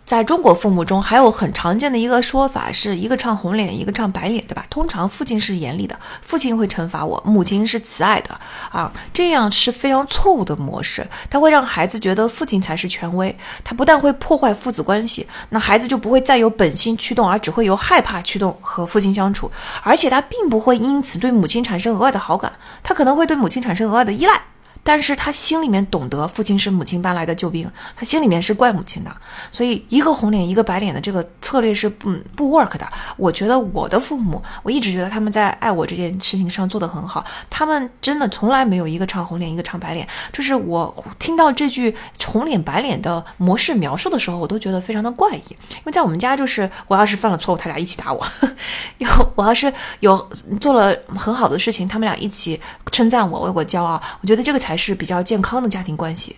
[0.03, 4.65] 在中国父母中，还有很常见的一个说法，是一个唱红脸，一个唱白脸，对吧？
[4.69, 8.37] 通常父亲是严厉的，父亲会惩罚我；母亲是慈爱的，
[8.71, 11.07] 啊，这样是非常错误的模式。
[11.29, 13.33] 他会让孩子觉得父亲才是权威，
[13.63, 19.49] 他不但会破坏父子关系，那孩子就不会再有本心驱动，而只会由害怕驱动和父亲相处，
[19.81, 22.51] 而且他并不会因此对母亲产生额外的好感，
[22.83, 24.41] 他可能会对母亲产生额外的依赖。
[24.83, 29.15] 但是他心里面懂得父亲是母亲搬来的救兵，他心里面是怪母亲的，
[29.51, 32.89] 所以一个红脸一个白脸的这个策略是不不 work 的。
[33.15, 40.07] 我觉得我的父母，我一直觉得他们在爱我这件事情上做得很好，他们真的从来没有一个唱红脸一个唱白脸。
[40.33, 41.95] 就是我听到这句
[42.25, 45.43] 红脸白脸的模式描述的时候，我都觉得非常的怪异。
[45.51, 48.19] 因为在我们家，就是我要是犯了错误，他俩一起打我；
[48.97, 50.17] 有我要是有
[50.59, 52.59] 做了很好的事情，他们俩一起
[52.91, 54.01] 称赞我，为我骄傲。
[54.21, 54.70] 我觉得这个才。
[54.71, 56.37] 还是比较健康的家庭关系。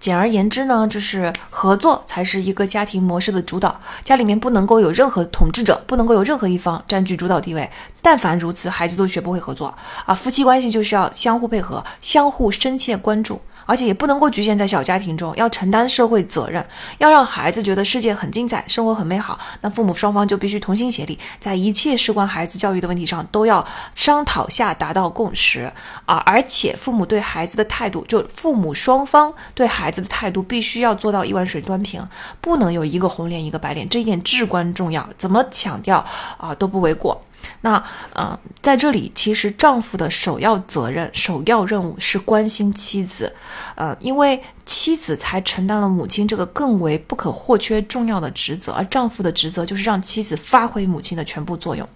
[0.00, 3.80] 简而言之呢，就是合作才是一个家庭模式的主导。
[4.02, 7.70] 家里面不能够有任何统治者，不能够有任何一方占据主导地位。
[8.02, 9.72] 但凡如此，孩子都学不会合作
[10.04, 10.12] 啊。
[10.12, 16.66] 夫妻关系就是要相互配合，相互深切关注而且也不能够局限在小家庭中，要承担社会责任，
[16.96, 19.38] 要让孩子觉得世界很精彩，生活很美好。
[19.60, 23.62] 那父母双方就必须同心协力，在一切事关孩子教育的问题上都要
[23.94, 25.70] 商讨下达到共识
[26.06, 26.16] 啊！
[26.24, 32.02] 而且父母对孩子的态度，就父母双方对孩子的态度，必须要做到一碗水端平，
[32.40, 36.02] 不能有一个红脸一个白脸，这一点至关重要，怎么强调
[36.38, 37.20] 啊都不为过。
[37.60, 37.82] 那
[38.12, 43.34] 呃，在这里，其实丈夫的首要责任、首要任务是关心妻子，
[43.74, 51.88] 呃，因为妻子才承担了母亲这个更为不可或缺重要的职责，而丈夫的职责就是让妻子发挥母亲的全部作用。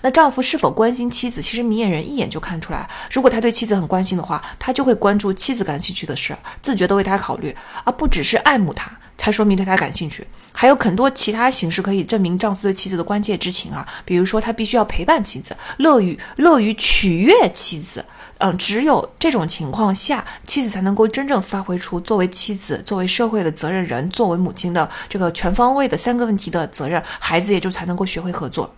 [0.00, 2.88] 那丈夫是否关心妻子，其实明眼人一眼就看出来。
[3.12, 8.90] 如果他对妻子很关心的话，他就会关注妻子感兴趣的事，自觉地为她考虑，而不只是爱慕她。
[9.18, 18.04] 才说明对他感兴趣，还有很多其他形式可以证明丈夫对妻子的关切之情啊，比如说他必须要陪伴妻子，乐于乐于取悦妻子，
[18.38, 28.74] 嗯，只有这种情况下，妻子才能够真正发挥出作为妻子、作为社会的责任人、作为母亲的这个全方位的三个问题的责任，孩子也就才能够学会合作。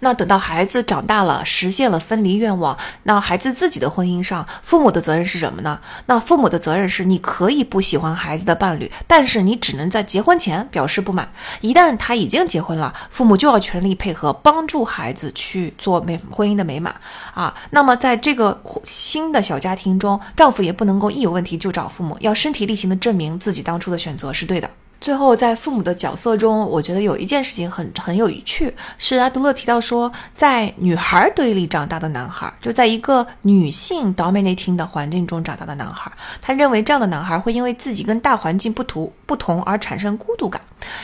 [0.00, 5.78] 那等到孩子长大了，实现了分离愿望，那孩子自己的婚姻上，父母的责任是什么呢？
[6.06, 11.30] 那父母的责任是，你可以不喜欢孩子的伴侣，但是你只能在结婚前表示不满。
[11.60, 16.94] 一旦他已经结婚了，父母就要全力配合，帮助孩子去做美婚姻的美满
[17.34, 17.54] 啊。
[17.70, 24.70] 那么在这个新的小家庭中，丈夫也不能够一有问题就找父母，要身体力行的证明自己当初的选择是对的。
[25.00, 36.12] 最后，在父母的角色中，我觉得有一件事情很很有趣，是阿德勒提到说，在女孩堆里长大的男孩，就在一个女性 dominating 的环境中长大的男孩，
[36.42, 40.60] 他认为这样的男孩会因为自己跟大环境不同不同而产生孤独感，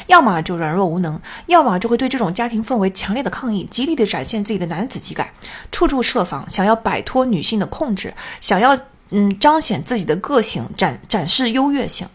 [0.09, 5.33] 要么就软弱无能，要么就会对这种家庭氛围强烈的抗议，极力的展现自己的男子气概，
[5.73, 8.13] 处处设防，想要摆脱女性的控制，
[8.43, 8.79] 想要
[9.09, 12.07] 嗯彰显自己的个性，展展示优越性。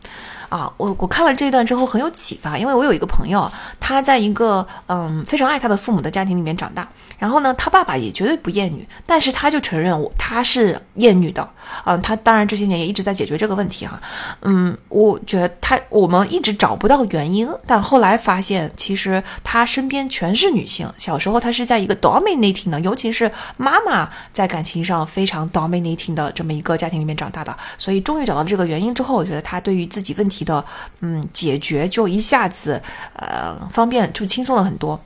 [0.51, 3.49] 啊，我我看了这一段之后很有启发，因为我有一个朋友，
[3.79, 6.85] 他在一个嗯非常爱他的父母的家庭里面长大，
[7.17, 11.49] 然后呢，他爸爸也绝对不厌女，但是他就承认我他是厌女的，
[11.85, 13.97] 嗯，他当然这些年也一直在解决这个问题哈，
[14.41, 30.40] 嗯，我觉得他我们一直找不到原因，但后来发现其实他身边全是女性，小时候他是在一个 dominating 的，尤其是妈妈在感情上非常 dominating 的这么一个家庭里面长大的，所以终于找到这个原因之后，我觉得他对于自己问题。
[30.43, 30.63] 的
[30.99, 32.81] 嗯，解决就一下子
[33.15, 34.99] 呃方便就轻松了很多。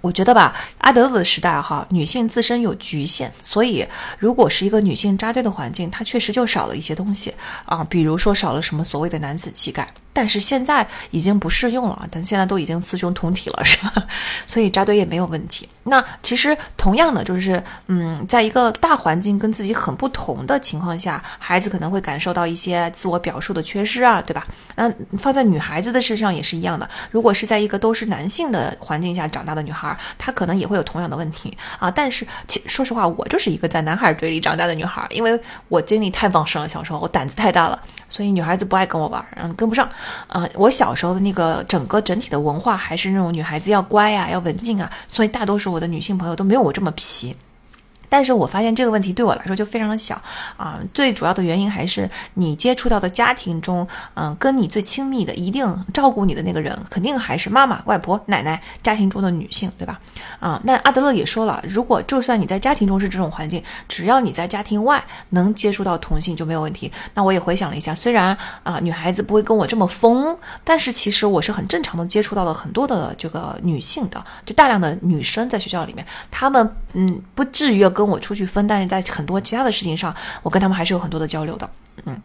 [0.00, 3.86] 我觉得吧，阿德勒的时代哈，女性自身有局限，所以
[4.18, 7.32] 如果是一个女性扎堆的环境，它确实就少了一些东西
[7.64, 9.88] 啊，比如说少了什么所谓的男子气概。
[10.12, 13.94] 但是现在已经不适用了，但现在都已经雌雄同体了，是吧？
[14.44, 15.68] 所以扎堆也没有问题。
[15.84, 24.46] 那其实同样的，就是嗯，在一个大环境跟自己很不同的情况下，孩子可能会感受到一些自我表述的缺失啊，对吧？
[24.76, 26.88] 那放在女孩子的身上也是一样的。
[27.10, 31.90] 如果是在一个都是男性的环境下长大的女孩，她可能也会有同样的问题啊。
[31.90, 35.38] 但是，其说实话，我就是一个在男孩堆里长大的女孩，因为
[35.68, 37.80] 我精力太旺盛了，小时候我胆子太大了。
[38.08, 39.88] 所以女孩子不爱跟我玩，嗯，跟不上，
[40.26, 47.36] 啊，我小时候的那个整个整体的文化还是那种女孩子要乖呀，要文静啊，所以大多数我的女性朋友都没有我这么皮。
[48.12, 50.20] 但是我发现这个问题对我来说就非常的小
[50.58, 59.98] 啊，最主要的原因还是你接触到的家庭中，嗯，跟你最亲密的、一定照顾你的那个人，肯定还是妈妈、外婆、奶奶，家庭中的女性，对吧？
[60.40, 66.92] 啊，那阿德勒也说了，如果就算你在家庭中是这种环境，只要你在家庭外能接触到同性就没有问题。
[67.14, 78.01] 那我也回想了一下，虽然啊女孩子不会跟我这么疯，但是其实我是很正常的接触到了很多的这个女性的，就大量的女生在学校里面，她们嗯不至于要跟。
[78.04, 80.12] 跟我出去分，但是在很多其他的事情上，
[80.42, 81.70] 我跟他们还是有很多的交流的。
[82.04, 82.20] 嗯，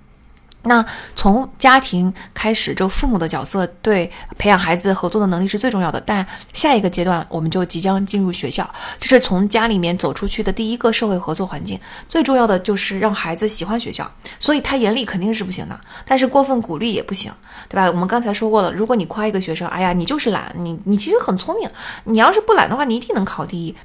[0.64, 0.84] 那
[1.16, 6.02] 从家庭开始，就父母的角色对培养孩子合作的能力是最重要的。
[6.02, 8.68] 但下一个阶段，我们就即将进入学校，
[9.00, 11.80] 这是从家里面走出去的第一个社会合作环境。
[12.10, 14.10] 最重要的就是让孩子喜欢学校，
[14.40, 17.32] 所以他严厉肯定是不行的，但是过分鼓励也不行，
[17.70, 17.86] 对吧？
[17.88, 21.70] 我们刚才说过了，如果你夸一个学生，哎呀，你就是懒，你你其实很聪明，
[22.06, 23.76] 你要是不懒的话，你一定能考第一。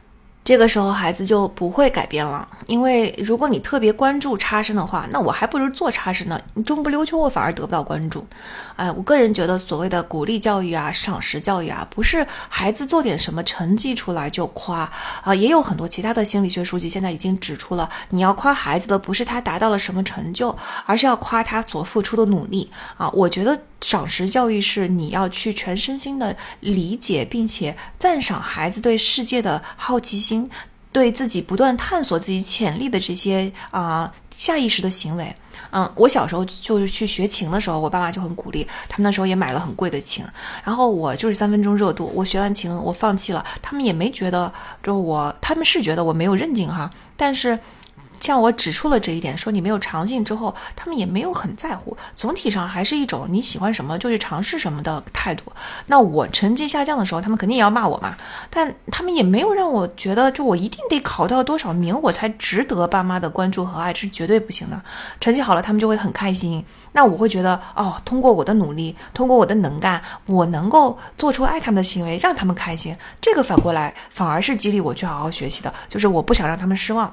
[0.44, 6.40] 这个时候孩子就不会改变了，因为如果你特别关注差生的话，那我还不如做差生呢。
[6.54, 8.26] 你中不溜秋，我反而得不到关注。
[8.74, 14.90] 哎，我个人觉得，所谓的鼓励教育啊、赏识教育啊，不是孩子做点什么成绩出来就夸
[15.22, 15.32] 啊。
[15.32, 20.56] 也有很多其他的心理学书籍现在已经指出了，你要夸孩子的不是他达到了什么成就，
[20.86, 23.08] 而是要夸他所付出的努力啊。
[23.10, 23.58] 我觉得。
[23.82, 30.31] 赏识教育是你要去全身心的理解，并且赞赏孩子对世界的好奇心，
[30.92, 35.34] 对自己不断探索自己潜力的这些啊下意识的行为。
[35.70, 40.22] 嗯，我小时候就是去学琴的时候，我爸妈就很鼓励，他们那时候也买了很贵的琴，
[40.62, 44.52] 然后我就是三分钟热度，我学完琴我放弃了，他们也没觉得
[44.82, 47.58] 就我，他们是觉得我没有韧劲哈，但是。
[48.22, 55.52] 向我指出了这一点，说你没有尝尽之后，他们也没有很在乎，总体上还是一种你喜欢什么就去尝试什么的态度。
[55.88, 58.16] 那我成绩下降的时候，他们肯定也要骂我嘛，
[58.48, 64.80] 但他们也没有让我觉得就我一定得考到多少名我才值得爸妈的关注和爱，这是绝对不行的。
[65.20, 77.12] 成绩好了，他们就会很开心，那我会觉得哦，通过我的努力，通过我的能干，我能够做出爱他们的行为，让他们开心，这个反过来反而是激励我去好好学习的，就是我不想让他们失望。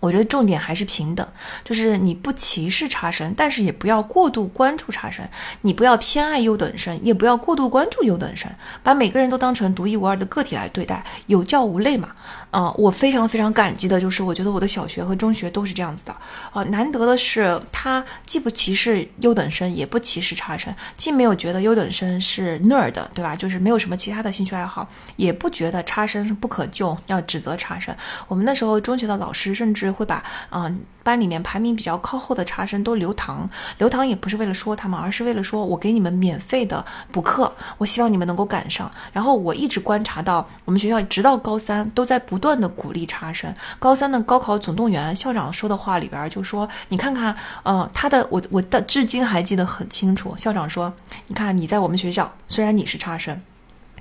[0.00, 1.26] 我觉得重点还是平等，
[1.64, 5.26] 就是你不歧视差生，但是也不要过度关注差生，
[5.62, 8.50] 你不要偏爱优等生，也不要过度关注优等生，
[8.82, 12.10] 把每个人都当成独一无二的个体来对待，有教无类嘛。
[12.56, 16.16] 嗯，我非常非常感激的就是，我觉得我的小学和中学都是这样子的。
[16.52, 23.36] 啊，难得的是，他既不歧视优等生，也不歧视差生，既没有觉得优等生是 nerd，对吧？
[23.36, 27.94] 就是没有什么其他的兴趣爱好，也不觉得差生是不可救，要指责差生。
[28.26, 30.80] 我们那时候中学的老师甚至会把，嗯。
[31.06, 38.90] 班里面排名比较靠后的差生都留堂，留堂也不是为了说他们，而是为了说我给你们免费的补课，我希望你们能够赶上。
[39.12, 43.54] 然后我一直观察到，我们学校直到高三都在不断的鼓励差生。
[43.78, 50.34] 高三的高考总动员，校长说的话里边就说，你看看，嗯，他的我我的至今还记得很清楚。
[50.36, 50.92] 校长说，
[51.28, 53.40] 你看你在我们学校，虽然你是差生。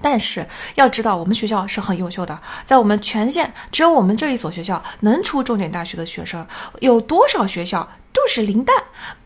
[0.06, 0.46] 但是
[0.76, 6.46] 要知道，我们学校是很优秀的，在我们全县只有我们这一所学校能出重点大学的学生，
[6.80, 8.76] 有多少学校都是零蛋。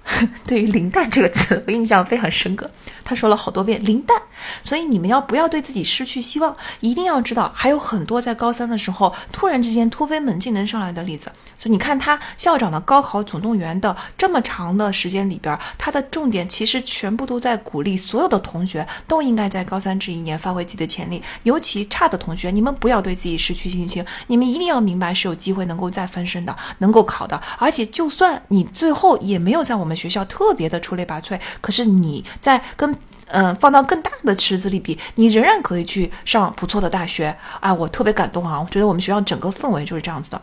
[0.45, 2.69] 对于“零蛋”这个词，我印象非常深刻。
[3.03, 4.17] 他说了好多遍“零蛋”，
[4.61, 6.55] 所以你们要不要对自己失去希望？
[6.79, 11.31] 一定要知道，还有很多在高三的时候突然之间突飞猛进能上来的例子。
[11.57, 27.39] 所以你看，他校长的高考总动员的这么长的时间里边，他的重点其实全部都在鼓励所有的同学都应该在高三这一年发挥自己的潜力，尤其差的同学，你们不要对自己失去信心，你们一定要明白是有机会能够再翻身的，能够考的。
[27.57, 29.98] 而且就算你最后也没有在我们。
[29.99, 32.95] 学校特别的出类拔萃，可是你在跟
[33.27, 37.71] 嗯放到更大的池子里比，你仍然可以去上不错的大学啊！
[37.73, 38.59] 我特别感动啊！
[38.59, 40.41] 我觉得我们学校整个氛围就是这样子的，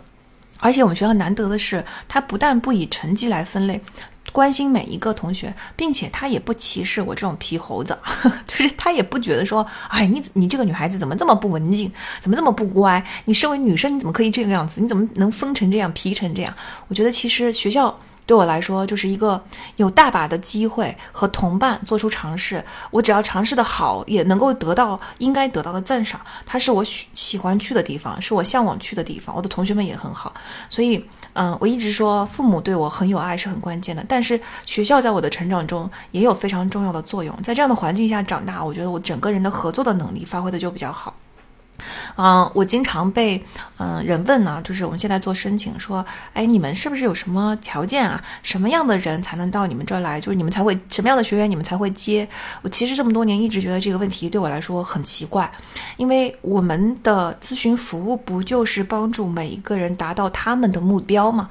[0.60, 3.82] 而且我们学校难得的是，它不但不以成绩来分类，
[4.30, 7.98] 关心每一个同学，并且他也不歧视我这种皮猴子，
[8.46, 13.04] 就是他也不觉得说，哎，你你这个女孩子怎么这么不文静，怎么这么不乖？
[13.24, 14.80] 你身为女生，你怎么可以这个样子？
[14.80, 16.54] 你怎么能疯成这样，皮成这样？
[16.86, 17.98] 我觉得其实学校。
[18.26, 19.40] 对我来说，就是一个
[19.76, 22.62] 有大把的机会和同伴做出尝试。
[22.90, 26.20] 我只要尝试的好，也能够得到应该得到的赞赏。
[26.44, 29.34] 它是我喜喜欢去的地方，是我向往去的地方。
[29.34, 30.34] 我的同学们也很好，
[30.68, 31.02] 所以，
[31.34, 34.04] 嗯，我一直说父母对我很有爱是很关键的。
[34.08, 37.34] 但是学校在我的成长中也有非常重要的作用。
[37.42, 41.14] 在这样的环境下长大，我觉得我整个人的合作的能力发挥的就比较好。
[42.16, 43.42] 嗯，我经常被
[43.78, 48.22] 嗯人问呢，就是我们现在做申请，说，哎，你们是不是有什么条件啊？
[48.42, 50.20] 什么样的人才能到你们这儿来？
[50.20, 52.26] 就是你们才会什么样的学员你们才会接？
[52.62, 55.50] 我其实这么多年一直觉得这个问题对我来说很奇怪，
[55.98, 61.50] 因为我们的咨询服务不就是帮助每一个人达到他们的目标吗？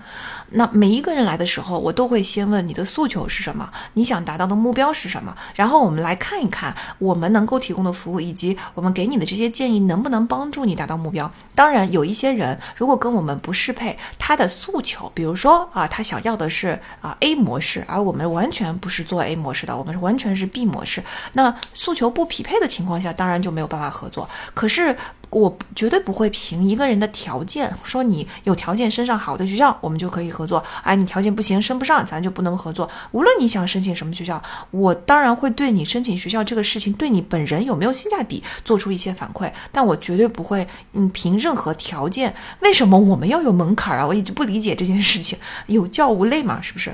[0.49, 10.14] 那每一个人来的时候，我都会先问你的诉求是什么，你想达到的目标是什么，然后我们来看一看我们能够提供的服务以及我们给你的这些建议能不能。
[10.15, 11.29] 能帮助你达到目标。
[11.53, 21.03] 当然，有一些人如果跟我们不适配，他的诉求，比如说啊，他想要的是啊 A 模式，而我们完全不是做 A 模式的，我们是完全是 B 模式。
[21.33, 24.27] 那诉求不匹配的情况下，当然就没有办法合作。
[24.53, 24.95] 可是。
[25.29, 30.63] 我绝对不会凭一个人的条件说你有条件升上好的学校，我们就可以合作。
[30.83, 32.89] 哎，你条件不行，升不上，咱就不能合作。
[33.11, 34.41] 无论你想申请什么学校，
[34.71, 42.33] 我当然会对你申请学校这个事情对你本人有没有性价比做出一些反馈，但我绝对不会嗯凭任何条件。
[42.61, 44.05] 为什么我们要有门槛啊？
[44.05, 45.37] 我一直不理解这件事情，
[45.67, 46.93] 有教无类嘛，是不是？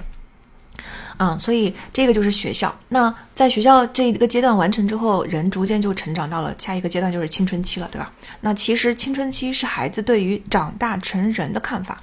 [1.24, 2.74] 嗯，所以这个就是学校。
[2.90, 8.12] 那在学校这一个阶段完成之后，人逐渐就成长到了下一个阶段，就是青春期了，对吧？
[8.40, 12.02] 那其实青春期是孩子对于长大成人的看法。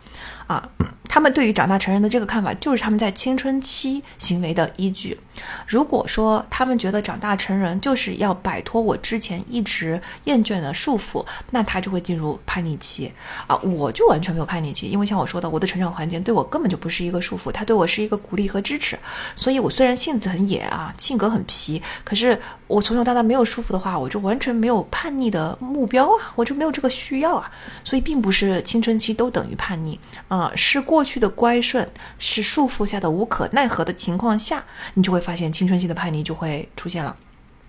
[0.49, 0.63] 啊。
[1.11, 5.19] 他们对于长大成人的这个看法，就是他们在青春期行为的依据。
[5.67, 13.11] 如果说他们觉得长大成人就是要摆脱我之前一直厌倦的束缚，那他就会进入叛逆期
[13.47, 13.57] 啊！
[13.57, 18.97] 我就完全没有叛逆期，因为像我说的，我的成长环境对我根本就不是一个束缚，他对我是一个鼓励和支持。
[19.35, 27.51] 所以，我虽然性子很野啊，性格很皮，可是我从小到大没有束缚的话，我就完全没有叛逆的目标啊，我就没有这个需要啊。
[27.83, 31.89] 所以，并不是青春期都等于叛逆啊，啊是过去的乖顺，
[32.19, 35.19] 是束缚下的无可奈何的情况下，你就会。
[35.29, 37.15] 发现青春期的叛逆就会出现了。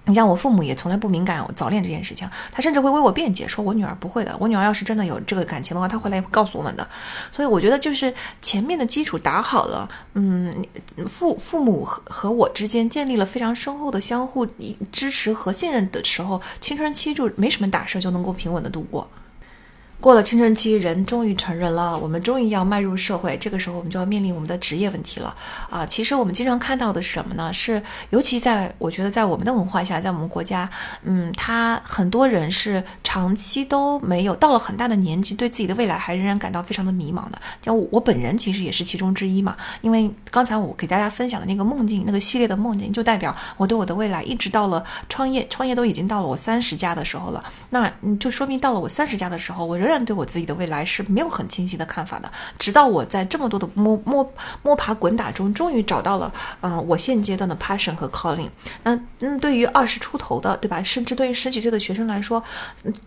[0.06, 4.34] 你像我父母也从来不敏感早恋这件事情，他甚至会为我辩解，说我女儿不会的。
[4.40, 6.88] 我女儿要是真的有这个感情的话，她会来告诉我们的。
[7.32, 10.66] 所以我觉得就是前面的基础打好了，嗯，
[11.06, 14.46] 父父母和和我之间建立了非常深厚的相互
[14.92, 19.10] 支持和信任的时候，青春期就没什么大事就能够平稳的度过。
[20.02, 23.36] 过了青春期，人终于成人了，我们终于要迈入社会。
[23.36, 25.36] 这个时候，我们就要面临我们的职业问题了
[25.70, 25.86] 啊！
[25.86, 27.52] 其实我们经常看到的是什么呢？
[27.52, 30.70] 是尤其在我觉得，在我们的文化下，在我们国家，
[31.04, 37.38] 嗯，他很多人是长期都没有到了很大的年纪，对自己的未来还仍然感到非常的迷茫的。
[37.62, 39.58] 像我我本人其实也是其中之一嘛。
[39.82, 47.44] 因为刚才我给大家分享的那个梦境，那个系列的梦境，就代表我对我的未来一直到了创业，创业都已经到了我三十加的时候了。
[47.70, 49.89] 那嗯，就说明到了我三十加的时候，我仍。
[49.90, 58.50] 仍然对我自己的未来是没有很清晰的看法的，直到我在这么多的摸摸摸爬滚打中，终于找到了，嗯，我现阶段的 passion 和 calling。
[58.84, 60.84] 那嗯，对于二十出头的，对吧？
[60.84, 62.44] 甚至对于十几岁的学生来说，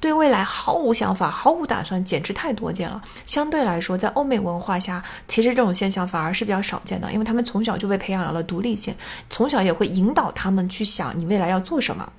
[0.01, 3.01] 对未来毫无想法、毫无打算，简直太多见了。
[3.27, 8.93] 相对来说，在欧美文化下，其实这种现象反而是比较少见的，因为他们从小就被培养了独立性，
[9.31, 12.13] 从小也会引导他们去想你未来要做什么。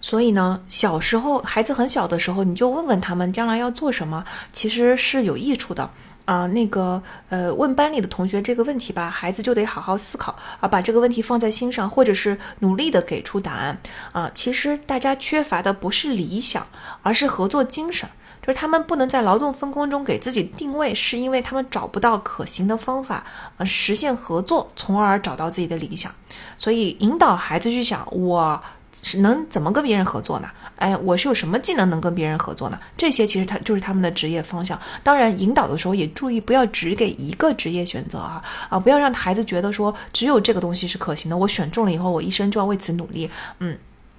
[0.00, 5.90] 所以呢，小时候孩子很小的时候，你就问问他们将来要做什么，其实是有益处的
[6.24, 6.46] 啊。
[6.46, 13.76] 那个呃，问班里的同学这个问题吧，孩子就得好好思考啊，把这个问题放在心上，或者是努力的给出答案
[14.12, 14.30] 啊。
[14.32, 16.64] 其实大家缺乏的不是理想，
[17.02, 18.08] 而是合作精神，
[18.40, 23.24] 就是他们不能在劳动分工中给自己定位，是因为他们找不到可行的方法
[23.56, 26.12] 呃，实现合作，从而找到自己的理想。
[26.56, 28.62] 所以引导孩子去想我。
[29.02, 30.48] 是能怎么跟别人合作呢？
[30.76, 32.78] 哎，我是有什么技能能跟别人合作呢？
[32.96, 34.78] 这些其实他就是他们的职业方向。
[35.02, 38.78] 当然，引导的时候也注意不要只给一个职业选择啊啊！
[38.78, 43.28] 不要让孩子觉得说只有这个东西是可行的，我选中了以后，我一生就要为此努力。
[43.58, 43.76] 嗯，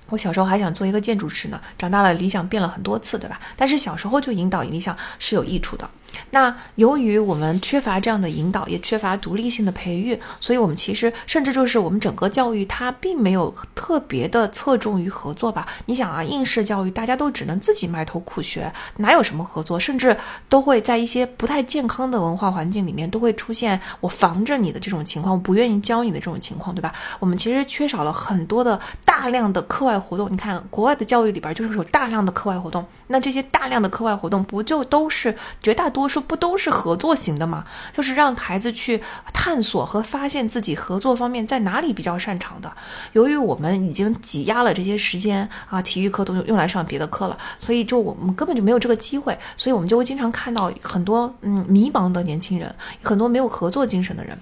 [0.10, 3.40] 我小时候还想做一个建筑师呢，长大了理想变了很多次，对吧？
[3.56, 5.90] 但是小时候就引导理想是有益处的。
[6.32, 15.68] 那由于我们缺乏这样的引导，也缺乏独立性的培育，所以我们其实甚至就是我们整个教育它并没有特别的侧重于合作吧？
[15.86, 19.80] 你想啊，应试教育大家都只能自己埋头苦学，哪有什么合作？
[19.80, 20.16] 甚至
[20.48, 26.94] 都会在一些不太健康的文化环境里面都会出现我防着你的这种情况，我不愿意教你的这种情况，对吧？
[27.20, 30.32] 我们其实缺少了很多的大量的课外活动。
[30.32, 37.66] 你看国外的教育里边就是有大量的课外活动，那这些大量的课外活动不就都是绝大多多数不都是合作型的嘛？
[37.92, 39.02] 就是让孩子去
[39.34, 42.72] 探索和发现自己合作方面在哪里比较擅长的。
[43.12, 52.74] 由于我们已经挤压了这些时间啊，体育课都用来上别的课了，所以就我们根本就没有这个机会，所以我们就会经常看到很多嗯迷茫的年轻人，
[53.04, 54.40] 很多没有合作精神的人。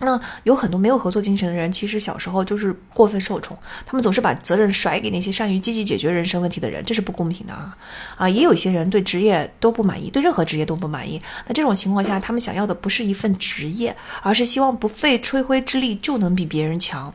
[0.00, 7.76] 那有很多没有合作精神的人，其实小时候就是过分受宠，他们总是把责任甩给那些善于积极解决人生问题的人，这是不公平的啊！
[8.16, 11.20] 啊，也有一些人对职业都不满意，对任何职业都不满意。
[11.46, 17.12] 那这种情况下，他们想要的不是一份职业，而是希望不费吹灰之力就能比别人强。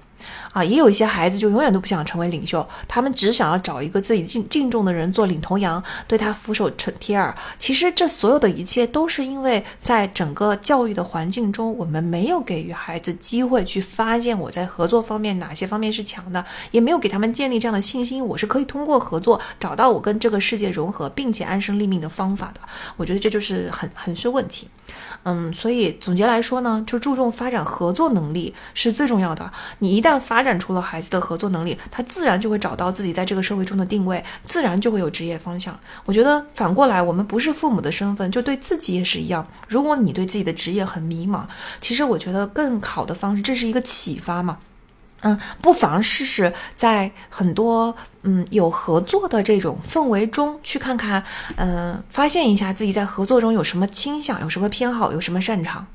[0.51, 7.35] 啊，也有一些孩子就永远都不想成为领袖，他们只想要找一个自己敬敬重的人做领头羊，对他俯首称帖耳。
[7.59, 22.61] 其实这所有的一切都是因为在整个教育的环境中，我们没有给予孩子机会去发现我在合作方面哪些方面是强的，也没有给他们建立这样的信心，我是可以通过合作找到我跟这个世界融合并且安身立命的方法的。
[22.97, 24.69] 我觉得这就是很很是问题。
[25.27, 29.51] 嗯，所以总结来说呢，就注重发展合作能力是最重要的。
[29.79, 35.75] 你一旦发展出了孩子的合作能力，他自然就会找到自己在这个社会中的定位，自然就会有职业方向。
[36.05, 39.47] 我觉得反过来，我们不是父母的身份，就对自己也是一样。
[39.67, 41.43] 如果你对自己的职业很迷茫，
[41.81, 44.59] 其实我觉得更好的方式，这是一个启发嘛。
[45.21, 47.95] 嗯，不妨试试在很多
[48.25, 51.23] 嗯有合作的这种氛围中去看看，
[51.55, 55.87] 嗯，发现一下自己在合作中有什么倾向，有什么偏好，有什么擅长。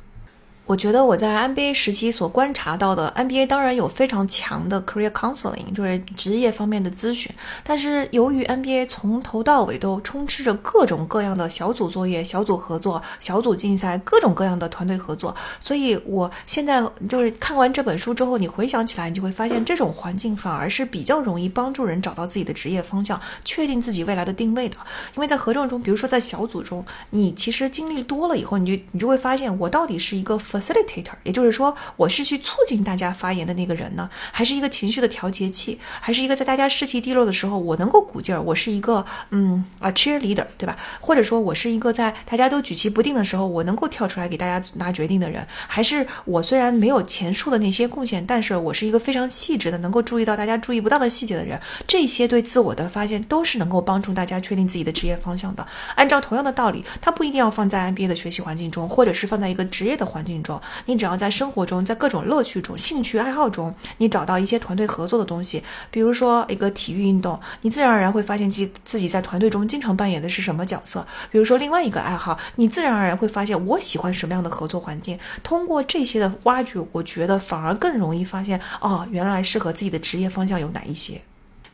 [0.71, 7.29] 我觉得我在 NBA 时期所观察到的，NBA 当然有非常强的 career counseling，就是职业方面的咨询。
[7.65, 24.77] 但是由于 NBA 从头到尾都充斥着各种各样的小组作业、小组合作、小组竞赛、各种各样的团队合作，所以我现在就是看完这本书之后，你回想起来，你就会发现这种环境反而是比较容易帮助人找到自己的职业方向，确定自己未来的定位的。
[25.17, 40.77] 因为在合作中，比如说在小组中，你其实经历多了以后，你就你就会发现，我到底是一个 facilitator，也就是说，我是去促进大家发言的那个人呢，还是一个情绪的调节器，还是一个在大家士气低落的时候，我能够鼓劲儿，我是一个嗯啊 cheerleader，对吧？
[41.01, 51.61] 或者说我是一个在大家都举棋不定的时候，我能够跳出来给大家拿决定的人，还是我虽然没有前述的那些贡献，但是我是一个非常细致的，能够注意到大家注意不到的细节的人。
[51.87, 55.67] 这些对自我的发现都是能够帮助大家确定自己的职业方向的。
[55.97, 60.50] 按照同样的道理，它不一定要放在 NBA 的学习环境中，或者是放在一个职业的环境中。
[60.87, 71.07] 你只要在生活中，在各种乐趣中、兴趣爱好中，你找到一些团队合作的东西，比如说一个体育运动，你自然而然会发现自自己在团队中经常扮演的是什么角色。
[71.31, 75.19] 比如说另外一个爱好，你自然而然会发现我喜欢什么样的合作环境。
[75.43, 81.21] 通过这些的挖掘，我觉得反而更容易发现，哦，原来适合自己的职业方向有哪一些。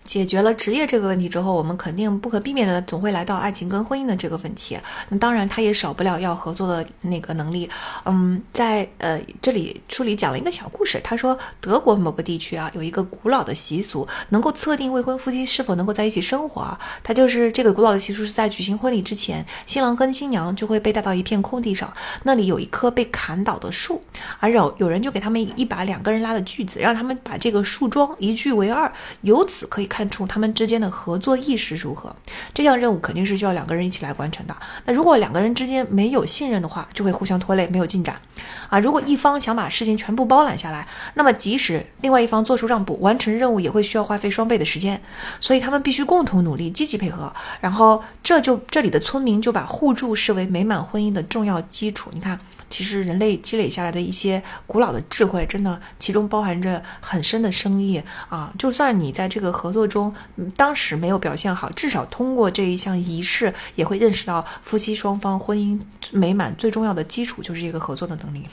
[0.06, 4.78] 解决了职业这个问题之后，我们肯定不可避免的总会来到爱情跟婚姻的这个问题。
[5.08, 7.68] 那当然，他也少不了要合作的那个能力。
[8.04, 11.00] 嗯，在呃这里书里讲了一个小故事。
[11.02, 16.60] 他说，德国某个地区啊，有一个古老的习俗，能够测定未婚夫妻是否能够在一起生活。
[16.60, 16.78] 啊。
[17.02, 21.92] 他就是这个古老的习俗是在举行婚礼之前，新郎跟新娘就会被带到一片空地上，
[22.22, 24.00] 那里有一棵被砍倒的树，
[24.38, 28.92] 而有有人就给他们一把两个人拉的锯子，让他们把这个树桩一锯为二，
[29.22, 29.86] 由此可以。
[29.95, 32.14] 看看出他们之间的合作意识如何？
[32.52, 34.54] 这项任务肯定是需要两个人一起来完成的。
[34.84, 38.20] 那如果两个人之间没有信任的话，就会互相拖累，没有进展。
[38.68, 45.00] 啊，如果一方想把事情全部包揽下来，那么即使另外一方做出让步，完成任务也会需要花费双倍的时间。
[45.40, 47.32] 所以他们必须共同努力，积极配合。
[47.62, 52.10] 然后这就这里的村民就把互助视为美满婚姻的重要基础。
[52.12, 52.38] 你看。
[52.68, 58.52] 其实人类积累下来的一些古老的智慧，真的其中包含着很深的深意啊！
[58.58, 60.14] 就算你在这个合作中
[60.56, 65.80] 当时没有表现好，至少通过这一项仪式，也会认识到夫妻双方婚姻
[66.10, 68.46] 美满最重要的基础就是这个合作的能力。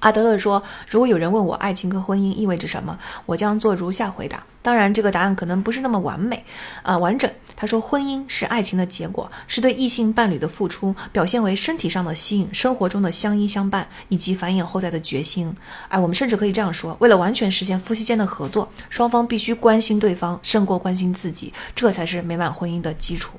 [0.00, 4.44] 阿德勒说：“如果有人问我爱情和婚姻意味着什么，我将做如下回答。
[4.66, 6.44] 当然，这个答案可能不是那么完美，
[6.82, 7.30] 啊，完整。
[7.54, 15.54] 他说，婚姻是爱情的结果，是对异性伴侣的付出，表现为身体上的吸引，生活中的相依相伴，以及繁衍后代的决心。
[15.86, 23.38] 哎，我们甚至可以这样说：为了完全实现夫妻间的合作，双方必须关心对方胜过关心自己，这才是美满婚姻的基础。”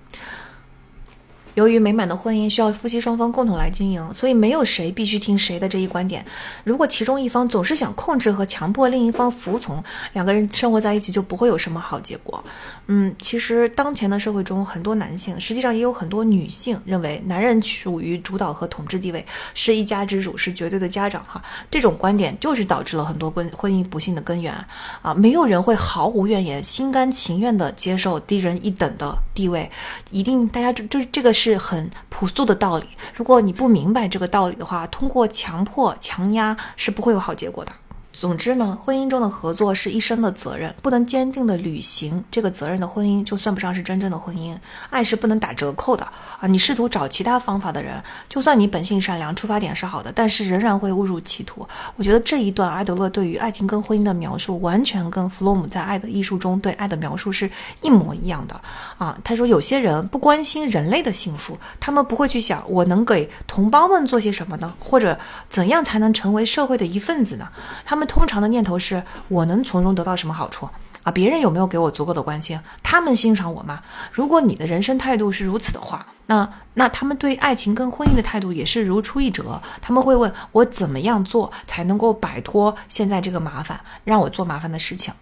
[1.58, 6.24] 由于美满的婚姻需要夫妻双方共同来经营，所以没有谁必须听谁的这一观点。
[6.64, 12.44] 如果其中一方总是想控制和强迫另一方服从，两个人生活在一起就不会有什么好结果。
[12.86, 19.26] 嗯，其实当前的社会中，很多男性，实际上也有很多女性认为男人处于主导和统治地位，
[19.56, 21.26] 是一家之主，是绝对的家长。
[21.28, 24.54] 哈，这种观点就是导致了很多婚婚姻不幸的根源。
[25.02, 29.68] 啊，没有人会毫无怨言、心甘情愿地接受低人一等的地位。
[30.12, 31.47] 一定，大家就就是这个是。
[31.52, 32.88] 是很朴素的道理。
[33.14, 37.72] 如果你不明白这个道理的话，通过强迫、强压是不会有好结果的。
[38.20, 44.58] 总之呢，婚姻中的合作是一生的责任，不能坚定的履行这个责任的婚姻就算不上是真正的婚姻。
[44.90, 46.04] 爱是不能打折扣的
[46.40, 46.48] 啊！
[46.48, 51.64] 你试图找其他方法的人，就算你本性善良，出发点是好的，但是仍然会误入歧途。
[51.96, 57.48] 我觉得这一段阿德勒对于爱情跟婚姻的描述，完全跟弗洛姆在《爱的艺术》中对爱的描述是
[57.84, 58.60] 一模一样的
[58.98, 59.16] 啊！
[59.24, 64.74] 他说，有些人不关心人类的幸福，他们不会去想我能给同胞们做些什么呢？
[64.80, 65.16] 或者
[65.50, 67.48] 怎样才能成为社会的一份子呢？
[67.86, 68.07] 他们。
[68.08, 70.68] 通常的念头是我能从中得到什么好处
[71.04, 71.12] 啊？
[71.12, 72.60] 别人有没有给我足够的关心？
[72.82, 73.82] 他们欣赏我吗？
[74.12, 79.62] 如果你的人生态度是如此的话，那那他们对爱情跟婚姻的态度也是如出一辙。
[79.82, 85.14] 他们会问我怎么样做才能够摆脱现在这个麻烦，让我做麻烦的事情？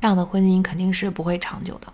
[0.00, 1.92] 这样的婚姻肯定是不会长久的。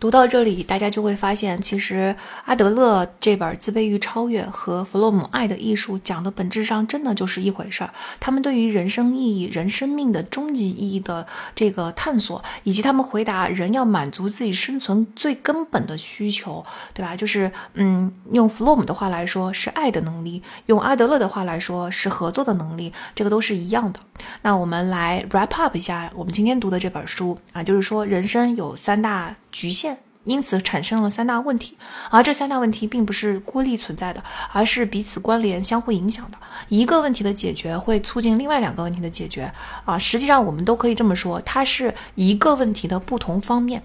[0.00, 2.16] 读到这里，大家就会发现，其实
[2.46, 7.90] 阿德勒这本《自卑与超越》和弗洛姆《爱的艺术》讲的本质上真的就是一回事儿。
[8.18, 16.64] 他们对于人生意义、人生命的终极意义的这个探索，以及他们回答人要满足自己生存最根本的需求，
[16.94, 17.14] 对吧？
[17.14, 24.00] 就是嗯，用弗洛姆的话来说是爱的能力，用阿德勒的话来说是合作的能力，这个都是一样的。
[24.40, 29.98] 那我们来 wrap up 一下我们今天读的这本书啊，就是说人生有三大局限。
[30.24, 31.78] 因此产生了三大问题。
[32.10, 34.22] 而这三大问题并不是孤立存在的，
[34.52, 36.36] 而是彼此关联、相互影响的。
[36.68, 39.50] 一个问题的解决会促进另外两个问题的解决。
[39.86, 43.82] 啊，实际上我们都可以这么说，它是一个问题的不同方面。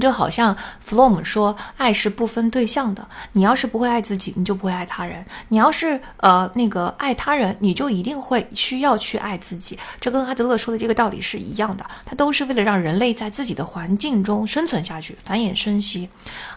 [0.00, 3.08] 就好像弗洛姆说，爱是不分对象的。
[3.32, 9.78] 你要是不会爱自己，你就不会爱他人；你要是呃那个爱他人，你就一定会需要去爱自己。
[10.00, 16.08] 这跟阿德勒说的这个道理是一样的，它都是为了让人类在自己的环境中生存下去，繁衍生息。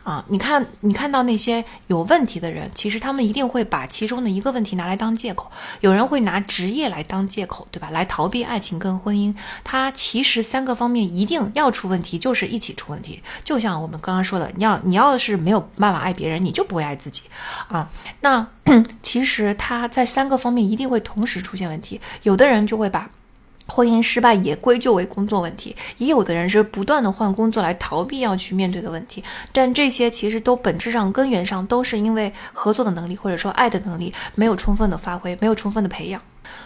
[0.04, 5.50] 啊，你看，你看到那些有问题的人，其实他们一定会把其中的一个问题拿来当借口。
[5.80, 7.90] 有人会拿职业来当借口，对吧？
[7.92, 9.34] 来逃避爱情跟婚姻。
[9.64, 13.21] 他其实三个方面一定要出问题，就是一起出问题。
[13.44, 17.24] 就像我们刚刚说的，你要你要是没有办法爱别人，你就不会爱自己
[17.68, 17.90] 啊。
[18.22, 18.48] 那
[19.02, 22.00] 其实他在三个方面一定会同时出现问题。
[22.24, 23.10] 有的人就会把
[23.68, 29.24] 婚姻失败也归咎为工作问题，也有的人是不断的换工作来逃避要去面对的问题。
[29.54, 36.22] 但这些其实都本质上根源上都是因为合作的能力或者说爱的能力没有充分的发挥，没有充分的培养。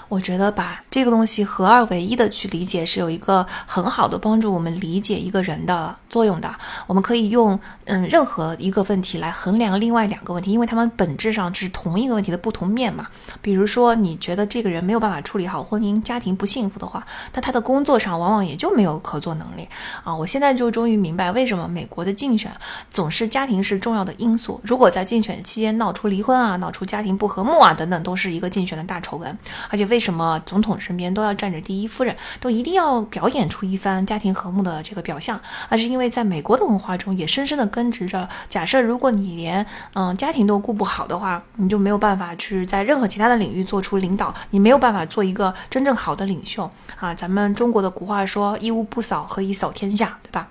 [0.07, 6.53] 我觉得把这个东西合二为一的去理解，是有一个很好的帮助我们理解一个人的作用的。
[6.87, 13.07] 我们可以用嗯任何一个问题来衡量另外两个问题，因为他们本质上是同一个问题的不同面嘛。
[13.41, 19.67] 比如说，你觉得这个人没有办法处理好婚姻家庭不幸福的话，那他的工作上往往也就没有合作能力
[20.03, 20.15] 啊。
[20.15, 22.51] 我现在就终于明白为什么美国的竞选
[22.91, 24.61] 总是家庭是重要的因素。
[24.63, 29.35] 如果在竞选期间闹出离婚啊，闹出家庭不和睦啊等等，都是一个竞选的大丑闻。
[29.75, 35.37] 而且为什么总统身边都要站着第一夫人，都一定要表演出一番家庭和睦的这个表象？
[35.67, 38.25] 而是因为在美国的文化中也深深的根植着。
[38.47, 47.13] 假设如果你连嗯家庭都顾不好的话，你就没有办法去在任何其他的领域做出领导，你没有办法做一个真正好的领袖啊！
[47.13, 50.47] 咱们中国的古话说：“一屋不扫，何以扫天下？”对吧？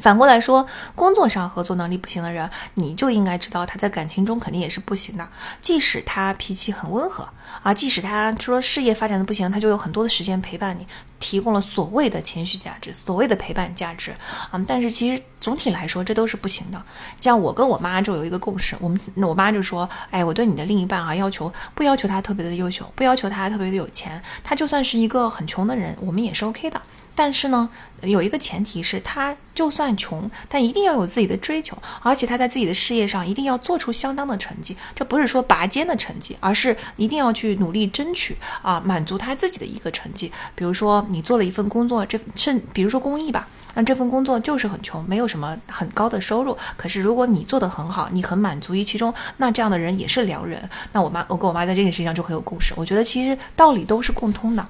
[0.00, 5.28] 反过来说，工作上合作能力不行的人，你就应该知道他在感情中肯定也是不行的。
[5.60, 7.28] 即使他脾气很温和
[7.62, 10.84] 啊，即使他说事业发展的不行，他就有很多的时间陪伴你，
[11.20, 14.12] 提供了所谓的情绪价值，所谓的陪伴价值
[14.50, 14.60] 啊。
[14.66, 16.82] 但是其实总体来说，这都是不行的。
[17.20, 26.80] 像我跟我妈就有一个共识，我们我妈就说：“哎，我对你的另一半啊，要求不要求他特别的优秀，不要求他特别的有钱，他就算是一个很穷的人，我们也是 OK 的。”
[27.14, 27.68] 但是呢，
[28.02, 34.76] 有一个前提是他就算穷，但一定要有自己的追求，而且他在自己的事业上一定要做出相当的成绩。
[34.94, 40.32] 这不是说拔尖的成绩，而是一定要去努力争取啊，满足他自己的一个成绩。
[40.54, 46.56] 比如说你做了一份工作，这甚比如说公益吧，那这份工作就是很穷，没有什么很高的收入。
[46.76, 50.68] 可是如果你做得很好，你很满足于其中，那这样的人也是良人。
[50.92, 52.72] 那我妈，我跟我妈在这件事情上就很有共识。
[52.76, 54.66] 我觉得其实道理都是共通的。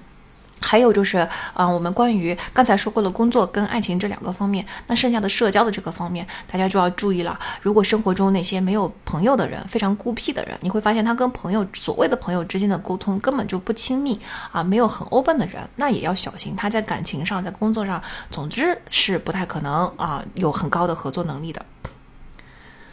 [0.62, 7.38] 还有就是，嗯，我们关于刚才说过的工作跟爱情这两个方面，那剩下的社交的这个方面，大家就要注意了。
[7.60, 14.18] 如果生活中那些没有朋友的人，非常孤僻的人，你会发现他跟朋友所谓的朋友之间的沟通根本就不亲密
[14.50, 21.64] 啊，没有很 open 的人，那也要小心，他在感情上，在工作上，总之是不太可能啊，有很高的合作能力的。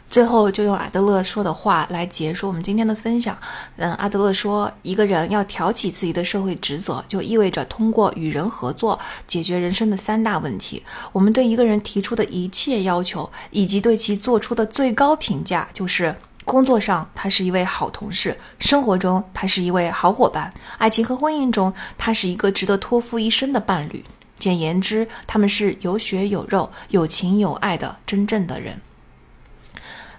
[0.09, 3.37] 最后就用阿德勒说的话来结束我们今天的分享。
[3.77, 10.83] 嗯，阿德勒说，一个人要挑起自己的社会职责，就意味着通过与人合作解决人生的三大问题。
[11.11, 24.03] 我们对一个人提出的一切要求，以及对其做出的最高评价，就是工作上他是一位好同事，生活中他是一位好伙伴，爱情和婚姻中他是一个值得托付一生的伴侣。
[24.39, 28.81] 简言之，他们是有血有肉、有情有爱的真正的人。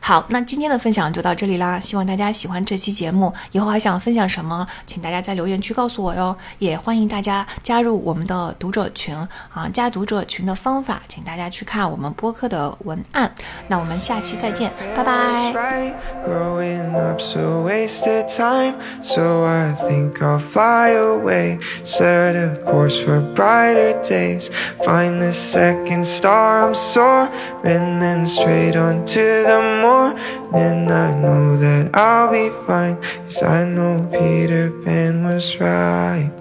[0.00, 3.32] 好，那今天的分享就到这里啦，希望大家喜欢这期节目。
[3.52, 6.34] 以后还想分享什么，请大家在留言区告诉我哟。
[6.58, 9.14] 也欢迎大家加入我们的读者群
[9.52, 13.30] 啊，加读者群的方法，请大家去看我们播客的文案。
[13.68, 15.52] 那我们下期再见，拜拜。
[29.90, 30.10] More,
[30.52, 32.96] then I know that I'll be fine.
[33.24, 36.39] Cause I know Peter Pan was right.